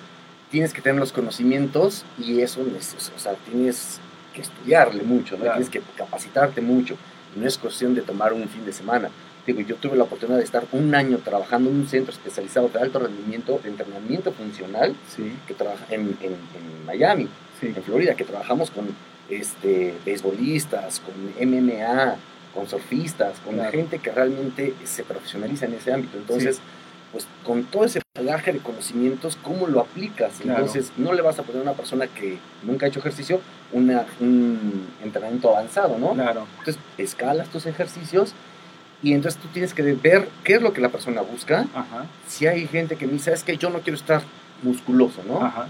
Tienes 0.50 0.72
que 0.72 0.80
tener 0.80 0.98
los 1.00 1.12
conocimientos 1.12 2.04
y 2.18 2.40
eso, 2.40 2.64
es- 2.78 3.10
o 3.14 3.18
sea, 3.18 3.34
tienes 3.50 3.98
que 4.34 4.42
estudiarle 4.42 5.02
mucho, 5.02 5.34
¿no? 5.36 5.42
Claro. 5.42 5.56
tienes 5.58 5.70
que 5.70 5.80
capacitarte 5.96 6.60
mucho. 6.60 6.96
No 7.34 7.46
es 7.46 7.58
cuestión 7.58 7.94
de 7.94 8.02
tomar 8.02 8.32
un 8.32 8.48
fin 8.48 8.64
de 8.64 8.72
semana. 8.72 9.10
Digo, 9.46 9.60
yo 9.60 9.76
tuve 9.76 9.96
la 9.96 10.04
oportunidad 10.04 10.38
de 10.38 10.44
estar 10.44 10.64
un 10.72 10.94
año 10.94 11.18
trabajando 11.18 11.70
en 11.70 11.76
un 11.76 11.88
centro 11.88 12.12
especializado 12.12 12.68
de 12.68 12.80
alto 12.80 12.98
rendimiento, 12.98 13.60
de 13.62 13.68
entrenamiento 13.70 14.32
funcional, 14.32 14.94
sí, 15.14 15.32
que 15.46 15.54
trabaja 15.54 15.84
en, 15.90 16.16
en- 16.20 16.32
en 16.32 16.84
Miami, 16.86 17.28
sí. 17.60 17.68
en 17.74 17.82
Florida, 17.82 18.14
que 18.14 18.24
trabajamos 18.24 18.70
con 18.70 18.86
este, 19.28 19.94
beisbolistas, 20.04 21.00
con 21.00 21.14
MMA, 21.48 22.16
con 22.54 22.68
surfistas, 22.68 23.38
con 23.40 23.54
Claro. 23.54 23.70
gente 23.70 23.98
que 23.98 24.10
realmente 24.12 24.74
se 24.84 25.02
profesionaliza 25.04 25.66
en 25.66 25.74
ese 25.74 25.92
ámbito. 25.92 26.16
Entonces, 26.18 26.58
pues 27.16 27.26
con 27.46 27.64
todo 27.64 27.84
ese 27.86 28.02
bagaje 28.14 28.52
de 28.52 28.58
conocimientos, 28.58 29.38
¿cómo 29.42 29.66
lo 29.68 29.80
aplicas? 29.80 30.34
Claro. 30.42 30.58
Entonces, 30.58 30.92
no 30.98 31.14
le 31.14 31.22
vas 31.22 31.38
a 31.38 31.44
poner 31.44 31.60
a 31.60 31.62
una 31.62 31.72
persona 31.72 32.08
que 32.08 32.36
nunca 32.62 32.84
ha 32.84 32.90
hecho 32.90 33.00
ejercicio 33.00 33.40
una, 33.72 34.04
un 34.20 34.86
entrenamiento 35.02 35.48
avanzado, 35.48 35.96
¿no? 35.98 36.12
Claro, 36.12 36.46
Entonces, 36.58 36.82
escalas 36.98 37.48
tus 37.48 37.64
ejercicios 37.64 38.34
y 39.02 39.14
entonces 39.14 39.40
tú 39.40 39.48
tienes 39.48 39.72
que 39.72 39.80
ver 39.80 40.28
qué 40.44 40.56
es 40.56 40.60
lo 40.62 40.74
que 40.74 40.82
la 40.82 40.90
persona 40.90 41.22
busca. 41.22 41.60
ajá, 41.74 42.04
Si 42.28 42.46
hay 42.46 42.66
gente 42.66 42.96
que 42.96 43.06
me 43.06 43.14
dice, 43.14 43.32
es 43.32 43.42
que 43.44 43.56
yo 43.56 43.70
no 43.70 43.78
quiero 43.80 43.96
estar 43.96 44.20
musculoso, 44.62 45.22
¿no? 45.26 45.42
ajá, 45.42 45.68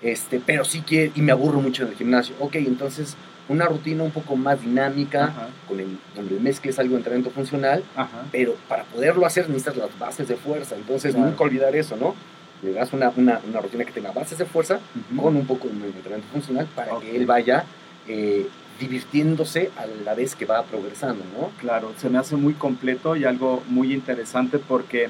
este, 0.00 0.40
pero 0.40 0.64
sí 0.64 0.80
que, 0.80 1.12
y 1.14 1.20
me 1.20 1.32
aburro 1.32 1.60
mucho 1.60 1.82
en 1.82 1.90
el 1.90 1.96
gimnasio. 1.96 2.34
Ok, 2.40 2.54
entonces 2.54 3.14
una 3.48 3.66
rutina 3.66 4.02
un 4.02 4.10
poco 4.10 4.36
más 4.36 4.60
dinámica, 4.60 5.24
ajá, 5.24 5.48
con 5.66 5.80
el, 5.80 5.98
donde 6.14 6.38
mezcles 6.38 6.78
algo 6.78 6.92
de 6.92 6.98
entrenamiento 6.98 7.30
funcional, 7.30 7.82
ajá, 7.96 8.24
pero 8.30 8.54
para 8.68 8.84
poderlo 8.84 9.24
hacer 9.26 9.48
necesitas 9.48 9.76
las 9.76 9.98
bases 9.98 10.28
de 10.28 10.36
fuerza. 10.36 10.76
Entonces, 10.76 11.14
Claro. 11.14 11.30
nunca 11.30 11.44
olvidar 11.44 11.74
eso, 11.74 11.96
¿no? 11.96 12.14
Le 12.62 12.72
das 12.72 12.92
una, 12.92 13.10
una, 13.16 13.40
una 13.48 13.60
rutina 13.60 13.84
que 13.84 13.92
tenga 13.92 14.10
bases 14.12 14.36
de 14.38 14.44
fuerza 14.44 14.80
con 15.16 15.36
un 15.36 15.46
poco 15.46 15.68
de 15.68 15.74
entrenamiento 15.74 16.26
funcional 16.32 16.66
para 16.74 16.98
que 16.98 17.16
él 17.16 17.24
vaya 17.24 17.64
eh, 18.08 18.48
divirtiéndose 18.80 19.70
a 19.76 19.86
la 20.04 20.14
vez 20.14 20.34
que 20.34 20.44
va 20.44 20.62
progresando, 20.64 21.24
¿no? 21.38 21.50
Claro, 21.60 21.92
se 21.96 22.08
me 22.10 22.18
hace 22.18 22.36
muy 22.36 22.54
completo 22.54 23.16
y 23.16 23.24
algo 23.24 23.62
muy 23.68 23.92
interesante 23.92 24.58
porque 24.58 25.08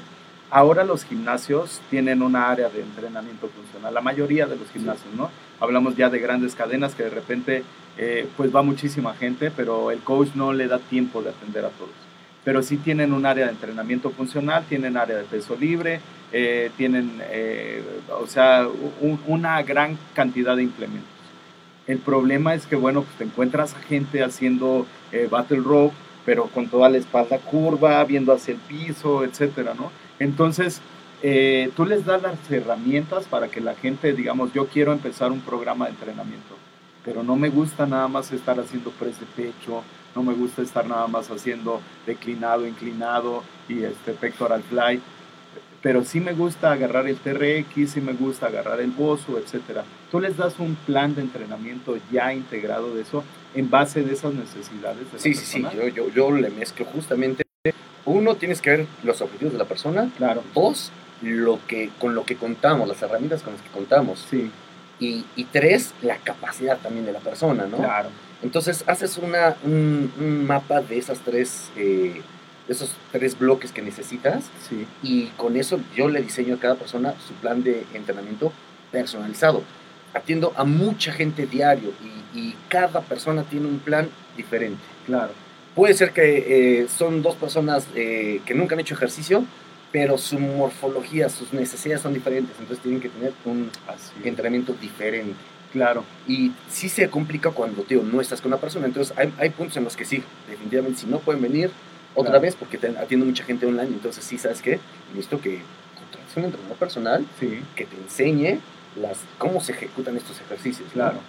ahora 0.51 0.83
los 0.83 1.05
gimnasios 1.05 1.81
tienen 1.89 2.21
una 2.21 2.49
área 2.49 2.69
de 2.69 2.81
entrenamiento 2.81 3.47
funcional, 3.49 3.93
la 3.93 4.01
mayoría 4.01 4.45
de 4.47 4.55
los 4.55 4.69
gimnasios, 4.71 5.13
¿no? 5.15 5.29
Hablamos 5.59 5.95
ya 5.95 6.09
de 6.09 6.19
grandes 6.19 6.55
cadenas 6.55 6.95
que 6.95 7.03
de 7.03 7.09
repente 7.09 7.63
eh, 7.97 8.27
pues 8.37 8.55
va 8.55 8.61
muchísima 8.61 9.13
gente, 9.13 9.51
pero 9.51 9.91
el 9.91 9.99
coach 9.99 10.29
no 10.35 10.53
le 10.53 10.67
da 10.67 10.79
tiempo 10.79 11.21
de 11.21 11.29
atender 11.31 11.65
a 11.65 11.69
todos. 11.69 11.91
Pero 12.45 12.63
sí 12.63 12.77
tienen 12.77 13.11
un 13.13 13.25
área 13.25 13.45
de 13.45 13.51
entrenamiento 13.51 14.09
funcional, 14.11 14.63
tienen 14.69 14.95
área 14.95 15.17
de 15.17 15.23
peso 15.23 15.57
libre, 15.59 15.99
eh, 16.31 16.71
tienen, 16.77 17.19
eh, 17.31 17.83
o 18.21 18.27
sea, 18.27 18.67
un- 19.01 19.19
una 19.27 19.61
gran 19.63 19.97
cantidad 20.13 20.55
de 20.55 20.63
implementos. 20.63 21.09
El 21.87 21.97
problema 21.97 22.53
es 22.53 22.65
que, 22.65 22.75
bueno, 22.75 23.01
pues 23.01 23.15
te 23.17 23.23
encuentras 23.25 23.73
a 23.75 23.79
gente 23.79 24.23
haciendo 24.23 24.85
battle 25.31 25.57
rope, 25.57 25.95
pero 26.25 26.45
con 26.45 26.67
toda 26.67 26.87
la 26.87 26.97
espalda 26.99 27.39
curva, 27.39 28.03
viendo 28.05 28.31
hacia 28.31 28.53
el 28.53 28.59
piso, 28.59 29.23
etcétera, 29.23 29.73
¿no? 29.73 29.91
Entonces, 30.19 30.81
eh, 31.21 31.71
tú 31.75 31.85
les 31.85 32.05
das 32.05 32.21
las 32.21 32.51
herramientas 32.51 33.25
para 33.25 33.49
que 33.49 33.61
la 33.61 33.75
gente, 33.75 34.13
digamos, 34.13 34.53
yo 34.53 34.67
quiero 34.67 34.93
empezar 34.93 35.31
un 35.31 35.41
programa 35.41 35.85
de 35.85 35.91
entrenamiento, 35.91 36.55
pero 37.03 37.23
no 37.23 37.35
me 37.35 37.49
gusta 37.49 37.85
nada 37.85 38.07
más 38.07 38.31
estar 38.31 38.59
haciendo 38.59 38.91
press 38.91 39.19
de 39.19 39.25
pecho, 39.25 39.83
no 40.15 40.23
me 40.23 40.33
gusta 40.33 40.61
estar 40.61 40.85
nada 40.85 41.07
más 41.07 41.29
haciendo 41.29 41.81
declinado, 42.05 42.65
inclinado 42.65 43.43
y 43.67 43.83
este 43.83 44.13
pectoral 44.13 44.63
fly, 44.63 45.01
pero 45.81 46.03
sí 46.03 46.19
me 46.19 46.33
gusta 46.33 46.71
agarrar 46.71 47.07
el 47.07 47.17
TRX, 47.17 47.91
sí 47.91 48.01
me 48.01 48.13
gusta 48.13 48.47
agarrar 48.47 48.81
el 48.81 48.91
bozo, 48.91 49.37
etcétera. 49.37 49.85
Tú 50.11 50.19
les 50.19 50.35
das 50.35 50.59
un 50.59 50.75
plan 50.75 51.15
de 51.15 51.21
entrenamiento 51.21 51.97
ya 52.11 52.33
integrado 52.33 52.93
de 52.93 53.01
eso 53.01 53.23
en 53.55 53.69
base 53.69 54.03
de 54.03 54.13
esas 54.13 54.33
necesidades 54.33 55.05
de 55.07 55.13
la 55.13 55.19
Sí, 55.19 55.33
sí, 55.33 55.45
sí, 55.45 55.65
yo, 55.75 55.87
yo, 55.87 56.09
yo 56.09 56.31
le 56.31 56.49
mezclo 56.49 56.85
justamente, 56.85 57.43
uno, 58.05 58.35
tienes 58.35 58.61
que 58.61 58.69
ver 58.71 58.87
los 59.03 59.21
objetivos 59.21 59.53
de 59.53 59.59
la 59.59 59.65
persona, 59.65 60.09
Claro, 60.17 60.43
dos, 60.53 60.91
lo 61.21 61.59
que, 61.67 61.89
con 61.99 62.15
lo 62.15 62.23
que 62.25 62.35
contamos, 62.35 62.87
las 62.87 63.01
herramientas 63.01 63.41
con 63.41 63.53
las 63.53 63.61
que 63.61 63.69
contamos, 63.69 64.25
sí, 64.29 64.51
y, 64.99 65.25
y 65.35 65.45
tres, 65.45 65.93
la 66.01 66.17
capacidad 66.17 66.77
también 66.77 67.05
de 67.05 67.11
la 67.13 67.19
persona, 67.19 67.65
¿no? 67.67 67.77
claro, 67.77 68.09
Entonces 68.43 68.83
haces 68.87 69.17
una, 69.17 69.55
un, 69.63 70.11
un 70.19 70.45
mapa 70.45 70.81
de 70.81 70.97
esas 70.97 71.19
tres, 71.19 71.69
eh, 71.77 72.21
esos 72.67 72.95
tres 73.11 73.37
bloques 73.37 73.71
que 73.71 73.81
necesitas 73.81 74.43
sí, 74.69 74.85
y 75.01 75.27
con 75.37 75.55
eso 75.57 75.79
yo 75.95 76.07
le 76.09 76.21
diseño 76.21 76.55
a 76.55 76.59
cada 76.59 76.75
persona 76.75 77.13
su 77.25 77.33
plan 77.35 77.63
de 77.63 77.85
entrenamiento 77.93 78.51
personalizado. 78.91 79.63
Atiendo 80.13 80.53
a 80.55 80.63
mucha 80.63 81.11
gente 81.11 81.45
diario 81.45 81.91
y, 82.33 82.39
y 82.39 82.55
cada 82.67 83.01
persona 83.01 83.43
tiene 83.43 83.67
un 83.67 83.79
plan 83.79 84.09
diferente. 84.35 84.81
claro, 85.05 85.31
Puede 85.75 85.93
ser 85.93 86.11
que 86.11 86.81
eh, 86.81 86.87
son 86.89 87.21
dos 87.21 87.35
personas 87.35 87.87
eh, 87.95 88.41
que 88.45 88.53
nunca 88.55 88.73
han 88.75 88.81
hecho 88.81 88.95
ejercicio, 88.95 89.45
pero 89.91 90.17
su 90.17 90.39
morfología, 90.39 91.29
sus 91.29 91.53
necesidades 91.53 92.01
son 92.01 92.13
diferentes, 92.13 92.55
entonces 92.59 92.83
tienen 92.83 93.01
que 93.01 93.09
tener 93.09 93.33
un 93.45 93.71
entrenamiento 94.23 94.73
diferente. 94.73 95.35
Claro. 95.71 96.03
Y 96.27 96.51
sí 96.69 96.89
se 96.89 97.09
complica 97.09 97.51
cuando, 97.51 97.83
tío, 97.83 98.01
no 98.03 98.21
estás 98.21 98.41
con 98.41 98.51
una 98.51 98.59
persona. 98.59 98.87
Entonces, 98.87 99.15
hay, 99.17 99.31
hay 99.37 99.49
puntos 99.51 99.77
en 99.77 99.83
los 99.83 99.95
que 99.95 100.05
sí, 100.05 100.23
definitivamente, 100.49 101.01
si 101.01 101.07
no 101.07 101.19
pueden 101.19 101.41
venir 101.41 101.69
otra 102.15 102.31
Claro. 102.31 102.41
vez, 102.41 102.55
porque 102.55 102.77
te, 102.77 102.87
atiendo 102.97 103.25
mucha 103.25 103.43
gente 103.43 103.65
online, 103.65 103.87
entonces 103.89 104.23
sí, 104.23 104.37
¿sabes 104.37 104.61
qué? 104.61 104.79
Necesito 105.13 105.39
que 105.41 105.61
contrates 105.97 106.37
un 106.37 106.45
entrenador 106.45 106.77
personal 106.77 107.25
Sí, 107.39 107.61
que 107.75 107.85
te 107.85 107.95
enseñe 107.97 108.59
las, 108.99 109.19
cómo 109.37 109.61
se 109.61 109.73
ejecutan 109.73 110.17
estos 110.17 110.41
ejercicios. 110.41 110.87
¿no? 110.89 110.93
claro. 110.93 111.19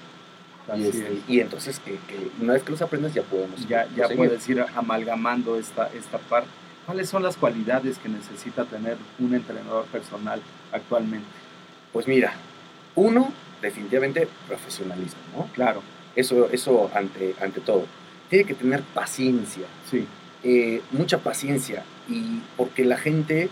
Y, 0.77 0.85
este, 0.85 0.99
es. 1.01 1.19
y 1.29 1.41
entonces, 1.41 1.81
que, 1.81 1.93
que 1.93 2.31
una 2.41 2.53
vez 2.55 2.63
que 2.63 2.71
los 2.71 2.81
aprendas, 2.81 3.13
ya 3.13 3.23
podemos. 3.23 3.67
ya, 3.69 3.89
ya 3.97 4.09
puedes 4.09 4.49
ir 4.49 4.65
amalgamando 4.75 5.59
esta, 5.59 5.91
esta 5.93 6.19
parte. 6.19 6.49
¿Cuáles 6.91 7.09
son 7.09 7.23
las 7.23 7.37
cualidades 7.37 7.99
que 7.99 8.09
necesita 8.09 8.65
tener 8.65 8.97
un 9.21 9.33
entrenador 9.33 9.85
personal 9.85 10.43
actualmente? 10.73 11.29
Pues 11.93 12.09
mira, 12.09 12.33
uno, 12.97 13.33
definitivamente 13.63 14.27
profesionalismo, 14.49 15.21
¿no? 15.37 15.47
Claro, 15.53 15.85
Eso, 16.17 16.49
eso 16.51 16.91
ante, 16.93 17.37
ante 17.41 17.61
todo. 17.61 17.85
Tiene 18.29 18.45
que 18.45 18.55
tener 18.55 18.83
paciencia, 18.83 19.67
sí, 19.89 20.05
eh, 20.43 20.83
mucha 20.91 21.19
paciencia, 21.19 21.85
y 22.09 22.41
porque 22.57 22.85
la 22.85 22.97
gente, 22.97 23.49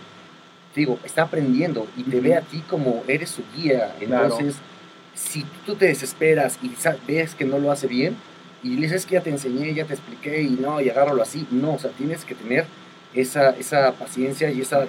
digo, 0.75 0.99
está 1.05 1.21
aprendiendo 1.21 1.87
y 1.95 2.03
te 2.03 2.17
Ujú. 2.17 2.25
ve 2.27 2.35
a 2.35 2.41
ti 2.41 2.61
como 2.69 3.05
eres 3.07 3.29
su 3.29 3.43
guía. 3.55 3.95
Claro. 3.99 4.23
Entonces, 4.25 4.55
si 5.15 5.45
tú 5.65 5.75
te 5.75 5.85
desesperas 5.85 6.59
y 6.61 6.73
ves 7.07 7.35
que 7.35 7.45
no 7.45 7.57
lo 7.57 7.71
hace 7.71 7.87
bien, 7.87 8.17
y 8.63 8.75
le 8.75 8.87
dices 8.87 9.05
que 9.05 9.13
ya 9.13 9.21
te 9.21 9.29
enseñé, 9.29 9.73
ya 9.73 9.85
te 9.85 9.93
expliqué, 9.93 10.41
y 10.41 10.49
no, 10.49 10.81
y 10.81 10.89
agárralo 10.89 11.21
así, 11.21 11.47
no, 11.51 11.75
o 11.75 11.79
sea, 11.79 11.91
tienes 11.91 12.25
que 12.25 12.35
tener 12.35 12.65
esa, 13.13 13.51
esa 13.51 13.91
paciencia 13.93 14.51
y 14.51 14.61
esa 14.61 14.85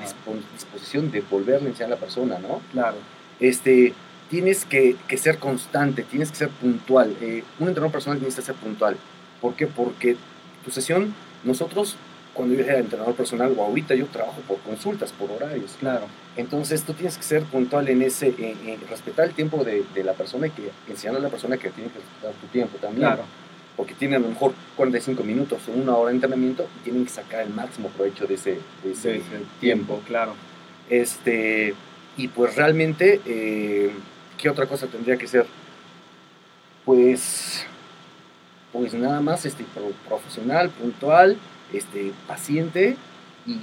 disposición 0.53 1.11
de 1.11 1.23
volverle 1.23 1.69
a 1.69 1.71
enseñar 1.71 1.93
a 1.93 1.95
la 1.95 2.01
persona, 2.01 2.39
¿no? 2.39 2.61
claro, 2.73 2.97
este, 3.41 3.95
tienes 4.29 4.65
que, 4.65 4.97
que 5.09 5.19
ser 5.19 5.39
constante, 5.39 6.03
tienes 6.03 6.31
que 6.31 6.37
ser 6.37 6.49
puntual. 6.51 7.17
Eh, 7.21 7.43
un 7.59 7.69
entrenador 7.69 7.93
personal 7.93 8.19
necesita 8.21 8.43
ser 8.43 8.55
puntual. 8.55 8.97
¿Por 9.41 9.55
qué? 9.55 9.67
Porque 9.67 10.17
tu 10.65 10.71
sesión, 10.71 11.15
nosotros, 11.43 11.97
cuando 12.35 12.55
yo 12.55 12.63
era 12.63 12.79
entrenador 12.79 13.15
personal, 13.15 13.55
o 13.57 13.65
ahorita 13.65 13.95
yo 13.95 14.07
trabajo 14.07 14.41
por 14.47 14.59
consultas, 14.59 15.13
por 15.13 15.31
horarios. 15.33 15.77
claro, 15.81 16.07
Entonces 16.37 16.85
tú 16.85 16.93
tienes 16.93 17.17
que 17.17 17.23
ser 17.25 17.43
puntual 17.45 17.89
en 17.89 18.03
ese, 18.03 18.29
en, 18.39 18.69
en 18.69 18.81
respetar 18.89 19.27
el 19.27 19.35
tiempo 19.35 19.65
de, 19.65 19.85
de 19.95 20.05
la 20.05 20.13
persona 20.13 20.47
y 20.47 20.51
que 20.51 20.71
enseñarle 20.89 21.21
a 21.21 21.23
la 21.23 21.29
persona 21.31 21.57
que 21.57 21.71
tiene 21.71 21.91
que 21.91 21.99
respetar 21.99 22.33
tu 22.41 22.47
tiempo 22.49 22.77
también. 22.79 23.07
claro, 23.09 23.25
Porque 23.77 23.95
tiene 23.95 24.17
a 24.17 24.19
lo 24.19 24.29
mejor 24.29 24.53
45 24.77 25.23
minutos 25.25 25.63
o 25.69 25.73
una 25.73 25.97
hora 25.97 26.11
de 26.11 26.17
entrenamiento 26.17 26.67
y 26.81 26.85
tienen 26.85 27.05
que 27.05 27.11
sacar 27.11 27.43
el 27.43 27.51
máximo 27.55 27.89
provecho 27.89 28.27
de 28.27 28.35
ese, 28.35 28.59
de 28.85 28.93
ese 28.93 29.23
tiempo, 29.61 30.01
claro, 30.07 30.35
este, 30.91 31.75
y 32.17 32.29
pues 32.29 32.57
realmente, 32.57 33.21
eh, 33.25 33.91
¿qué 34.37 34.51
otra 34.51 34.67
cosa 34.67 34.87
tendría 34.87 35.17
que 35.17 35.27
ser? 35.27 35.47
Pues, 36.85 37.65
pues 38.73 38.95
nada 38.95 39.21
más 39.21 39.45
este, 39.47 39.65
pro- 39.75 39.93
profesional, 40.09 40.71
puntual, 40.71 41.37
este, 41.73 42.13
paciente 42.27 42.97
y, 43.47 43.53
y, 43.53 43.57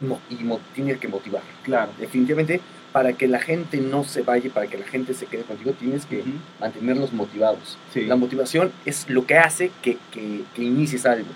y 0.00 0.06
mo- 0.06 0.20
y 0.30 0.34
mo- 0.44 0.60
tiene 0.74 0.96
que 0.98 1.08
motivar. 1.08 1.42
claro. 1.62 1.90
Definitivamente, 1.98 2.60
para 2.92 3.12
que 3.12 3.28
la 3.28 3.38
gente 3.40 3.78
no 3.78 4.04
se 4.04 4.22
vaya, 4.22 4.50
para 4.50 4.66
que 4.66 4.78
la 4.78 4.86
gente 4.86 5.14
se 5.14 5.26
quede 5.26 5.42
contigo, 5.42 5.72
tienes 5.72 6.06
que 6.06 6.20
Ujú, 6.20 6.30
mantenerlos 6.60 7.12
motivados. 7.12 7.76
Sí, 7.92 8.06
La 8.06 8.16
motivación 8.16 8.72
es 8.86 9.08
lo 9.08 9.26
que 9.26 9.36
hace 9.38 9.70
que, 9.82 9.98
que, 10.12 10.42
que 10.54 10.62
inicies 10.62 11.04
algo, 11.06 11.28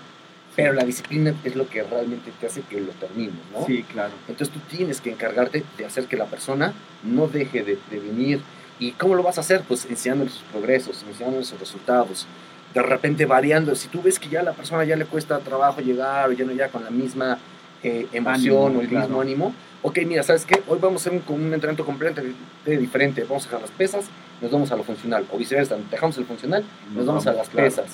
pero 0.55 0.73
la 0.73 0.83
disciplina 0.83 1.33
es 1.43 1.55
lo 1.55 1.67
que 1.67 1.83
realmente 1.83 2.31
te 2.39 2.47
hace 2.47 2.61
que 2.61 2.79
lo 2.81 2.91
termines, 2.93 3.33
¿no? 3.51 3.65
sí, 3.65 3.83
claro, 3.83 4.13
Entonces 4.27 4.53
tú 4.53 4.59
tienes 4.69 5.01
que 5.01 5.11
encargarte 5.11 5.63
de 5.77 5.85
hacer 5.85 6.05
que 6.05 6.17
la 6.17 6.25
persona 6.25 6.73
no 7.03 7.27
deje 7.27 7.63
de, 7.63 7.77
de 7.89 7.99
venir. 7.99 8.41
¿Y 8.79 8.91
cómo 8.93 9.15
lo 9.15 9.23
vas 9.23 9.37
a 9.37 9.41
hacer? 9.41 9.61
Pues 9.67 9.85
enseñándole 9.85 10.31
sus 10.31 10.41
progresos, 10.43 11.03
enseñándole 11.07 11.45
sus 11.45 11.59
resultados. 11.59 12.25
De 12.73 12.81
repente 12.81 13.25
variando. 13.27 13.75
Si 13.75 13.87
tú 13.87 14.01
ves 14.01 14.17
que 14.17 14.29
ya 14.29 14.39
a 14.39 14.43
la 14.43 14.53
persona 14.53 14.83
ya 14.83 14.95
le 14.95 15.05
cuesta 15.05 15.37
trabajo 15.39 15.79
llegar 15.81 16.27
o 16.29 16.33
ya 16.33 16.43
no 16.43 16.51
llega 16.51 16.69
con 16.69 16.83
la 16.83 16.89
misma 16.89 17.37
eh, 17.83 18.07
emoción 18.13 18.65
Ánimo, 18.67 18.79
o 18.79 18.81
el 18.81 18.87
claro. 18.87 19.05
mismo 19.07 19.21
ánimo, 19.21 19.53
ok, 19.81 19.99
mira, 20.05 20.23
¿sabes 20.23 20.45
qué? 20.45 20.61
Hoy 20.67 20.79
vamos 20.81 21.05
a 21.05 21.09
hacer 21.09 21.21
un, 21.27 21.35
un 21.35 21.53
entrenamiento 21.53 21.85
completamente 21.85 22.33
diferente. 22.77 23.23
Vamos 23.23 23.43
a 23.43 23.47
dejar 23.47 23.61
las 23.61 23.71
pesas, 23.71 24.05
nos 24.41 24.51
vamos 24.51 24.71
a 24.71 24.75
lo 24.75 24.83
funcional. 24.83 25.25
O 25.31 25.37
viceversa, 25.37 25.77
dejamos 25.91 26.17
el 26.17 26.25
funcional, 26.25 26.63
nos 26.95 27.05
vamos 27.05 27.27
a 27.27 27.33
las 27.33 27.49
claro. 27.49 27.67
pesas. 27.67 27.87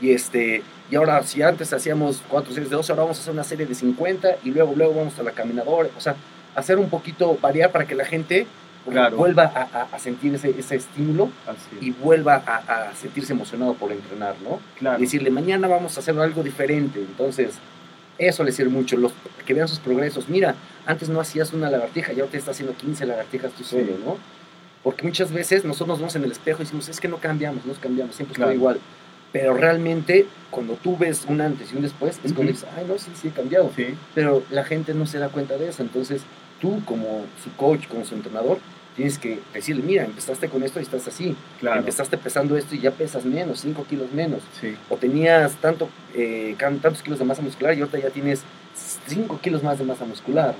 Y 0.00 0.12
este 0.12 0.62
y 0.90 0.94
ahora 0.96 1.22
si 1.24 1.42
antes 1.42 1.72
hacíamos 1.72 2.22
cuatro 2.28 2.52
series 2.52 2.70
de 2.70 2.76
12, 2.76 2.92
ahora 2.92 3.02
vamos 3.02 3.18
a 3.18 3.20
hacer 3.20 3.32
una 3.34 3.44
serie 3.44 3.66
de 3.66 3.74
50 3.74 4.36
y 4.44 4.50
luego 4.50 4.72
luego 4.76 4.94
vamos 4.94 5.18
a 5.18 5.22
la 5.22 5.32
caminadora, 5.32 5.90
o 5.96 6.00
sea, 6.00 6.14
hacer 6.54 6.78
un 6.78 6.88
poquito 6.88 7.36
variar 7.42 7.72
para 7.72 7.86
que 7.86 7.94
la 7.94 8.04
gente 8.04 8.46
Claro. 8.88 9.18
vuelva 9.18 9.42
a, 9.44 9.62
a- 9.80 9.88
a 9.92 9.98
sentir 9.98 10.34
ese, 10.34 10.54
ese 10.58 10.76
estímulo 10.76 11.28
es, 11.46 11.82
y 11.82 11.90
vuelva 11.90 12.42
a, 12.46 12.88
a 12.90 12.94
sentirse 12.94 13.34
emocionado 13.34 13.74
por 13.74 13.92
entrenar, 13.92 14.34
¿no? 14.42 14.60
claro, 14.78 14.96
Y 14.98 15.02
decirle, 15.02 15.30
mañana 15.30 15.68
vamos 15.68 15.94
a 15.98 16.00
hacer 16.00 16.18
algo 16.18 16.42
diferente. 16.42 16.98
Entonces, 17.00 17.50
eso 18.18 18.44
le 18.44 18.52
sirve 18.52 18.70
mucho, 18.70 18.96
los, 18.96 19.12
que 19.46 19.54
vean 19.54 19.68
sus 19.68 19.78
progresos. 19.78 20.28
Mira, 20.28 20.54
antes 20.86 21.08
no 21.08 21.20
hacías 21.20 21.52
una 21.52 21.70
lagartija 21.70 22.12
y 22.12 22.20
ahora 22.20 22.32
te 22.32 22.38
estás 22.38 22.54
haciendo 22.56 22.76
15 22.76 23.06
lagartijas 23.06 23.52
tú 23.52 23.64
solo, 23.64 23.92
¿no? 24.04 24.16
Porque 24.82 25.04
muchas 25.04 25.32
veces 25.32 25.64
nosotros 25.64 25.88
nos 25.88 25.98
vemos 25.98 26.16
en 26.16 26.24
el 26.24 26.32
espejo 26.32 26.62
y 26.62 26.64
decimos, 26.64 26.88
es 26.88 27.00
que 27.00 27.08
no 27.08 27.18
cambiamos, 27.18 27.64
no 27.64 27.72
cambiamos, 27.74 28.14
siempre 28.14 28.34
Claro. 28.36 28.50
estoy 28.50 28.58
igual. 28.60 28.80
Pero 29.32 29.54
realmente, 29.54 30.26
cuando 30.50 30.74
tú 30.74 30.96
ves 30.96 31.24
un 31.28 31.40
antes 31.40 31.72
y 31.72 31.76
un 31.76 31.82
después, 31.82 32.16
es 32.24 32.32
cuando 32.32 32.42
Ujú. 32.42 32.52
dices, 32.52 32.66
ay, 32.76 32.86
no, 32.88 32.96
sí, 32.98 33.10
sí 33.14 33.28
he 33.28 33.30
cambiado. 33.30 33.70
sí, 33.76 33.88
Pero 34.14 34.42
la 34.50 34.64
gente 34.64 34.94
no 34.94 35.06
se 35.06 35.18
da 35.18 35.28
cuenta 35.28 35.56
de 35.58 35.68
eso. 35.68 35.82
Entonces, 35.82 36.22
tú 36.60 36.82
como 36.86 37.26
su 37.44 37.52
coach, 37.56 37.86
como 37.88 38.04
su 38.06 38.14
entrenador, 38.14 38.58
tienes 38.98 39.16
que 39.18 39.38
decirle, 39.54 39.82
mira, 39.82 40.04
empezaste 40.04 40.48
con 40.48 40.62
esto 40.64 40.80
y 40.80 40.82
estás 40.82 41.06
así. 41.08 41.34
claro, 41.60 41.78
Empezaste 41.80 42.18
pesando 42.18 42.56
esto 42.56 42.74
y 42.74 42.80
ya 42.80 42.90
pesas 42.90 43.24
menos, 43.24 43.60
5 43.60 43.86
kilos 43.88 44.12
menos. 44.12 44.42
sí, 44.60 44.74
O 44.90 44.96
tenías 44.96 45.54
tanto, 45.56 45.88
eh, 46.14 46.54
tantos 46.58 47.00
kilos 47.02 47.18
de 47.20 47.24
masa 47.24 47.40
muscular 47.40 47.74
y 47.76 47.80
ahorita 47.80 47.98
ya 48.00 48.10
tienes 48.10 48.42
5 49.06 49.38
kilos 49.40 49.62
más 49.62 49.78
de 49.78 49.84
masa 49.84 50.04
muscular. 50.04 50.54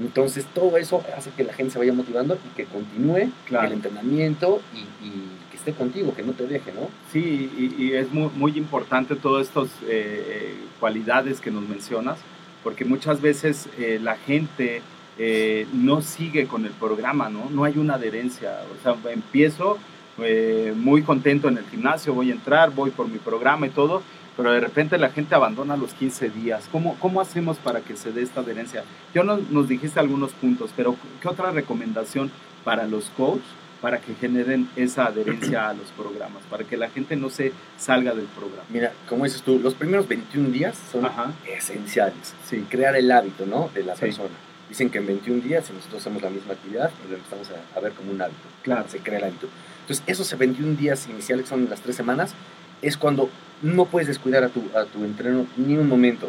Entonces, 0.00 0.44
todo 0.54 0.76
eso 0.78 1.04
hace 1.16 1.30
que 1.36 1.44
la 1.44 1.52
gente 1.52 1.72
se 1.74 1.78
vaya 1.78 1.92
motivando 1.92 2.36
y 2.44 2.56
que 2.56 2.64
continúe 2.64 3.30
Claro. 3.44 3.66
el 3.68 3.74
entrenamiento 3.74 4.60
y, 4.74 4.78
y 5.06 5.12
que 5.50 5.56
esté 5.56 5.72
contigo, 5.72 6.14
que 6.16 6.22
no 6.24 6.32
te 6.32 6.46
deje, 6.46 6.72
¿no? 6.72 6.88
Sí, 7.12 7.48
y, 7.56 7.82
y 7.82 7.92
es 7.92 8.10
muy, 8.12 8.28
muy 8.34 8.56
importante 8.58 9.14
todas 9.14 9.46
estas 9.46 9.68
eh, 9.88 10.54
cualidades 10.80 11.40
que 11.40 11.50
nos 11.52 11.68
mencionas, 11.68 12.18
porque 12.64 12.84
muchas 12.84 13.20
veces 13.20 13.68
eh, 13.78 14.00
la 14.02 14.16
gente 14.16 14.80
eh, 15.18 15.66
no 15.72 16.02
sigue 16.02 16.46
con 16.46 16.64
el 16.64 16.72
programa, 16.72 17.28
¿no? 17.28 17.48
No 17.50 17.64
hay 17.64 17.78
una 17.78 17.94
adherencia. 17.94 18.60
O 18.78 18.82
sea, 18.82 18.96
empiezo 19.12 19.78
eh, 20.18 20.72
muy 20.76 21.02
contento 21.02 21.48
en 21.48 21.58
el 21.58 21.64
gimnasio, 21.66 22.14
voy 22.14 22.30
a 22.30 22.34
entrar, 22.34 22.70
voy 22.70 22.90
por 22.90 23.08
mi 23.08 23.18
programa 23.18 23.66
y 23.66 23.70
todo, 23.70 24.02
pero 24.36 24.50
de 24.52 24.60
repente 24.60 24.98
la 24.98 25.10
gente 25.10 25.34
abandona 25.34 25.76
los 25.76 25.94
15 25.94 26.30
días. 26.30 26.68
¿Cómo, 26.72 26.96
cómo 27.00 27.20
hacemos 27.20 27.56
para 27.58 27.80
que 27.80 27.96
se 27.96 28.12
dé 28.12 28.22
esta 28.22 28.40
adherencia? 28.40 28.84
Yo 29.14 29.22
nos, 29.24 29.48
nos 29.50 29.68
dijiste 29.68 30.00
algunos 30.00 30.32
puntos, 30.32 30.70
pero 30.76 30.96
¿qué 31.22 31.28
otra 31.28 31.50
recomendación 31.52 32.30
para 32.64 32.86
los 32.86 33.10
coaches 33.16 33.44
para 33.80 34.00
que 34.00 34.14
generen 34.14 34.66
esa 34.76 35.06
adherencia 35.06 35.68
a 35.68 35.74
los 35.74 35.88
programas, 35.90 36.42
para 36.48 36.64
que 36.64 36.74
la 36.78 36.88
gente 36.88 37.16
no 37.16 37.28
se 37.28 37.52
salga 37.76 38.14
del 38.14 38.24
programa? 38.26 38.62
Mira, 38.70 38.92
como 39.08 39.24
dices 39.24 39.42
tú, 39.42 39.58
los 39.62 39.74
primeros 39.74 40.08
21 40.08 40.48
días 40.48 40.74
son 40.90 41.04
Ajá, 41.04 41.32
esenciales. 41.46 42.34
sí, 42.48 42.64
Crear 42.70 42.96
el 42.96 43.10
hábito, 43.12 43.44
¿no? 43.46 43.68
De 43.74 43.82
la 43.84 43.94
Sí. 43.94 44.00
persona. 44.02 44.30
Dicen 44.74 44.90
que 44.90 44.98
en 44.98 45.06
21 45.06 45.40
días, 45.40 45.66
si 45.66 45.72
nosotros 45.72 46.00
hacemos 46.00 46.20
la 46.20 46.30
misma 46.30 46.54
actividad, 46.54 46.90
lo 47.08 47.14
empezamos 47.14 47.48
a, 47.50 47.78
a 47.78 47.80
ver 47.80 47.92
como 47.92 48.10
un 48.10 48.20
hábito. 48.20 48.40
claro, 48.64 48.84
se 48.88 48.98
crea 48.98 49.18
el 49.18 49.24
hábito. 49.26 49.46
Entonces, 49.82 50.02
esos 50.08 50.36
21 50.36 50.74
días 50.76 51.06
iniciales, 51.08 51.44
que 51.44 51.50
son 51.50 51.70
las 51.70 51.78
tres 51.80 51.94
semanas, 51.94 52.34
es 52.82 52.96
cuando 52.96 53.30
no 53.62 53.84
puedes 53.84 54.08
descuidar 54.08 54.42
a 54.42 54.48
tu, 54.48 54.62
a 54.76 54.84
tu 54.86 55.04
entreno 55.04 55.46
ni 55.56 55.76
un 55.76 55.88
momento. 55.88 56.28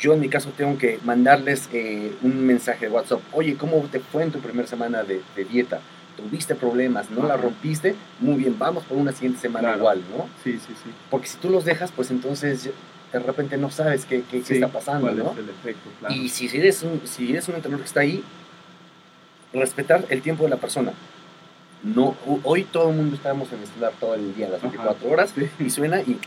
Yo 0.00 0.14
en 0.14 0.20
mi 0.20 0.30
caso 0.30 0.48
tengo 0.56 0.78
que 0.78 0.98
mandarles 1.04 1.68
eh, 1.74 2.14
un 2.22 2.46
mensaje 2.46 2.86
de 2.86 2.90
WhatsApp, 2.90 3.20
oye, 3.32 3.54
¿cómo 3.56 3.76
te 3.92 4.00
fue 4.00 4.22
en 4.22 4.30
tu 4.32 4.38
primera 4.38 4.66
semana 4.66 5.02
de, 5.02 5.20
de 5.36 5.44
dieta? 5.44 5.80
¿Tuviste 6.16 6.54
problemas? 6.54 7.10
¿No 7.10 7.28
la 7.28 7.36
rompiste? 7.36 7.94
Muy 8.18 8.36
bien, 8.36 8.58
vamos 8.58 8.84
por 8.84 8.96
una 8.96 9.12
siguiente 9.12 9.42
semana 9.42 9.68
Claro. 9.68 9.78
igual, 9.80 9.98
¿no? 10.16 10.26
sí, 10.42 10.52
sí, 10.52 10.72
sí. 10.82 10.90
Porque 11.10 11.26
si 11.26 11.36
tú 11.36 11.50
los 11.50 11.66
dejas, 11.66 11.92
pues 11.92 12.10
entonces 12.10 12.70
de 13.14 13.20
repente 13.26 13.56
no 13.56 13.70
sabes 13.70 14.04
qué, 14.06 14.22
qué- 14.28 14.40
qué 14.40 14.44
Sí, 14.44 14.54
está 14.54 14.68
pasando, 14.68 15.02
¿Cuál 15.06 15.18
¿no? 15.18 15.32
es 15.32 15.38
el 15.38 15.48
efecto? 15.50 15.88
Claro. 16.00 16.14
Y 16.14 16.28
si 16.28 16.46
eres, 16.56 16.82
un, 16.82 17.00
si 17.04 17.30
eres 17.30 17.48
un 17.48 17.54
entrenador 17.54 17.82
que 17.84 17.86
está 17.88 18.00
ahí, 18.00 18.24
respetar 19.52 20.04
el 20.08 20.20
tiempo 20.20 20.44
de 20.44 20.50
la 20.50 20.56
persona. 20.56 20.92
No, 21.82 22.16
ho- 22.26 22.40
hoy 22.44 22.64
todo 22.64 22.90
el 22.90 22.96
mundo 22.96 23.14
estamos 23.14 23.52
en 23.52 23.60
el 23.60 23.66
celular 23.66 23.92
todo 24.00 24.14
el 24.14 24.34
día, 24.34 24.48
las 24.48 24.58
Ajá. 24.58 24.68
24 24.68 25.08
horas, 25.10 25.32
Sí. 25.34 25.48
y 25.60 25.70
suena 25.70 26.00
y 26.00 26.18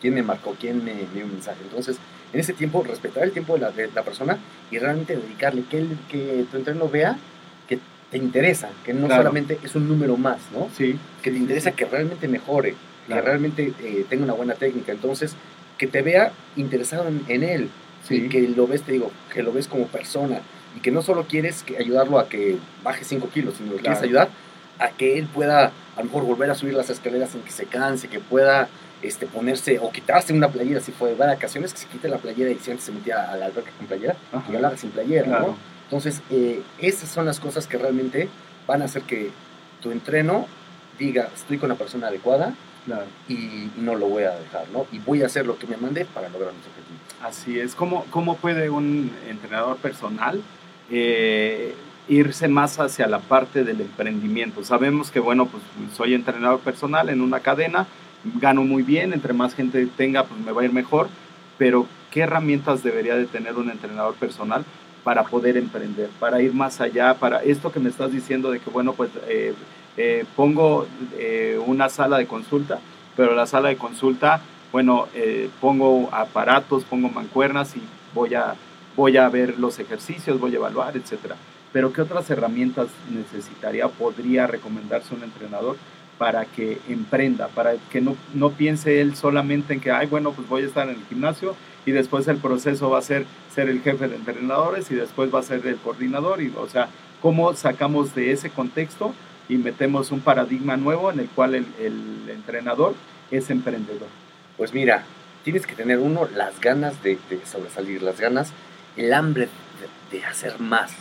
quién 0.00 0.14
me 0.14 0.22
marcó, 0.22 0.56
quién 0.58 0.82
me 0.84 0.94
dio 1.12 1.24
un 1.26 1.32
mensaje. 1.32 1.58
Entonces, 1.64 1.98
en 2.32 2.40
ese 2.40 2.52
tiempo, 2.54 2.82
respetar 2.82 3.24
el 3.24 3.32
tiempo 3.32 3.54
de 3.54 3.60
la, 3.60 3.70
de 3.70 3.90
la 3.94 4.02
persona 4.02 4.38
y 4.70 4.78
realmente 4.78 5.16
dedicarle 5.16 5.64
que, 5.68 5.78
el- 5.78 5.98
que 6.10 6.46
tu 6.50 6.56
entreno 6.56 6.88
vea 6.88 7.18
que 7.68 7.78
te 8.10 8.16
interesa, 8.16 8.70
que 8.84 8.94
no 8.94 9.06
Claro. 9.06 9.22
solamente 9.22 9.58
es 9.62 9.74
un 9.74 9.86
número 9.88 10.16
más, 10.16 10.38
¿no? 10.52 10.68
Sí, 10.76 10.98
Que 11.22 11.30
te 11.30 11.36
interesa 11.36 11.72
que 11.72 11.84
realmente 11.84 12.26
mejore, 12.28 12.74
Claro. 13.06 13.22
que 13.22 13.28
realmente 13.28 13.72
eh, 13.80 14.06
tenga 14.08 14.24
una 14.24 14.32
buena 14.34 14.54
técnica. 14.54 14.92
Entonces, 14.92 15.34
que 15.78 15.86
te 15.86 16.02
vea 16.02 16.32
interesado 16.56 17.08
en, 17.08 17.24
en 17.28 17.42
él, 17.42 17.70
sí, 18.08 18.16
y 18.26 18.28
que 18.28 18.40
lo 18.48 18.66
ves, 18.66 18.82
te 18.82 18.92
digo, 18.92 19.10
que 19.32 19.42
lo 19.42 19.52
ves 19.52 19.68
como 19.68 19.86
persona. 19.86 20.40
Y 20.76 20.80
que 20.80 20.90
no 20.90 21.02
solo 21.02 21.24
quieres 21.24 21.62
que 21.62 21.76
ayudarlo 21.78 22.18
a 22.18 22.28
que 22.28 22.58
baje 22.82 23.04
5 23.04 23.28
kilos, 23.30 23.54
sino 23.58 23.72
que 23.72 23.78
Claro. 23.78 23.98
quieres 23.98 24.02
ayudar 24.02 24.28
a 24.78 24.88
que 24.90 25.18
él 25.18 25.26
pueda 25.26 25.66
a 25.96 25.98
lo 26.00 26.04
mejor 26.06 26.24
volver 26.24 26.50
a 26.50 26.54
subir 26.56 26.74
las 26.74 26.90
escaleras 26.90 27.30
sin 27.30 27.42
que 27.42 27.52
se 27.52 27.66
canse, 27.66 28.08
que 28.08 28.18
pueda 28.18 28.68
este, 29.02 29.26
ponerse 29.26 29.78
o 29.78 29.90
quitarse 29.92 30.32
una 30.32 30.48
playera 30.48 30.80
si 30.80 30.90
fue 30.90 31.10
de 31.10 31.14
vacaciones, 31.14 31.72
que 31.72 31.78
se 31.78 31.86
quite 31.86 32.08
la 32.08 32.18
playera 32.18 32.50
y 32.50 32.56
si 32.58 32.70
antes 32.72 32.86
se 32.86 32.92
metía 32.92 33.30
a 33.30 33.36
la 33.36 33.46
alberca 33.46 33.70
con 33.78 33.86
playera, 33.86 34.16
y 34.48 34.52
la 34.52 34.76
sin 34.76 34.90
playera, 34.90 35.26
¿no? 35.40 35.56
Entonces, 35.84 36.22
eh, 36.30 36.62
esas 36.80 37.08
son 37.10 37.26
las 37.26 37.38
cosas 37.38 37.66
que 37.68 37.76
realmente 37.78 38.28
van 38.66 38.82
a 38.82 38.86
hacer 38.86 39.02
que 39.02 39.30
tu 39.82 39.90
entreno 39.92 40.46
diga, 40.98 41.28
estoy 41.34 41.58
con 41.58 41.68
la 41.68 41.74
persona 41.76 42.08
adecuada 42.08 42.54
y 43.28 43.70
no 43.78 43.94
lo 43.94 44.08
voy 44.08 44.24
a 44.24 44.32
dejar, 44.32 44.66
¿no? 44.72 44.86
Y 44.92 44.98
voy 44.98 45.22
a 45.22 45.26
hacer 45.26 45.46
lo 45.46 45.58
que 45.58 45.66
me 45.66 45.76
mande 45.76 46.04
para 46.04 46.28
lograr 46.28 46.52
mis 46.52 46.66
objetivos. 46.66 47.00
Así 47.22 47.58
es. 47.58 47.74
¿Cómo, 47.74 48.04
cómo 48.10 48.36
puede 48.36 48.70
un 48.70 49.10
entrenador 49.28 49.76
personal 49.78 50.42
eh, 50.90 51.74
irse 52.08 52.48
más 52.48 52.78
hacia 52.78 53.06
la 53.06 53.20
parte 53.20 53.64
del 53.64 53.80
emprendimiento? 53.80 54.62
Sabemos 54.64 55.10
que, 55.10 55.20
bueno, 55.20 55.46
pues 55.46 55.62
soy 55.96 56.14
entrenador 56.14 56.60
personal 56.60 57.08
en 57.08 57.20
una 57.20 57.40
cadena, 57.40 57.86
gano 58.40 58.62
muy 58.62 58.82
bien, 58.82 59.12
entre 59.12 59.32
más 59.32 59.54
gente 59.54 59.86
tenga, 59.96 60.24
pues 60.24 60.40
me 60.40 60.52
va 60.52 60.62
a 60.62 60.64
ir 60.64 60.72
mejor, 60.72 61.08
pero 61.56 61.86
¿qué 62.10 62.20
herramientas 62.20 62.82
debería 62.82 63.16
de 63.16 63.26
tener 63.26 63.56
un 63.56 63.70
entrenador 63.70 64.14
personal 64.14 64.64
para 65.02 65.24
poder 65.24 65.56
emprender, 65.56 66.08
para 66.18 66.40
ir 66.40 66.54
más 66.54 66.80
allá, 66.80 67.14
para 67.14 67.42
esto 67.42 67.70
que 67.70 67.80
me 67.80 67.90
estás 67.90 68.10
diciendo 68.10 68.50
de 68.50 68.58
que, 68.58 68.70
bueno, 68.70 68.94
pues 68.94 69.10
eh, 69.28 69.54
eh, 69.96 70.24
pongo 70.36 70.86
eh, 71.18 71.58
una 71.64 71.88
sala 71.88 72.18
de 72.18 72.26
consulta, 72.26 72.80
pero 73.16 73.34
la 73.34 73.46
sala 73.46 73.68
de 73.68 73.76
consulta, 73.76 74.40
bueno, 74.72 75.08
eh, 75.14 75.48
pongo 75.60 76.08
aparatos, 76.12 76.84
pongo 76.84 77.08
mancuernas 77.08 77.76
y 77.76 77.82
voy 78.14 78.34
a, 78.34 78.54
voy 78.96 79.16
a 79.16 79.28
ver 79.28 79.58
los 79.58 79.78
ejercicios, 79.78 80.40
voy 80.40 80.52
a 80.54 80.56
evaluar, 80.56 80.96
etcétera. 80.96 81.36
Pero 81.72 81.92
¿qué 81.92 82.02
otras 82.02 82.28
herramientas 82.30 82.88
necesitaría, 83.10 83.88
podría 83.88 84.46
recomendarse 84.46 85.14
un 85.14 85.22
entrenador 85.22 85.76
para 86.18 86.44
que 86.44 86.78
emprenda, 86.88 87.48
para 87.48 87.74
que 87.90 88.00
no, 88.00 88.16
no 88.34 88.50
piense 88.50 89.00
él 89.00 89.16
solamente 89.16 89.74
en 89.74 89.80
que, 89.80 89.90
ay, 89.90 90.06
bueno, 90.06 90.32
pues 90.32 90.48
voy 90.48 90.62
a 90.62 90.66
estar 90.66 90.88
en 90.88 90.96
el 90.96 91.04
gimnasio 91.08 91.56
y 91.86 91.90
después 91.90 92.28
el 92.28 92.36
proceso 92.36 92.90
va 92.90 92.98
a 92.98 93.02
ser 93.02 93.26
ser 93.54 93.68
el 93.68 93.80
jefe 93.82 94.08
de 94.08 94.16
entrenadores 94.16 94.90
y 94.90 94.94
después 94.94 95.32
va 95.32 95.38
a 95.38 95.42
ser 95.42 95.64
el 95.66 95.76
coordinador, 95.76 96.42
y, 96.42 96.52
o 96.56 96.68
sea, 96.68 96.88
¿cómo 97.22 97.54
sacamos 97.54 98.14
de 98.14 98.32
ese 98.32 98.50
contexto 98.50 99.14
y 99.48 99.56
metemos 99.56 100.10
un 100.10 100.20
paradigma 100.20 100.76
nuevo 100.76 101.10
en 101.10 101.20
el 101.20 101.28
cual 101.28 101.54
el, 101.54 101.66
entrenador 102.28 102.94
es 103.30 103.50
emprendedor. 103.50 104.08
Pues 104.56 104.72
mira, 104.72 105.04
tienes 105.42 105.66
que 105.66 105.74
tener 105.74 105.98
uno 105.98 106.28
las 106.34 106.60
ganas 106.60 107.02
de, 107.02 107.18
sobresalir, 107.44 108.02
las 108.02 108.20
ganas, 108.20 108.52
el 108.96 109.12
hambre 109.12 109.48
de, 110.10 110.24
hacer 110.24 110.60
más, 110.60 110.92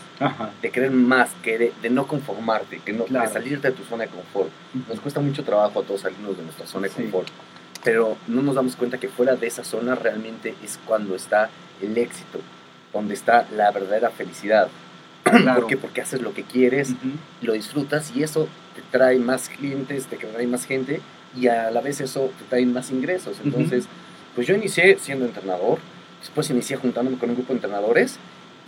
de 0.61 0.71
querer 0.71 0.91
más, 0.91 1.31
que 1.43 1.73
de, 1.81 1.89
no 1.89 2.07
conformarte, 2.07 2.79
que 2.79 2.93
no, 2.93 3.05
de 3.05 3.27
salirte 3.27 3.69
de 3.69 3.73
tu 3.73 3.83
zona 3.83 4.05
de 4.05 4.09
confort. 4.09 4.49
Nos 4.87 4.99
cuesta 4.99 5.19
mucho 5.19 5.43
trabajo 5.43 5.81
a 5.81 5.83
todos 5.83 6.01
salirnos 6.01 6.37
de 6.37 6.43
nuestra 6.43 6.65
zona 6.65 6.87
de 6.87 6.93
confort, 6.93 7.27
pero 7.83 8.17
no 8.27 8.41
nos 8.41 8.55
damos 8.55 8.75
cuenta 8.75 8.97
que 8.97 9.09
fuera 9.09 9.35
de 9.35 9.47
esa 9.47 9.63
zona 9.63 9.95
realmente 9.95 10.55
es 10.63 10.79
cuando 10.85 11.15
está 11.15 11.49
el 11.81 11.97
éxito, 11.97 12.39
donde 12.91 13.13
está 13.13 13.45
la 13.55 13.71
verdadera 13.71 14.09
felicidad. 14.09 14.69
¿Por 15.55 15.67
qué? 15.67 15.77
Porque 15.77 16.01
haces 16.01 16.21
lo 16.21 16.33
que 16.33 16.43
quieres, 16.43 16.93
lo 17.41 17.53
disfrutas 17.53 18.11
y 18.15 18.23
eso 18.23 18.47
te 18.75 18.81
trae 18.91 19.19
más 19.19 19.49
clientes, 19.49 20.05
te 20.07 20.17
trae 20.17 20.47
más 20.47 20.65
gente 20.65 21.01
y 21.35 21.47
a 21.47 21.71
la 21.71 21.81
vez 21.81 22.01
eso 22.01 22.31
te 22.37 22.45
trae 22.45 22.65
más 22.65 22.91
ingresos. 22.91 23.37
Entonces, 23.43 23.85
pues 24.35 24.47
yo 24.47 24.55
inicié 24.55 24.97
siendo 24.99 25.25
entrenador, 25.25 25.79
después 26.19 26.49
inicié 26.49 26.77
juntándome 26.77 27.17
con 27.17 27.29
un 27.29 27.35
grupo 27.35 27.49
de 27.49 27.57
entrenadores 27.57 28.17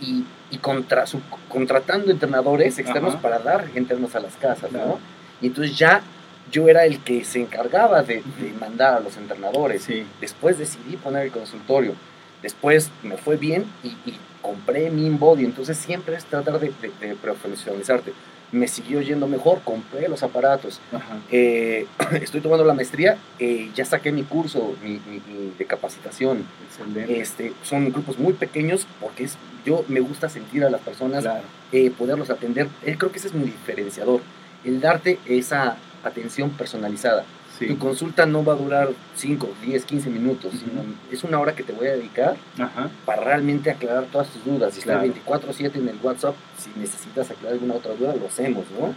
y, 0.00 0.24
y 0.50 0.58
contra, 0.58 1.04
contratando 1.48 2.10
entrenadores 2.10 2.78
externos 2.78 3.16
para 3.16 3.38
dar 3.38 3.68
internos 3.74 4.14
a 4.14 4.20
las 4.20 4.34
casas, 4.36 4.72
¿no? 4.72 4.98
Y 5.40 5.48
entonces 5.48 5.76
ya 5.76 6.02
yo 6.50 6.68
era 6.68 6.84
el 6.84 7.00
que 7.00 7.24
se 7.24 7.40
encargaba 7.40 8.02
de, 8.02 8.22
mandar 8.60 8.94
a 8.94 9.00
los 9.00 9.16
entrenadores. 9.16 9.88
Después 10.20 10.58
decidí 10.58 10.96
poner 10.96 11.26
el 11.26 11.32
consultorio. 11.32 11.94
Después 12.42 12.90
me 13.02 13.16
fue 13.16 13.36
bien 13.36 13.64
y, 13.82 13.88
y 14.08 14.18
compré 14.46 14.90
mi 14.90 15.10
body, 15.10 15.44
entonces 15.44 15.76
siempre 15.76 16.14
es 16.14 16.24
tratar 16.24 16.60
de, 16.60 16.70
profesionalizarte. 17.20 18.12
Me 18.52 18.68
siguió 18.68 19.00
yendo 19.00 19.26
mejor, 19.26 19.60
compré 19.64 20.08
los 20.08 20.22
aparatos. 20.22 20.80
Eh, 21.32 21.86
estoy 22.22 22.40
tomando 22.40 22.64
la 22.64 22.74
maestría, 22.74 23.18
eh, 23.40 23.70
ya 23.74 23.84
saqué 23.84 24.12
mi 24.12 24.22
curso 24.22 24.76
mi, 24.84 25.00
de 25.58 25.64
capacitación. 25.64 26.44
Este, 27.08 27.52
son 27.64 27.90
grupos 27.90 28.20
muy 28.20 28.34
pequeños 28.34 28.86
porque 29.00 29.24
es, 29.24 29.36
yo 29.64 29.84
me 29.88 29.98
gusta 29.98 30.28
sentir 30.28 30.62
a 30.62 30.70
las 30.70 30.80
personas, 30.80 31.24
eh, 31.72 31.90
poderlos 31.90 32.30
atender. 32.30 32.68
creo 32.84 33.10
que 33.10 33.18
ese 33.18 33.26
es 33.26 33.34
mi 33.34 33.46
diferenciador, 33.46 34.20
el 34.64 34.80
darte 34.80 35.18
esa 35.26 35.76
atención 36.04 36.50
personalizada. 36.50 37.24
Tu 37.58 37.78
consulta 37.78 38.26
no 38.26 38.44
va 38.44 38.52
a 38.52 38.56
durar 38.56 38.90
5, 39.14 39.48
10, 39.64 39.84
15 39.84 40.10
minutos, 40.10 40.52
sino 40.52 40.82
es 41.10 41.24
una 41.24 41.38
hora 41.38 41.54
que 41.54 41.62
te 41.62 41.72
voy 41.72 41.86
a 41.86 41.92
dedicar 41.92 42.36
para 43.04 43.22
realmente 43.22 43.70
aclarar 43.70 44.04
todas 44.06 44.28
tus 44.28 44.44
dudas. 44.44 44.74
Si 44.74 44.80
está 44.80 45.02
24-7 45.02 45.76
en 45.76 45.88
el 45.88 45.96
WhatsApp, 46.02 46.34
si 46.58 46.70
necesitas 46.78 47.30
aclarar 47.30 47.54
alguna 47.54 47.74
otra 47.74 47.94
duda, 47.94 48.14
lo 48.14 48.26
hacemos, 48.26 48.64
¿no? 48.78 48.94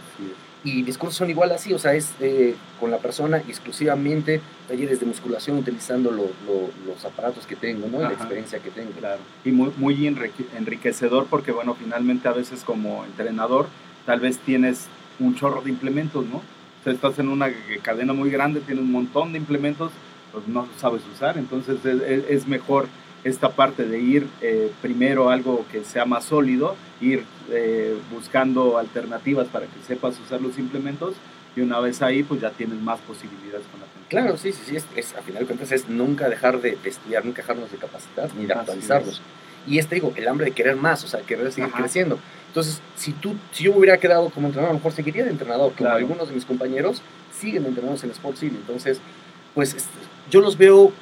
Y 0.62 0.82
mis 0.82 0.98
cursos 0.98 1.16
son 1.16 1.30
igual 1.30 1.52
así, 1.52 1.72
o 1.72 1.78
sea, 1.78 1.94
es 1.94 2.12
eh, 2.20 2.54
con 2.78 2.90
la 2.90 2.98
persona 2.98 3.38
exclusivamente 3.38 4.42
talleres 4.68 5.00
de 5.00 5.06
musculación 5.06 5.56
utilizando 5.56 6.10
los 6.10 7.04
aparatos 7.04 7.46
que 7.46 7.56
tengo, 7.56 7.88
¿no? 7.88 8.00
La 8.00 8.12
experiencia 8.12 8.58
que 8.58 8.70
tengo. 8.70 8.90
Claro. 8.92 9.20
Y 9.44 9.52
muy, 9.52 9.72
muy 9.78 10.06
enriquecedor 10.06 11.26
porque, 11.30 11.52
bueno, 11.52 11.74
finalmente 11.74 12.28
a 12.28 12.32
veces 12.32 12.62
como 12.62 13.04
entrenador 13.06 13.68
tal 14.04 14.20
vez 14.20 14.38
tienes 14.38 14.88
un 15.18 15.34
chorro 15.34 15.62
de 15.62 15.70
implementos, 15.70 16.26
¿no? 16.26 16.42
Estás 16.84 17.18
en 17.18 17.28
una 17.28 17.50
cadena 17.82 18.12
muy 18.12 18.30
grande, 18.30 18.60
tienes 18.60 18.84
un 18.84 18.92
montón 18.92 19.32
de 19.32 19.38
implementos, 19.38 19.92
pues 20.32 20.46
no 20.48 20.68
sabes 20.78 21.02
usar, 21.14 21.38
entonces 21.38 21.84
es, 21.84 22.46
mejor 22.46 22.88
esta 23.24 23.50
parte 23.50 23.84
de 23.84 24.00
ir 24.00 24.26
eh, 24.40 24.70
primero 24.80 25.28
algo 25.28 25.66
que 25.70 25.84
sea 25.84 26.04
más 26.06 26.24
sólido, 26.24 26.76
ir 27.00 27.24
eh, 27.50 27.98
buscando 28.10 28.78
alternativas 28.78 29.48
para 29.48 29.66
que 29.66 29.82
sepas 29.86 30.18
usar 30.20 30.40
los 30.40 30.58
implementos 30.58 31.14
y 31.56 31.60
una 31.60 31.80
vez 31.80 32.00
ahí 32.00 32.22
pues 32.22 32.40
ya 32.40 32.50
tienes 32.50 32.80
más 32.80 33.00
posibilidades 33.00 33.66
con 33.66 33.80
la 33.80 33.86
gente. 33.86 34.08
Claro, 34.08 34.36
sí, 34.36 34.52
sí, 34.52 34.62
sí, 34.66 34.76
es, 34.76 34.86
es, 34.96 35.14
a 35.14 35.22
final 35.22 35.40
de 35.40 35.46
cuentas 35.46 35.72
es 35.72 35.88
nunca 35.88 36.28
dejar 36.28 36.60
de, 36.60 36.78
estudiar, 36.84 37.24
nunca 37.24 37.42
dejarnos 37.42 37.70
de 37.70 37.78
capacitar 37.78 38.34
ni 38.34 38.46
de 38.46 38.54
actualizarnos. 38.54 39.20
Y 39.66 39.78
este 39.78 39.96
digo, 39.96 40.12
el 40.16 40.26
hambre 40.26 40.46
de 40.46 40.52
querer 40.52 40.76
más, 40.76 41.04
o 41.04 41.08
sea, 41.08 41.20
querer 41.20 41.52
seguir 41.52 41.70
creciendo. 41.72 42.18
Entonces, 42.50 42.80
si, 42.96 43.12
tú, 43.12 43.36
si 43.52 43.64
yo 43.64 43.76
hubiera 43.76 43.96
quedado 43.98 44.28
como 44.30 44.48
entrenador, 44.48 44.70
a 44.70 44.72
lo 44.72 44.78
mejor 44.80 44.92
seguiría 44.92 45.22
de 45.22 45.30
entrenador, 45.30 45.72
como 45.78 45.88
algunos 45.90 46.28
de 46.28 46.34
mis 46.34 46.44
compañeros 46.44 47.00
siguen 47.32 47.64
entrenados 47.64 48.02
en 48.02 48.10
Sport 48.10 48.36
City. 48.38 48.56
Entonces, 48.56 49.00
pues 49.54 49.76
yo 50.28 50.40
los 50.40 50.58
veo 50.58 50.92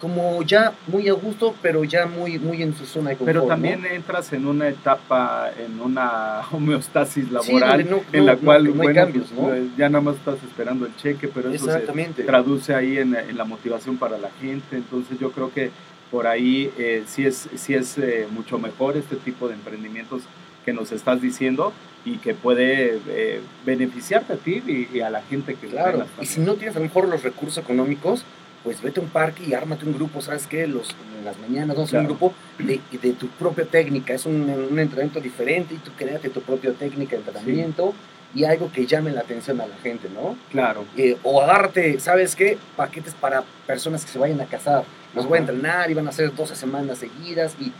como 0.00 0.42
ya 0.44 0.74
muy 0.86 1.08
a 1.08 1.12
gusto, 1.12 1.56
pero 1.60 1.82
ya 1.82 2.06
muy, 2.06 2.38
muy 2.38 2.62
en 2.62 2.72
su 2.76 2.86
zona 2.86 3.10
de 3.10 3.16
confort. 3.16 3.36
Pero 3.36 3.46
también 3.48 3.84
entras 3.84 4.32
en 4.32 4.46
una 4.46 4.68
etapa, 4.68 5.50
en 5.58 5.80
una 5.80 6.42
homeostasis 6.52 7.32
laboral, 7.32 8.04
en 8.12 8.26
la 8.26 8.36
cual 8.36 8.76
no, 8.76 8.82
hay 8.82 8.94
cambios, 8.94 9.26
pues, 9.34 9.76
ya 9.76 9.88
nada 9.88 10.02
más 10.02 10.16
estás 10.16 10.36
esperando 10.44 10.86
el 10.86 10.94
cheque, 10.96 11.26
pero 11.26 11.50
eso 11.50 11.66
se 11.66 11.80
traduce 12.24 12.74
ahí 12.76 12.98
en, 12.98 13.16
la 13.36 13.44
motivación 13.44 13.96
para 13.96 14.18
la 14.18 14.30
gente. 14.40 14.76
Entonces 14.76 15.18
yo 15.18 15.32
creo 15.32 15.52
que 15.52 15.70
por 16.12 16.28
ahí 16.28 16.70
eh, 16.78 17.02
sí 17.06 17.26
es, 17.26 17.48
sí 17.56 17.74
es 17.74 17.98
eh, 17.98 18.28
mucho 18.30 18.58
mejor 18.58 18.96
este 18.96 19.16
tipo 19.16 19.48
de 19.48 19.54
emprendimientos 19.54 20.22
que 20.64 20.72
nos 20.72 20.92
estás 20.92 21.20
diciendo 21.20 21.72
y 22.04 22.18
que 22.18 22.34
puede 22.34 23.00
eh, 23.08 23.40
beneficiarte 23.64 24.34
a 24.34 24.36
ti 24.36 24.88
y, 24.92 25.00
a 25.00 25.10
la 25.10 25.22
gente 25.22 25.54
que 25.54 25.68
Claro, 25.68 26.04
y 26.20 26.26
si 26.26 26.40
no 26.40 26.54
tienes 26.54 26.76
a 26.76 26.78
lo 26.80 26.86
mejor 26.86 27.08
los 27.08 27.22
recursos 27.22 27.58
económicos, 27.58 28.24
pues 28.64 28.80
vete 28.80 29.00
a 29.00 29.02
un 29.02 29.08
parque 29.08 29.44
y 29.44 29.54
ármate 29.54 29.86
un 29.86 29.94
grupo, 29.94 30.20
¿sabes 30.20 30.46
qué? 30.46 30.66
Los, 30.66 30.90
en 31.18 31.24
las 31.24 31.38
mañanas 31.38 31.76
vamos 31.76 31.92
a 31.94 31.98
un 31.98 32.06
grupo 32.06 32.32
de, 32.58 32.80
de, 32.90 33.12
tu 33.12 33.28
propia 33.28 33.64
técnica, 33.64 34.14
es 34.14 34.26
un, 34.26 34.42
un, 34.42 34.78
entrenamiento 34.78 35.20
diferente 35.20 35.74
y 35.74 35.78
tú 35.78 35.90
créate 35.96 36.28
tu 36.28 36.40
propia 36.42 36.72
técnica 36.72 37.12
de 37.12 37.18
entrenamiento 37.18 37.92
y 38.34 38.44
algo 38.44 38.72
que 38.72 38.86
llame 38.86 39.10
la 39.10 39.20
atención 39.20 39.60
a 39.60 39.66
la 39.66 39.76
gente, 39.76 40.08
¿no? 40.08 40.36
Claro. 40.50 40.84
Eh, 40.96 41.16
o 41.22 41.42
agárrate, 41.42 42.00
¿sabes 42.00 42.34
qué? 42.34 42.56
Paquetes 42.76 43.14
para 43.14 43.42
personas 43.66 44.04
que 44.04 44.12
se 44.12 44.18
vayan 44.18 44.40
a 44.40 44.46
casar. 44.46 44.84
Los 45.14 45.26
voy 45.26 45.36
a 45.36 45.40
entrenar 45.40 45.90
y 45.90 45.94
van 45.94 46.06
a 46.06 46.10
hacer 46.10 46.34
12 46.34 46.56
semanas 46.56 46.98
seguidas 46.98 47.56
y 47.60 47.72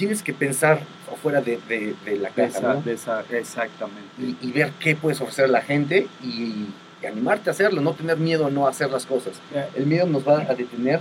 tienes 0.00 0.22
que 0.22 0.32
pensar 0.32 0.80
afuera 1.12 1.42
de, 1.42 1.58
de, 1.68 2.16
la 2.16 2.30
casa, 2.30 2.80
¿no? 2.82 2.90
exactamente. 3.36 4.34
Y, 4.40 4.50
ver 4.50 4.72
qué 4.80 4.96
puedes 4.96 5.20
ofrecer 5.20 5.44
a 5.44 5.48
la 5.48 5.60
gente 5.60 6.08
y, 6.24 6.68
animarte 7.06 7.50
a 7.50 7.52
hacerlo, 7.52 7.82
no 7.82 7.92
tener 7.92 8.16
miedo 8.16 8.46
a 8.46 8.50
no 8.50 8.66
hacer 8.66 8.90
las 8.90 9.04
cosas. 9.04 9.34
El 9.74 9.84
miedo 9.86 10.06
nos 10.06 10.26
va 10.26 10.40
a 10.40 10.54
detener 10.54 11.00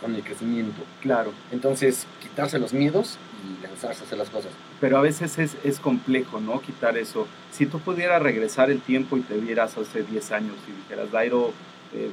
con 0.00 0.14
el 0.16 0.22
crecimiento. 0.24 0.82
Claro. 1.02 1.32
Entonces, 1.52 2.06
quitarse 2.20 2.58
los 2.58 2.72
miedos 2.72 3.16
y 3.44 3.62
lanzarse 3.62 4.02
a 4.02 4.06
hacer 4.06 4.18
las 4.18 4.30
cosas. 4.30 4.50
Pero 4.80 4.98
a 4.98 5.00
veces 5.00 5.38
es, 5.38 5.56
es 5.62 5.78
complejo, 5.78 6.40
¿no? 6.40 6.60
Quitar 6.60 6.98
eso. 6.98 7.28
Si 7.52 7.66
tú 7.66 7.78
pudieras 7.78 8.20
regresar 8.20 8.72
el 8.72 8.80
tiempo 8.80 9.16
y 9.16 9.20
te 9.20 9.36
vieras 9.36 9.78
hace 9.78 10.02
10 10.02 10.32
años 10.32 10.56
y 10.68 10.82
dijeras, 10.82 11.12
Dairo, 11.12 11.52
eh, 11.92 12.10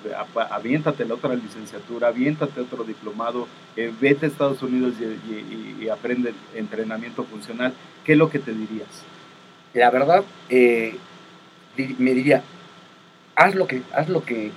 aviéntate 0.50 1.06
la 1.06 1.14
otra 1.14 1.36
licenciatura, 1.36 2.08
aviéntate 2.08 2.62
otro 2.62 2.84
diplomado, 2.84 3.48
eh, 3.76 3.92
vete 4.02 4.26
a 4.26 4.30
Estados 4.30 4.62
Unidos 4.64 4.96
y, 5.00 5.88
aprende 5.90 6.34
entrenamiento 6.56 7.24
funcional, 7.24 7.74
¿qué 8.04 8.14
es 8.14 8.18
lo 8.18 8.30
que 8.30 8.40
te 8.40 8.52
dirías? 8.52 8.88
La 9.74 9.90
verdad, 9.90 10.24
eh, 10.50 10.96
me 11.98 12.14
diría, 12.14 12.44
haz 13.36 13.56
lo 13.56 13.68
que, 13.68 13.84
haz 13.94 14.10
lo 14.10 14.24
que, 14.24 14.52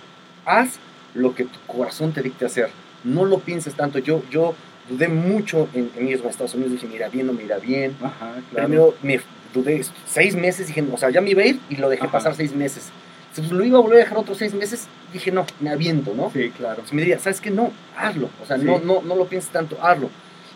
haz 0.45 0.79
lo 1.15 1.35
que 1.35 1.45
tu 1.45 1.59
corazón 1.67 2.13
te 2.13 2.23
dicte 2.23 2.47
hacer. 2.47 2.71
No 3.05 3.25
lo 3.25 3.39
pienses 3.39 3.75
tanto. 3.75 3.99
Yo, 3.99 4.23
yo 4.31 4.55
dudé 4.89 5.09
mucho 5.09 5.69
en, 5.75 5.91
en 5.97 6.09
irme 6.09 6.27
a 6.27 6.31
Estados 6.31 6.55
Unidos. 6.55 6.73
Dije, 6.73 6.87
me 6.87 6.97
irá 6.97 7.09
bien, 7.09 7.27
no 7.27 7.33
me 7.33 7.45
irá 7.45 7.59
bien. 7.59 7.95
Ajá, 8.03 8.35
claro. 8.51 8.69
Primero 8.69 8.95
me 9.03 9.21
dudé 9.55 9.85
seis 10.07 10.35
meses, 10.35 10.69
dije, 10.69 10.85
o 10.91 10.97
sea, 10.97 11.11
ya 11.11 11.21
me 11.21 11.31
iba 11.31 11.43
a 11.43 11.47
ir 11.47 11.61
y 11.69 11.77
lo 11.77 11.89
dejé 11.89 12.05
Ajá. 12.05 12.13
pasar 12.13 12.35
seis 12.35 12.55
meses. 12.55 12.91
Pues, 13.35 13.51
lo 13.53 13.65
iba 13.65 13.79
a 13.79 13.83
volver 13.83 13.97
a 13.99 14.01
dejar 14.05 14.19
otros 14.19 14.39
seis 14.39 14.53
meses, 14.55 14.87
dije, 15.13 15.31
no, 15.31 15.47
me 15.61 15.71
aviento, 15.71 16.13
¿no? 16.15 16.31
Sí, 16.33 16.51
claro. 16.51 16.73
Entonces 16.75 16.93
me 16.95 17.03
diría, 17.03 17.19
¿sabes 17.19 17.41
qué? 17.41 17.51
No, 17.51 17.71
hazlo. 17.97 18.29
O 18.43 18.47
sea, 18.47 18.59
Sí. 18.59 18.65
no, 18.65 18.79
no, 18.81 19.03
no 19.03 19.15
lo 19.15 19.27
pienses 19.27 19.51
tanto, 19.51 19.79
hazlo. 19.83 20.11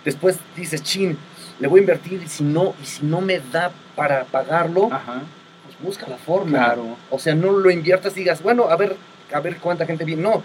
Después 0.04 0.38
dices, 0.56 0.82
chin, 0.82 1.16
le 1.60 1.68
voy 1.68 1.78
a 1.78 1.82
invertir 1.82 2.20
y 2.22 2.28
si 2.28 2.42
no, 2.44 2.74
y 2.82 2.86
si 2.86 3.04
no 3.06 3.20
me 3.20 3.40
da 3.52 3.70
para 3.96 4.24
pagarlo, 4.24 4.88
Ajá, 4.92 5.22
pues 5.64 5.76
busca 5.80 6.06
la 6.08 6.16
forma. 6.16 6.58
claro. 6.58 6.96
O 7.10 7.18
sea, 7.18 7.34
no 7.34 7.52
lo 7.52 7.70
inviertas 7.70 8.14
y 8.16 8.20
digas, 8.20 8.42
bueno, 8.42 8.64
a 8.68 8.76
ver, 8.76 8.96
a 9.32 9.40
ver 9.40 9.56
cuánta 9.58 9.86
gente 9.86 10.04
viene. 10.04 10.22
No, 10.22 10.42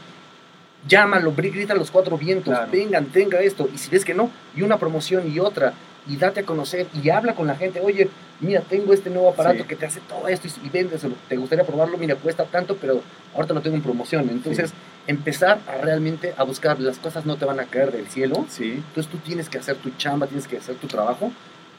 llámalo, 0.87 1.33
grita 1.35 1.73
a 1.73 1.75
los 1.75 1.91
cuatro 1.91 2.17
vientos, 2.17 2.53
Claro. 2.53 2.71
vengan, 2.71 3.05
tenga 3.07 3.39
esto. 3.41 3.67
Y 3.73 3.77
si 3.77 3.89
ves 3.89 4.05
que 4.05 4.13
no, 4.13 4.29
y 4.55 4.61
una 4.61 4.77
promoción 4.77 5.29
y 5.31 5.39
otra, 5.39 5.73
y 6.09 6.17
date 6.17 6.41
a 6.41 6.43
conocer 6.43 6.87
y 7.01 7.09
habla 7.09 7.35
con 7.35 7.47
la 7.47 7.55
gente, 7.55 7.79
oye, 7.79 8.09
mira, 8.41 8.61
tengo 8.61 8.93
este 8.93 9.09
nuevo 9.09 9.29
aparato 9.29 9.59
Sí. 9.63 9.67
que 9.67 9.75
te 9.75 9.85
hace 9.85 9.99
todo 10.01 10.27
esto 10.27 10.47
y, 10.47 10.67
y 10.67 10.69
véndeselo. 10.69 11.15
¿Te 11.29 11.37
gustaría 11.37 11.63
probarlo? 11.65 11.97
Mira, 11.97 12.15
cuesta 12.15 12.43
tanto, 12.45 12.75
pero 12.77 13.01
ahorita 13.35 13.53
lo 13.53 13.61
tengo 13.61 13.75
en 13.77 13.83
promoción. 13.83 14.27
Entonces, 14.29 14.73
empezar 15.07 15.59
a 15.67 15.77
realmente 15.81 16.33
a 16.37 16.43
buscar, 16.43 16.79
las 16.79 16.97
cosas 16.97 17.25
no 17.25 17.35
te 17.37 17.45
van 17.45 17.59
a 17.59 17.65
caer 17.65 17.91
del 17.91 18.07
cielo. 18.07 18.45
Sí, 18.49 18.71
Entonces 18.87 19.07
tú 19.11 19.17
tienes 19.19 19.49
que 19.49 19.57
hacer 19.59 19.75
tu 19.77 19.89
chamba, 19.91 20.27
tienes 20.27 20.47
que 20.47 20.57
hacer 20.57 20.75
tu 20.75 20.87
trabajo 20.87 21.31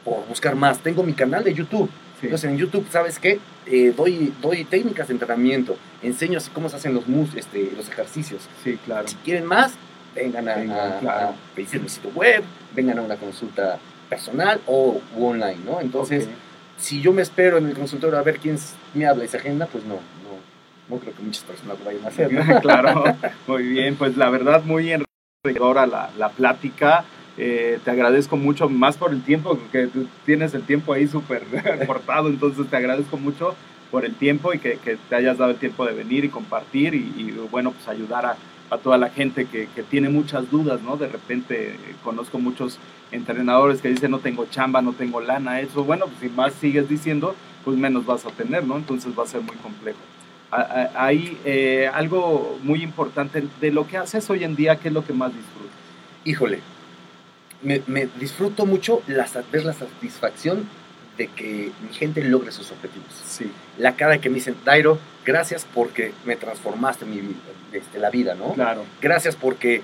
por 0.05 0.27
buscar 0.29 0.55
más. 0.57 0.79
Tengo 0.79 1.03
mi 1.03 1.13
canal 1.13 1.45
de 1.45 1.53
YouTube. 1.55 1.91
sí. 2.21 2.27
Entonces 2.27 2.51
en 2.51 2.57
YouTube, 2.59 2.87
¿sabes 2.91 3.19
qué? 3.19 3.39
Eh, 3.67 3.93
doy, 3.97 4.33
doy 4.43 4.65
técnicas 4.65 5.09
de 5.09 5.15
entrenamiento, 5.15 5.77
enseño 6.03 6.39
cómo 6.53 6.69
se 6.69 6.77
hacen 6.77 6.95
los, 6.95 7.07
mus, 7.09 7.35
este, 7.35 7.71
los 7.77 7.89
ejercicios. 7.89 8.43
Sí, 8.65 8.79
claro. 8.85 9.07
Si 9.09 9.15
quieren 9.17 9.45
más, 9.47 9.73
vengan 10.15 10.49
a, 10.49 10.55
Vengan, 10.57 10.93
a- 10.93 10.99
claro. 10.99 11.27
a 11.29 11.35
visitar 11.57 11.81
mi 11.83 11.89
sitio 11.89 12.11
web, 12.15 12.43
vengan 12.75 12.99
a 12.99 13.03
una 13.03 13.17
consulta 13.17 13.79
personal 14.11 14.61
o 14.67 15.01
u 15.17 15.25
online, 15.25 15.59
¿no? 15.65 15.81
Entonces, 15.81 16.29
si 16.77 17.01
yo 17.01 17.13
me 17.13 17.23
espero 17.23 17.57
en 17.57 17.67
el 17.67 17.75
consultorio 17.75 18.19
a 18.19 18.23
ver 18.23 18.39
quién 18.39 18.59
me 18.93 19.07
habla 19.07 19.25
y 19.25 19.29
se 19.29 19.39
agenda, 19.39 19.67
pues 19.67 19.85
no, 19.85 19.95
no, 19.95 20.91
no 20.91 21.01
creo 21.01 21.15
que 21.15 21.23
muchas 21.23 21.45
personas 21.45 21.79
lo 21.79 21.85
vayan 21.85 22.05
a 22.05 22.09
hacer. 22.09 22.33
¿no? 22.33 22.61
claro, 22.61 23.05
muy 23.47 23.63
bien, 23.63 23.97
pues 23.97 24.17
la 24.17 24.29
verdad 24.29 24.65
muy 24.65 24.93
enriquecedora 24.93 25.87
la, 25.87 26.11
la 26.19 26.29
plática. 26.31 27.05
Eh, 27.39 27.79
te 27.85 27.91
agradezco 27.91 28.37
mucho 28.37 28.69
más 28.69 28.97
por 28.99 29.13
el 29.13 29.23
tiempo, 29.23 29.59
que 29.73 29.87
tú 29.87 30.07
tienes 30.27 30.53
el 30.53 30.63
tiempo 30.63 30.93
ahí 30.93 31.07
súper 31.07 31.43
cortado, 31.87 32.29
entonces 32.29 32.69
te 32.69 32.77
agradezco 32.77 33.17
mucho 33.17 33.55
por 33.91 34.05
el 34.05 34.15
tiempo 34.15 34.53
y 34.53 34.59
que, 34.59 34.77
que 34.79 34.99
te 35.09 35.15
hayas 35.15 35.39
dado 35.39 35.53
el 35.53 35.57
tiempo 35.57 35.87
de 35.87 35.95
venir 35.95 36.25
y 36.25 36.29
compartir 36.29 36.95
y, 36.95 36.99
y, 37.17 37.49
bueno, 37.51 37.73
pues 37.73 37.89
ayudar 37.89 38.27
a, 38.27 38.37
a 38.71 38.79
toda 38.79 38.99
la 38.99 39.11
gente 39.11 39.47
que, 39.47 39.69
que 39.75 39.83
tiene 39.83 40.09
muchas 40.09 40.51
dudas, 40.51 40.81
¿no? 40.83 40.97
De 40.97 41.09
repente 41.09 41.73
eh, 41.73 41.79
conozco 42.05 42.39
muchos 42.39 42.79
entrenadores 43.11 43.83
que 43.83 43.89
dicen 43.89 44.13
no 44.13 44.21
tengo 44.21 44.47
chamba, 44.47 44.81
no 44.81 44.93
tengo 44.93 45.21
lana, 45.21 45.61
eso, 45.61 45.85
bueno, 45.85 46.07
pues 46.07 46.19
si 46.21 46.29
más 46.29 46.55
sigues 46.55 46.89
diciendo, 46.89 47.35
pues 47.65 47.77
menos 47.77 48.07
vas 48.07 48.25
a 48.25 48.31
tener, 48.31 48.65
¿no? 48.65 48.77
Entonces 48.77 49.13
va 49.19 49.25
a 49.25 49.27
ser 49.27 49.41
muy 49.43 49.57
complejo. 49.57 49.99
Hay 50.51 51.39
eh, 51.45 51.89
algo 51.93 52.59
muy 52.65 52.83
importante 52.83 53.45
de 53.61 53.71
lo 53.71 53.87
que 53.87 53.97
haces 53.97 54.29
hoy 54.31 54.43
en 54.43 54.57
día, 54.57 54.77
¿qué 54.77 54.89
es 54.89 54.95
lo 54.95 55.05
que 55.05 55.13
más 55.13 55.33
disfrutas? 55.33 55.71
Híjole, 56.25 56.61
me, 57.63 57.83
me 57.87 58.09
disfruto 58.19 58.67
mucho 58.67 59.03
la, 59.07 59.29
ver 59.53 59.65
la 59.65 59.73
satisfacción 59.73 60.67
de 61.21 61.27
que 61.29 61.71
mi 61.87 61.95
gente 61.95 62.25
logre 62.25 62.51
sus 62.51 62.71
objetivos. 62.71 63.09
Sí, 63.27 63.51
La 63.77 63.95
cara 63.95 64.19
que 64.23 64.31
me 64.31 64.37
dicen, 64.37 64.57
Dairo, 64.65 64.99
gracias 65.27 65.67
porque 65.75 66.13
me 66.25 66.35
transformaste 66.35 67.05
mi, 67.05 67.21
este, 67.73 67.99
la 67.99 68.09
vida, 68.09 68.35
¿no? 68.35 68.55
claro, 68.55 68.85
Gracias 69.03 69.37
porque, 69.37 69.83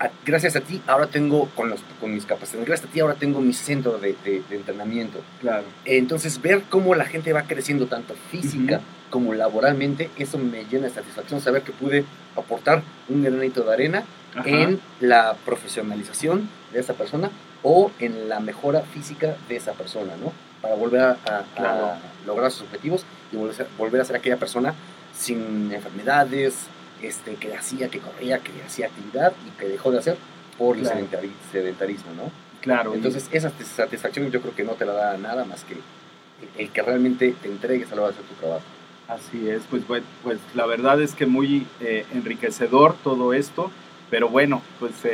a- 0.00 0.08
gracias 0.24 0.56
a 0.56 0.60
ti, 0.62 0.80
ahora 0.86 1.06
tengo, 1.08 1.50
con, 1.54 1.68
los, 1.68 1.80
con 2.00 2.14
mis 2.14 2.24
capacidades, 2.24 2.66
gracias 2.66 2.88
a 2.88 2.92
ti, 2.92 3.00
ahora 3.00 3.14
tengo 3.16 3.42
mi 3.42 3.52
centro 3.52 3.98
de, 3.98 4.16
de- 4.24 4.42
de 4.48 4.56
entrenamiento. 4.56 5.20
claro. 5.42 5.64
Entonces, 5.84 6.40
ver 6.40 6.62
cómo 6.70 6.94
la 6.94 7.04
gente 7.04 7.34
va 7.34 7.42
creciendo 7.42 7.84
tanto 7.86 8.14
física 8.30 8.80
como 9.10 9.34
laboralmente, 9.34 10.08
eso 10.16 10.38
me 10.38 10.64
llena 10.70 10.88
de 10.88 10.94
satisfacción, 10.94 11.42
saber 11.42 11.62
que 11.62 11.72
pude 11.72 12.04
aportar 12.34 12.82
un 13.10 13.22
granito 13.22 13.62
de 13.62 13.72
arena 13.74 14.04
Ajá, 14.34 14.48
en 14.48 14.80
la 15.00 15.36
profesionalización 15.44 16.48
de 16.72 16.80
esa 16.80 16.94
persona 16.94 17.30
o 17.62 17.90
en 17.98 18.28
la 18.30 18.40
mejora 18.40 18.80
física 18.82 19.36
de 19.48 19.56
esa 19.56 19.72
persona, 19.72 20.12
¿no? 20.22 20.32
Para 20.62 20.74
volver 20.74 21.00
a, 21.00 21.10
a- 21.10 21.38
a 21.38 21.44
Claro. 21.56 21.92
lograr 22.26 22.50
sus 22.50 22.62
objetivos 22.62 23.04
y 23.32 23.36
volver 23.36 23.52
a, 23.54 23.56
ser, 23.56 23.66
volver 23.78 24.00
a 24.00 24.04
ser 24.04 24.16
aquella 24.16 24.36
persona 24.36 24.74
sin 25.16 25.72
enfermedades, 25.72 26.54
este, 27.02 27.34
que 27.36 27.54
hacía, 27.56 27.88
que 27.88 28.00
corría, 28.00 28.38
que 28.40 28.52
hacía 28.66 28.86
actividad 28.86 29.32
y 29.46 29.50
que 29.58 29.68
dejó 29.68 29.90
de 29.92 29.98
hacer 29.98 30.16
por 30.56 30.76
el 30.76 30.82
Claro. 30.82 31.00
sedentari- 31.00 31.30
sedentarismo, 31.52 32.12
¿no? 32.16 32.30
claro. 32.60 32.92
y- 32.92 32.96
Entonces, 32.96 33.28
esa 33.30 33.50
satisfacción 33.76 34.30
yo 34.32 34.40
creo 34.42 34.54
que 34.54 34.64
no 34.64 34.72
te 34.72 34.84
la 34.84 34.92
da 34.92 35.16
nada 35.16 35.44
más 35.44 35.62
que 35.64 35.74
el- 35.74 35.80
el 36.58 36.70
que 36.70 36.82
realmente 36.82 37.34
te 37.40 37.48
entregues 37.48 37.90
a 37.92 37.94
lo 37.96 38.02
de 38.04 38.10
hacer 38.10 38.24
tu 38.24 38.34
trabajo. 38.34 38.62
Así 39.06 39.48
es, 39.48 39.62
pues, 39.70 39.86
bue- 39.88 40.02
pues 40.24 40.38
la 40.54 40.66
verdad 40.66 41.00
es 41.00 41.14
que 41.14 41.24
muy 41.26 41.66
eh, 41.80 42.04
enriquecedor 42.12 42.94
todo 43.04 43.32
esto, 43.32 43.70
pero 44.10 44.28
bueno, 44.28 44.60
pues 44.80 44.92
eh, 45.04 45.08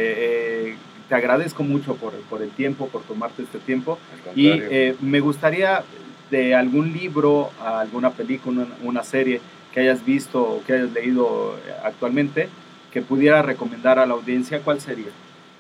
eh, 0.71 0.77
te 1.09 1.14
agradezco 1.14 1.62
mucho 1.62 1.97
por, 1.97 2.12
por 2.31 2.43
el 2.43 2.51
tiempo, 2.51 2.88
por 2.88 3.03
tomarte 3.03 3.43
este 3.43 3.59
tiempo 3.59 3.99
y 4.35 4.49
eh, 4.51 4.97
me 5.01 5.21
gustaría 5.21 5.83
de 6.31 6.55
algún 6.55 6.93
libro, 6.93 7.51
alguna 7.62 8.11
película, 8.11 8.62
una, 8.62 8.75
una 8.83 9.03
serie 9.05 9.40
que 9.73 9.81
hayas 9.81 10.05
visto 10.05 10.43
o 10.43 10.64
que 10.64 10.73
hayas 10.73 10.93
leído 10.93 11.57
eh, 11.67 11.73
actualmente 11.85 12.49
que 12.93 13.03
pudiera 13.03 13.43
recomendar 13.43 13.99
a 13.99 14.07
la 14.07 14.14
audiencia, 14.14 14.61
¿cuál 14.61 14.81
sería? 14.81 15.11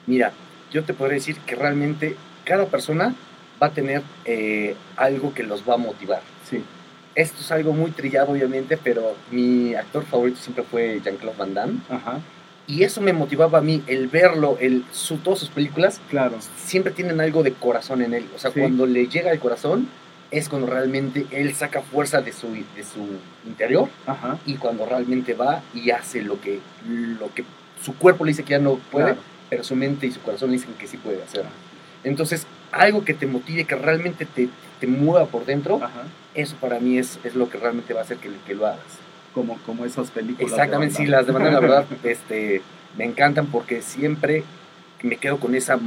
Mira, 0.06 0.32
yo 0.72 0.84
te 0.84 0.94
podría 0.94 1.14
decir 1.14 1.36
que 1.40 1.56
realmente 1.56 2.16
cada 2.44 2.66
persona 2.66 3.14
va 3.60 3.66
a 3.68 3.70
tener 3.70 4.02
eh, 4.24 4.76
algo 4.96 5.34
que 5.34 5.42
los 5.42 5.68
va 5.68 5.74
a 5.74 5.78
motivar. 5.78 6.22
Sí, 6.48 6.62
Esto 7.14 7.40
es 7.40 7.50
algo 7.50 7.72
muy 7.72 7.90
trillado, 7.90 8.32
obviamente, 8.32 8.76
pero 8.76 9.16
mi 9.30 9.74
actor 9.74 10.04
favorito 10.04 10.38
siempre 10.40 10.62
fue 10.64 11.00
Jean-Claude 11.04 11.36
Van 11.38 11.54
Damme. 11.54 11.78
ajá, 11.90 12.20
Y 12.66 12.82
eso 12.84 13.00
me 13.02 13.12
motivaba 13.12 13.58
a 13.58 13.60
mí, 13.60 13.82
el 13.86 14.08
verlo, 14.08 14.56
el, 14.60 14.84
su, 14.90 15.18
todas 15.18 15.38
sus 15.38 15.50
películas 15.50 16.00
claro, 16.08 16.36
siempre 16.56 16.92
tienen 16.92 17.20
algo 17.20 17.42
de 17.42 17.52
corazón 17.52 18.00
en 18.02 18.14
él. 18.14 18.26
O 18.34 18.38
sea, 18.38 18.50
Sí. 18.52 18.60
cuando 18.60 18.86
le 18.86 19.06
llega 19.06 19.30
el 19.32 19.38
corazón, 19.38 19.86
es 20.30 20.48
cuando 20.48 20.66
realmente 20.66 21.26
él 21.30 21.54
saca 21.54 21.82
fuerza 21.82 22.22
de 22.22 22.32
su, 22.32 22.48
de 22.48 22.82
su 22.82 23.18
interior 23.46 23.88
ajá, 24.06 24.38
y 24.46 24.54
cuando 24.56 24.84
realmente 24.86 25.34
va 25.34 25.62
y 25.74 25.90
hace 25.90 26.22
lo 26.22 26.40
que, 26.40 26.58
lo 26.88 27.32
que 27.34 27.44
su 27.82 27.94
cuerpo 27.96 28.24
le 28.24 28.30
dice 28.30 28.42
que 28.44 28.52
ya 28.52 28.58
no 28.58 28.76
puede, 28.90 29.06
Claro. 29.12 29.20
pero 29.50 29.62
su 29.62 29.76
mente 29.76 30.06
y 30.06 30.10
su 30.10 30.20
corazón 30.20 30.50
le 30.50 30.56
dicen 30.56 30.72
que 30.78 30.86
sí 30.86 30.96
puede 30.96 31.22
hacer. 31.22 31.44
Entonces, 32.02 32.46
algo 32.72 33.04
que 33.04 33.14
te 33.14 33.26
motive, 33.26 33.64
que 33.64 33.76
realmente 33.76 34.24
te, 34.24 34.48
te 34.80 34.86
mueva 34.86 35.26
por 35.26 35.44
dentro, 35.44 35.76
ajá, 35.76 36.02
eso 36.34 36.56
para 36.56 36.80
mí 36.80 36.98
es, 36.98 37.18
es 37.24 37.34
lo 37.34 37.48
que 37.48 37.58
realmente 37.58 37.92
va 37.94 38.00
a 38.00 38.04
hacer 38.04 38.16
que, 38.16 38.30
que 38.46 38.54
lo 38.54 38.66
hagas. 38.66 38.80
Como, 39.34 39.58
como 39.66 39.84
esas 39.84 40.10
películas. 40.10 40.52
Exactamente, 40.52 40.94
sí, 40.94 41.06
las 41.06 41.26
de 41.26 41.32
Van 41.32 41.44
Damme, 41.44 41.54
la 41.54 41.60
verdad, 41.60 41.86
este, 42.04 42.62
me 42.96 43.04
encantan 43.04 43.46
porque 43.46 43.82
siempre 43.82 44.44
me 45.02 45.16
quedo 45.16 45.38
con 45.38 45.54
esa, 45.54 45.78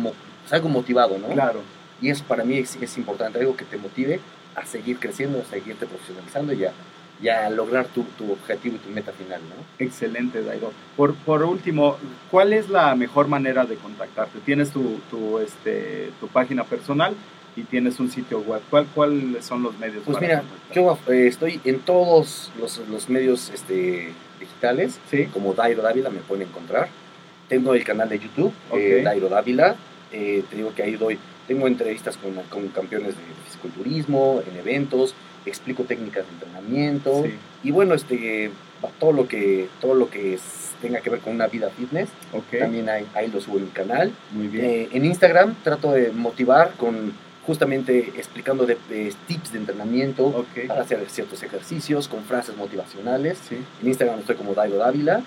es 0.46 0.54
algo 0.54 0.70
motivado, 0.70 1.18
¿no? 1.18 1.28
Claro. 1.30 1.62
Y 2.02 2.10
eso 2.10 2.24
para 2.26 2.44
mí 2.44 2.58
es, 2.58 2.76
es 2.76 2.98
importante, 2.98 3.40
algo 3.40 3.58
que 3.58 3.66
te 3.66 3.78
motive 3.78 4.20
a 4.56 4.66
seguir 4.66 5.00
creciendo, 5.00 5.40
a 5.40 5.46
seguirte 5.46 5.88
profesionalizando 5.88 6.54
y 6.54 6.66
a, 6.66 6.72
y 7.22 7.30
a 7.30 7.50
lograr 7.50 7.88
tu, 7.88 8.04
tu 8.18 8.32
objetivo 8.32 8.76
y 8.76 8.80
tu 8.80 8.90
meta 8.90 9.12
final, 9.12 9.42
¿no? 9.42 9.56
Excelente, 9.84 10.44
Dairo. 10.44 10.72
Por, 10.96 11.16
por 11.16 11.44
último, 11.44 11.98
¿cuál 12.30 12.54
es 12.54 12.70
la 12.70 12.94
mejor 12.96 13.28
manera 13.28 13.66
de 13.66 13.76
contactarte? 13.76 14.40
Tienes 14.46 14.72
tu, 14.72 15.00
tu, 15.10 15.40
este, 15.40 16.12
tu 16.20 16.28
página 16.28 16.64
personal 16.64 17.16
y 17.58 17.64
tienes 17.64 18.00
un 18.00 18.10
sitio 18.10 18.40
web. 18.40 18.62
¿Cuál, 18.70 18.86
¿Cuáles 18.96 19.44
son 19.44 19.64
los 19.64 19.78
medios? 19.80 20.04
Pues 20.06 20.16
para 20.18 20.28
mira, 20.28 20.44
yo 20.74 20.98
eh, 21.10 21.28
estoy 21.28 21.60
en 21.66 21.80
todos 21.80 22.52
los, 22.60 22.78
los 22.88 23.10
medios 23.10 23.50
este, 23.54 24.14
digitales, 24.40 25.00
Sí, 25.10 25.26
como 25.34 25.54
Dairo 25.54 25.82
Dávila 25.82 26.10
me 26.10 26.20
pueden 26.20 26.48
encontrar. 26.48 26.88
Tengo 27.50 27.74
el 27.74 27.84
canal 27.84 28.08
de 28.10 28.20
YouTube, 28.20 28.54
eh, 28.74 29.02
Dairo 29.04 29.28
Dávila. 29.28 29.76
Eh, 30.12 30.44
te 30.50 30.56
digo 30.56 30.72
que 30.76 30.84
ahí 30.84 30.96
doy, 30.96 31.18
tengo 31.48 31.68
entrevistas 31.68 32.16
con, 32.18 32.34
con 32.50 32.68
campeones 32.70 33.10
de 33.16 33.24
fisiculturismo, 33.46 34.42
en 34.50 34.58
eventos, 34.60 35.16
explico 35.46 35.84
técnicas 35.84 36.26
de 36.26 36.32
entrenamiento 36.34 37.24
sí, 37.26 37.34
y 37.64 37.72
bueno, 37.72 37.94
este, 37.94 38.52
todo 39.00 39.12
lo 39.12 39.28
que, 39.28 39.68
todo 39.82 39.94
lo 39.96 40.10
que 40.10 40.36
es- 40.36 40.66
tenga 40.82 41.00
que 41.02 41.10
ver 41.10 41.20
con 41.22 41.34
una 41.34 41.48
vida 41.48 41.70
fitness, 41.76 42.08
también 42.60 42.88
ahí, 42.88 43.06
ahí 43.16 43.28
lo 43.30 43.42
subo 43.42 43.58
en 43.58 43.64
mi 43.66 43.70
canal. 43.72 44.12
muy 44.32 44.48
bien. 44.48 44.64
Eh, 44.66 44.90
en 44.94 45.06
Instagram 45.06 45.56
trato 45.64 45.92
de 45.92 46.12
motivar 46.12 46.74
con 46.78 47.14
justamente 47.48 48.12
explicando 48.18 48.66
de, 48.66 48.78
de 48.90 49.14
tips 49.26 49.54
de 49.54 49.60
entrenamiento 49.60 50.46
para 50.68 50.82
hacer 50.82 51.10
ciertos 51.10 51.42
ejercicios 51.42 52.10
con 52.10 52.26
frases 52.26 52.58
motivacionales. 52.58 53.38
sí, 53.48 53.56
En 53.82 53.88
Instagram 53.88 54.20
estoy 54.20 54.36
como 54.36 54.54
Dairo 54.54 54.76
Dávila, 54.78 55.24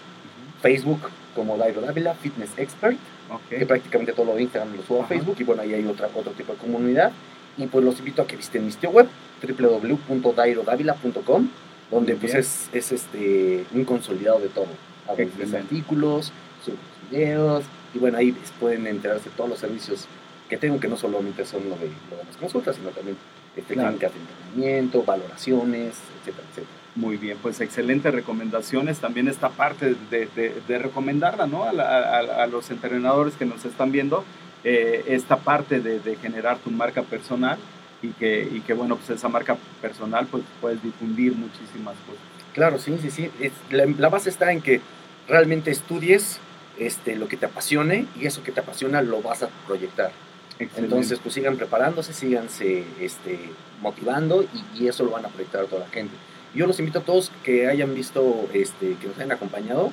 Facebook 0.61 1.01
como 1.35 1.57
Dairo 1.57 1.81
Dávila, 1.81 2.13
Fitness 2.15 2.51
Expert, 2.59 2.99
que 3.49 3.65
prácticamente 3.65 4.13
todo 4.13 4.27
lo 4.27 4.35
de 4.35 4.43
Instagram 4.43 4.77
lo 4.77 4.83
subo 4.83 5.03
a. 5.03 5.07
Facebook 5.07 5.37
y 5.39 5.45
bueno, 5.45 5.63
ahí 5.63 5.73
hay 5.73 5.87
otra, 5.87 6.11
otro 6.15 6.33
tipo 6.33 6.53
de 6.53 6.59
comunidad. 6.59 7.11
Y 7.57 7.67
pues 7.67 7.83
los 7.85 7.99
invito 7.99 8.21
a 8.21 8.27
que 8.27 8.37
visiten 8.37 8.67
mi 8.67 8.73
sitio 8.73 8.91
web, 8.91 9.09
www.dairodavila.com. 9.43 11.49
donde 11.91 12.17
pues 12.17 12.35
es, 12.35 12.69
es, 12.73 12.93
este, 12.93 13.65
un 13.73 13.87
consolidado 13.87 14.41
de 14.41 14.49
todo. 14.49 14.67
Hago 15.09 15.23
artículos, 15.57 16.33
subo 16.65 16.77
videos, 17.11 17.65
y 17.95 17.99
bueno, 17.99 18.19
ahí 18.19 18.37
pueden 18.61 18.87
enterarse 18.87 19.31
de 19.31 19.37
todos 19.37 19.49
los 19.49 19.59
servicios 19.59 20.07
que 20.51 20.59
tengo, 20.59 20.81
que 20.81 20.89
no 20.89 20.97
solamente 20.97 21.47
son 21.47 21.63
lo 21.71 21.77
de, 21.77 21.91
las 22.27 22.37
consultas, 22.37 22.77
sino 22.77 22.91
también 22.91 23.17
este, 23.57 23.75
de 23.77 23.83
entrenamiento, 23.83 25.05
valoraciones, 25.05 25.95
etcétera, 26.21 26.47
etcétera. 26.51 26.81
Muy 26.97 27.17
bien, 27.17 27.39
pues 27.41 27.61
excelentes 27.61 28.13
recomendaciones. 28.13 28.99
También 28.99 29.29
esta 29.29 29.49
parte 29.49 29.95
de, 30.11 30.27
de, 30.67 30.79
recomendarla 30.79 31.47
¿no? 31.47 31.65
a, 31.65 32.47
los 32.49 32.71
entrenadores 32.71 33.35
que 33.35 33.47
nos 33.47 33.65
están 33.65 33.93
viendo, 33.93 34.25
eh, 34.65 35.05
esta 35.07 35.37
parte 35.37 35.81
de, 35.81 36.17
generar 36.17 36.59
tu 36.59 36.71
marca 36.71 37.03
personal 37.03 37.59
y 38.03 38.09
que, 38.09 38.43
y 38.53 38.61
que, 38.61 38.75
bueno, 38.75 38.97
pues 38.97 39.11
esa 39.11 39.29
marca 39.29 39.57
personal 39.81 40.27
pues 40.27 40.43
puedes 40.61 40.83
difundir 40.83 41.33
muchísimas 41.33 41.95
cosas. 42.07 42.23
Claro, 42.53 42.79
sí, 42.79 42.99
sí, 43.01 43.11
sí. 43.11 43.31
la, 43.71 43.87
la, 43.87 44.09
base 44.09 44.29
está 44.29 44.51
en 44.51 44.61
que 44.61 44.81
realmente 45.29 45.71
estudies 45.71 46.41
este, 46.77 47.15
lo 47.15 47.29
que 47.29 47.37
te 47.37 47.47
apasione 47.47 48.07
y 48.21 48.27
eso 48.27 48.43
que 48.43 48.51
te 48.51 48.59
apasiona 48.59 49.01
lo 49.01 49.23
vas 49.23 49.45
a 49.45 49.49
proyectar. 49.67 50.11
Entonces, 50.77 51.19
pues 51.19 51.35
sigan 51.35 51.57
preparándose, 51.57 52.13
síganse 52.13 52.85
este, 53.01 53.39
motivando 53.81 54.45
y, 54.79 54.87
eso 54.87 55.05
lo 55.05 55.11
van 55.11 55.25
a 55.25 55.29
proyectar 55.29 55.63
a 55.63 55.65
toda 55.65 55.83
la 55.83 55.89
gente. 55.89 56.15
Yo 56.55 56.67
los 56.67 56.79
invito 56.79 56.99
a 56.99 57.03
todos 57.03 57.31
que 57.45 57.69
hayan 57.69 57.95
visto, 57.95 58.49
este, 58.53 58.95
que 58.95 59.07
nos 59.07 59.17
hayan 59.17 59.33
acompañado. 59.33 59.93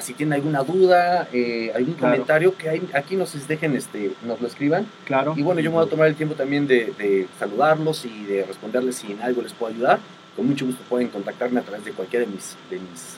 si 0.00 0.14
tienen 0.14 0.34
alguna 0.34 0.62
duda, 0.62 1.28
eh, 1.32 1.72
algún 1.74 1.94
comentario, 1.94 2.56
que 2.56 2.68
hay, 2.68 2.88
aquí 2.94 3.16
nos 3.16 3.32
dejen, 3.46 3.76
este, 3.76 4.12
nos 4.26 4.40
lo 4.40 4.48
escriban. 4.48 4.86
Claro. 5.04 5.34
Y 5.36 5.42
bueno, 5.42 5.60
yo 5.60 5.70
me 5.70 5.76
voy 5.76 5.86
a 5.86 5.90
tomar 5.90 6.08
el 6.08 6.16
tiempo 6.16 6.34
también 6.34 6.66
de, 6.66 7.26
saludarlos 7.38 8.04
y 8.04 8.24
de 8.24 8.44
responderles 8.44 8.96
si 8.96 9.12
en 9.12 9.22
algo 9.22 9.42
les 9.42 9.52
puedo 9.52 9.72
ayudar. 9.72 10.00
Con 10.36 10.46
mucho 10.46 10.66
gusto 10.66 10.82
pueden 10.88 11.08
contactarme 11.08 11.60
a 11.60 11.62
través 11.62 11.84
de 11.84 11.92
cualquiera 11.92 12.24
de 12.24 12.32
mis, 12.32 12.56
de 12.70 12.78
mis 12.78 13.16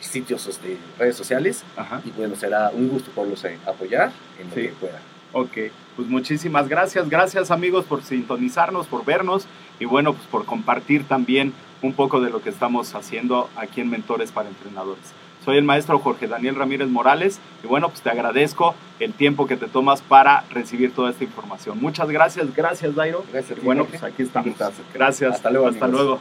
sitios, 0.00 0.46
este, 0.46 0.76
redes 0.98 1.16
sociales. 1.16 1.64
Y 2.04 2.10
bueno, 2.10 2.36
será 2.36 2.70
un 2.70 2.88
gusto 2.88 3.10
poderlos 3.10 3.44
eh, 3.44 3.58
apoyar 3.66 4.12
en 4.40 4.48
lo 4.48 4.54
que 4.54 4.74
pueda. 4.80 5.00
Ok, 5.32 5.70
pues 5.96 6.08
muchísimas 6.08 6.68
gracias. 6.68 7.08
Gracias 7.08 7.50
amigos 7.50 7.84
por 7.86 8.02
sintonizarnos, 8.02 8.86
por 8.86 9.04
vernos 9.04 9.46
y 9.80 9.86
bueno, 9.86 10.12
pues 10.12 10.26
por 10.26 10.44
compartir 10.44 11.04
también 11.04 11.52
un 11.82 11.94
poco 11.94 12.20
de 12.20 12.30
lo 12.30 12.42
que 12.42 12.50
estamos 12.50 12.94
haciendo 12.94 13.48
aquí 13.56 13.80
en 13.80 13.90
Mentores 13.90 14.30
para 14.30 14.48
Entrenadores. 14.48 15.04
Soy 15.44 15.58
el 15.58 15.64
maestro 15.64 15.98
Jorge 16.00 16.26
Daniel 16.26 16.56
Ramírez 16.56 16.88
Morales 16.88 17.40
y 17.62 17.66
bueno, 17.66 17.88
pues 17.88 18.00
te 18.02 18.10
agradezco 18.10 18.74
el 18.98 19.12
tiempo 19.12 19.46
que 19.46 19.56
te 19.56 19.66
tomas 19.68 20.02
para 20.02 20.44
recibir 20.50 20.92
toda 20.92 21.10
esta 21.10 21.24
información. 21.24 21.78
Muchas 21.80 22.10
gracias, 22.10 22.54
gracias 22.54 22.94
Dairo. 22.94 23.24
Gracias. 23.32 23.62
bueno, 23.62 23.84
pues 23.84 24.02
aquí 24.02 24.22
estamos. 24.22 24.54
Gracias. 24.92 25.36
Hasta 25.36 25.50
luego. 25.50 25.68
Hasta 25.68 25.86
luego. 25.86 26.20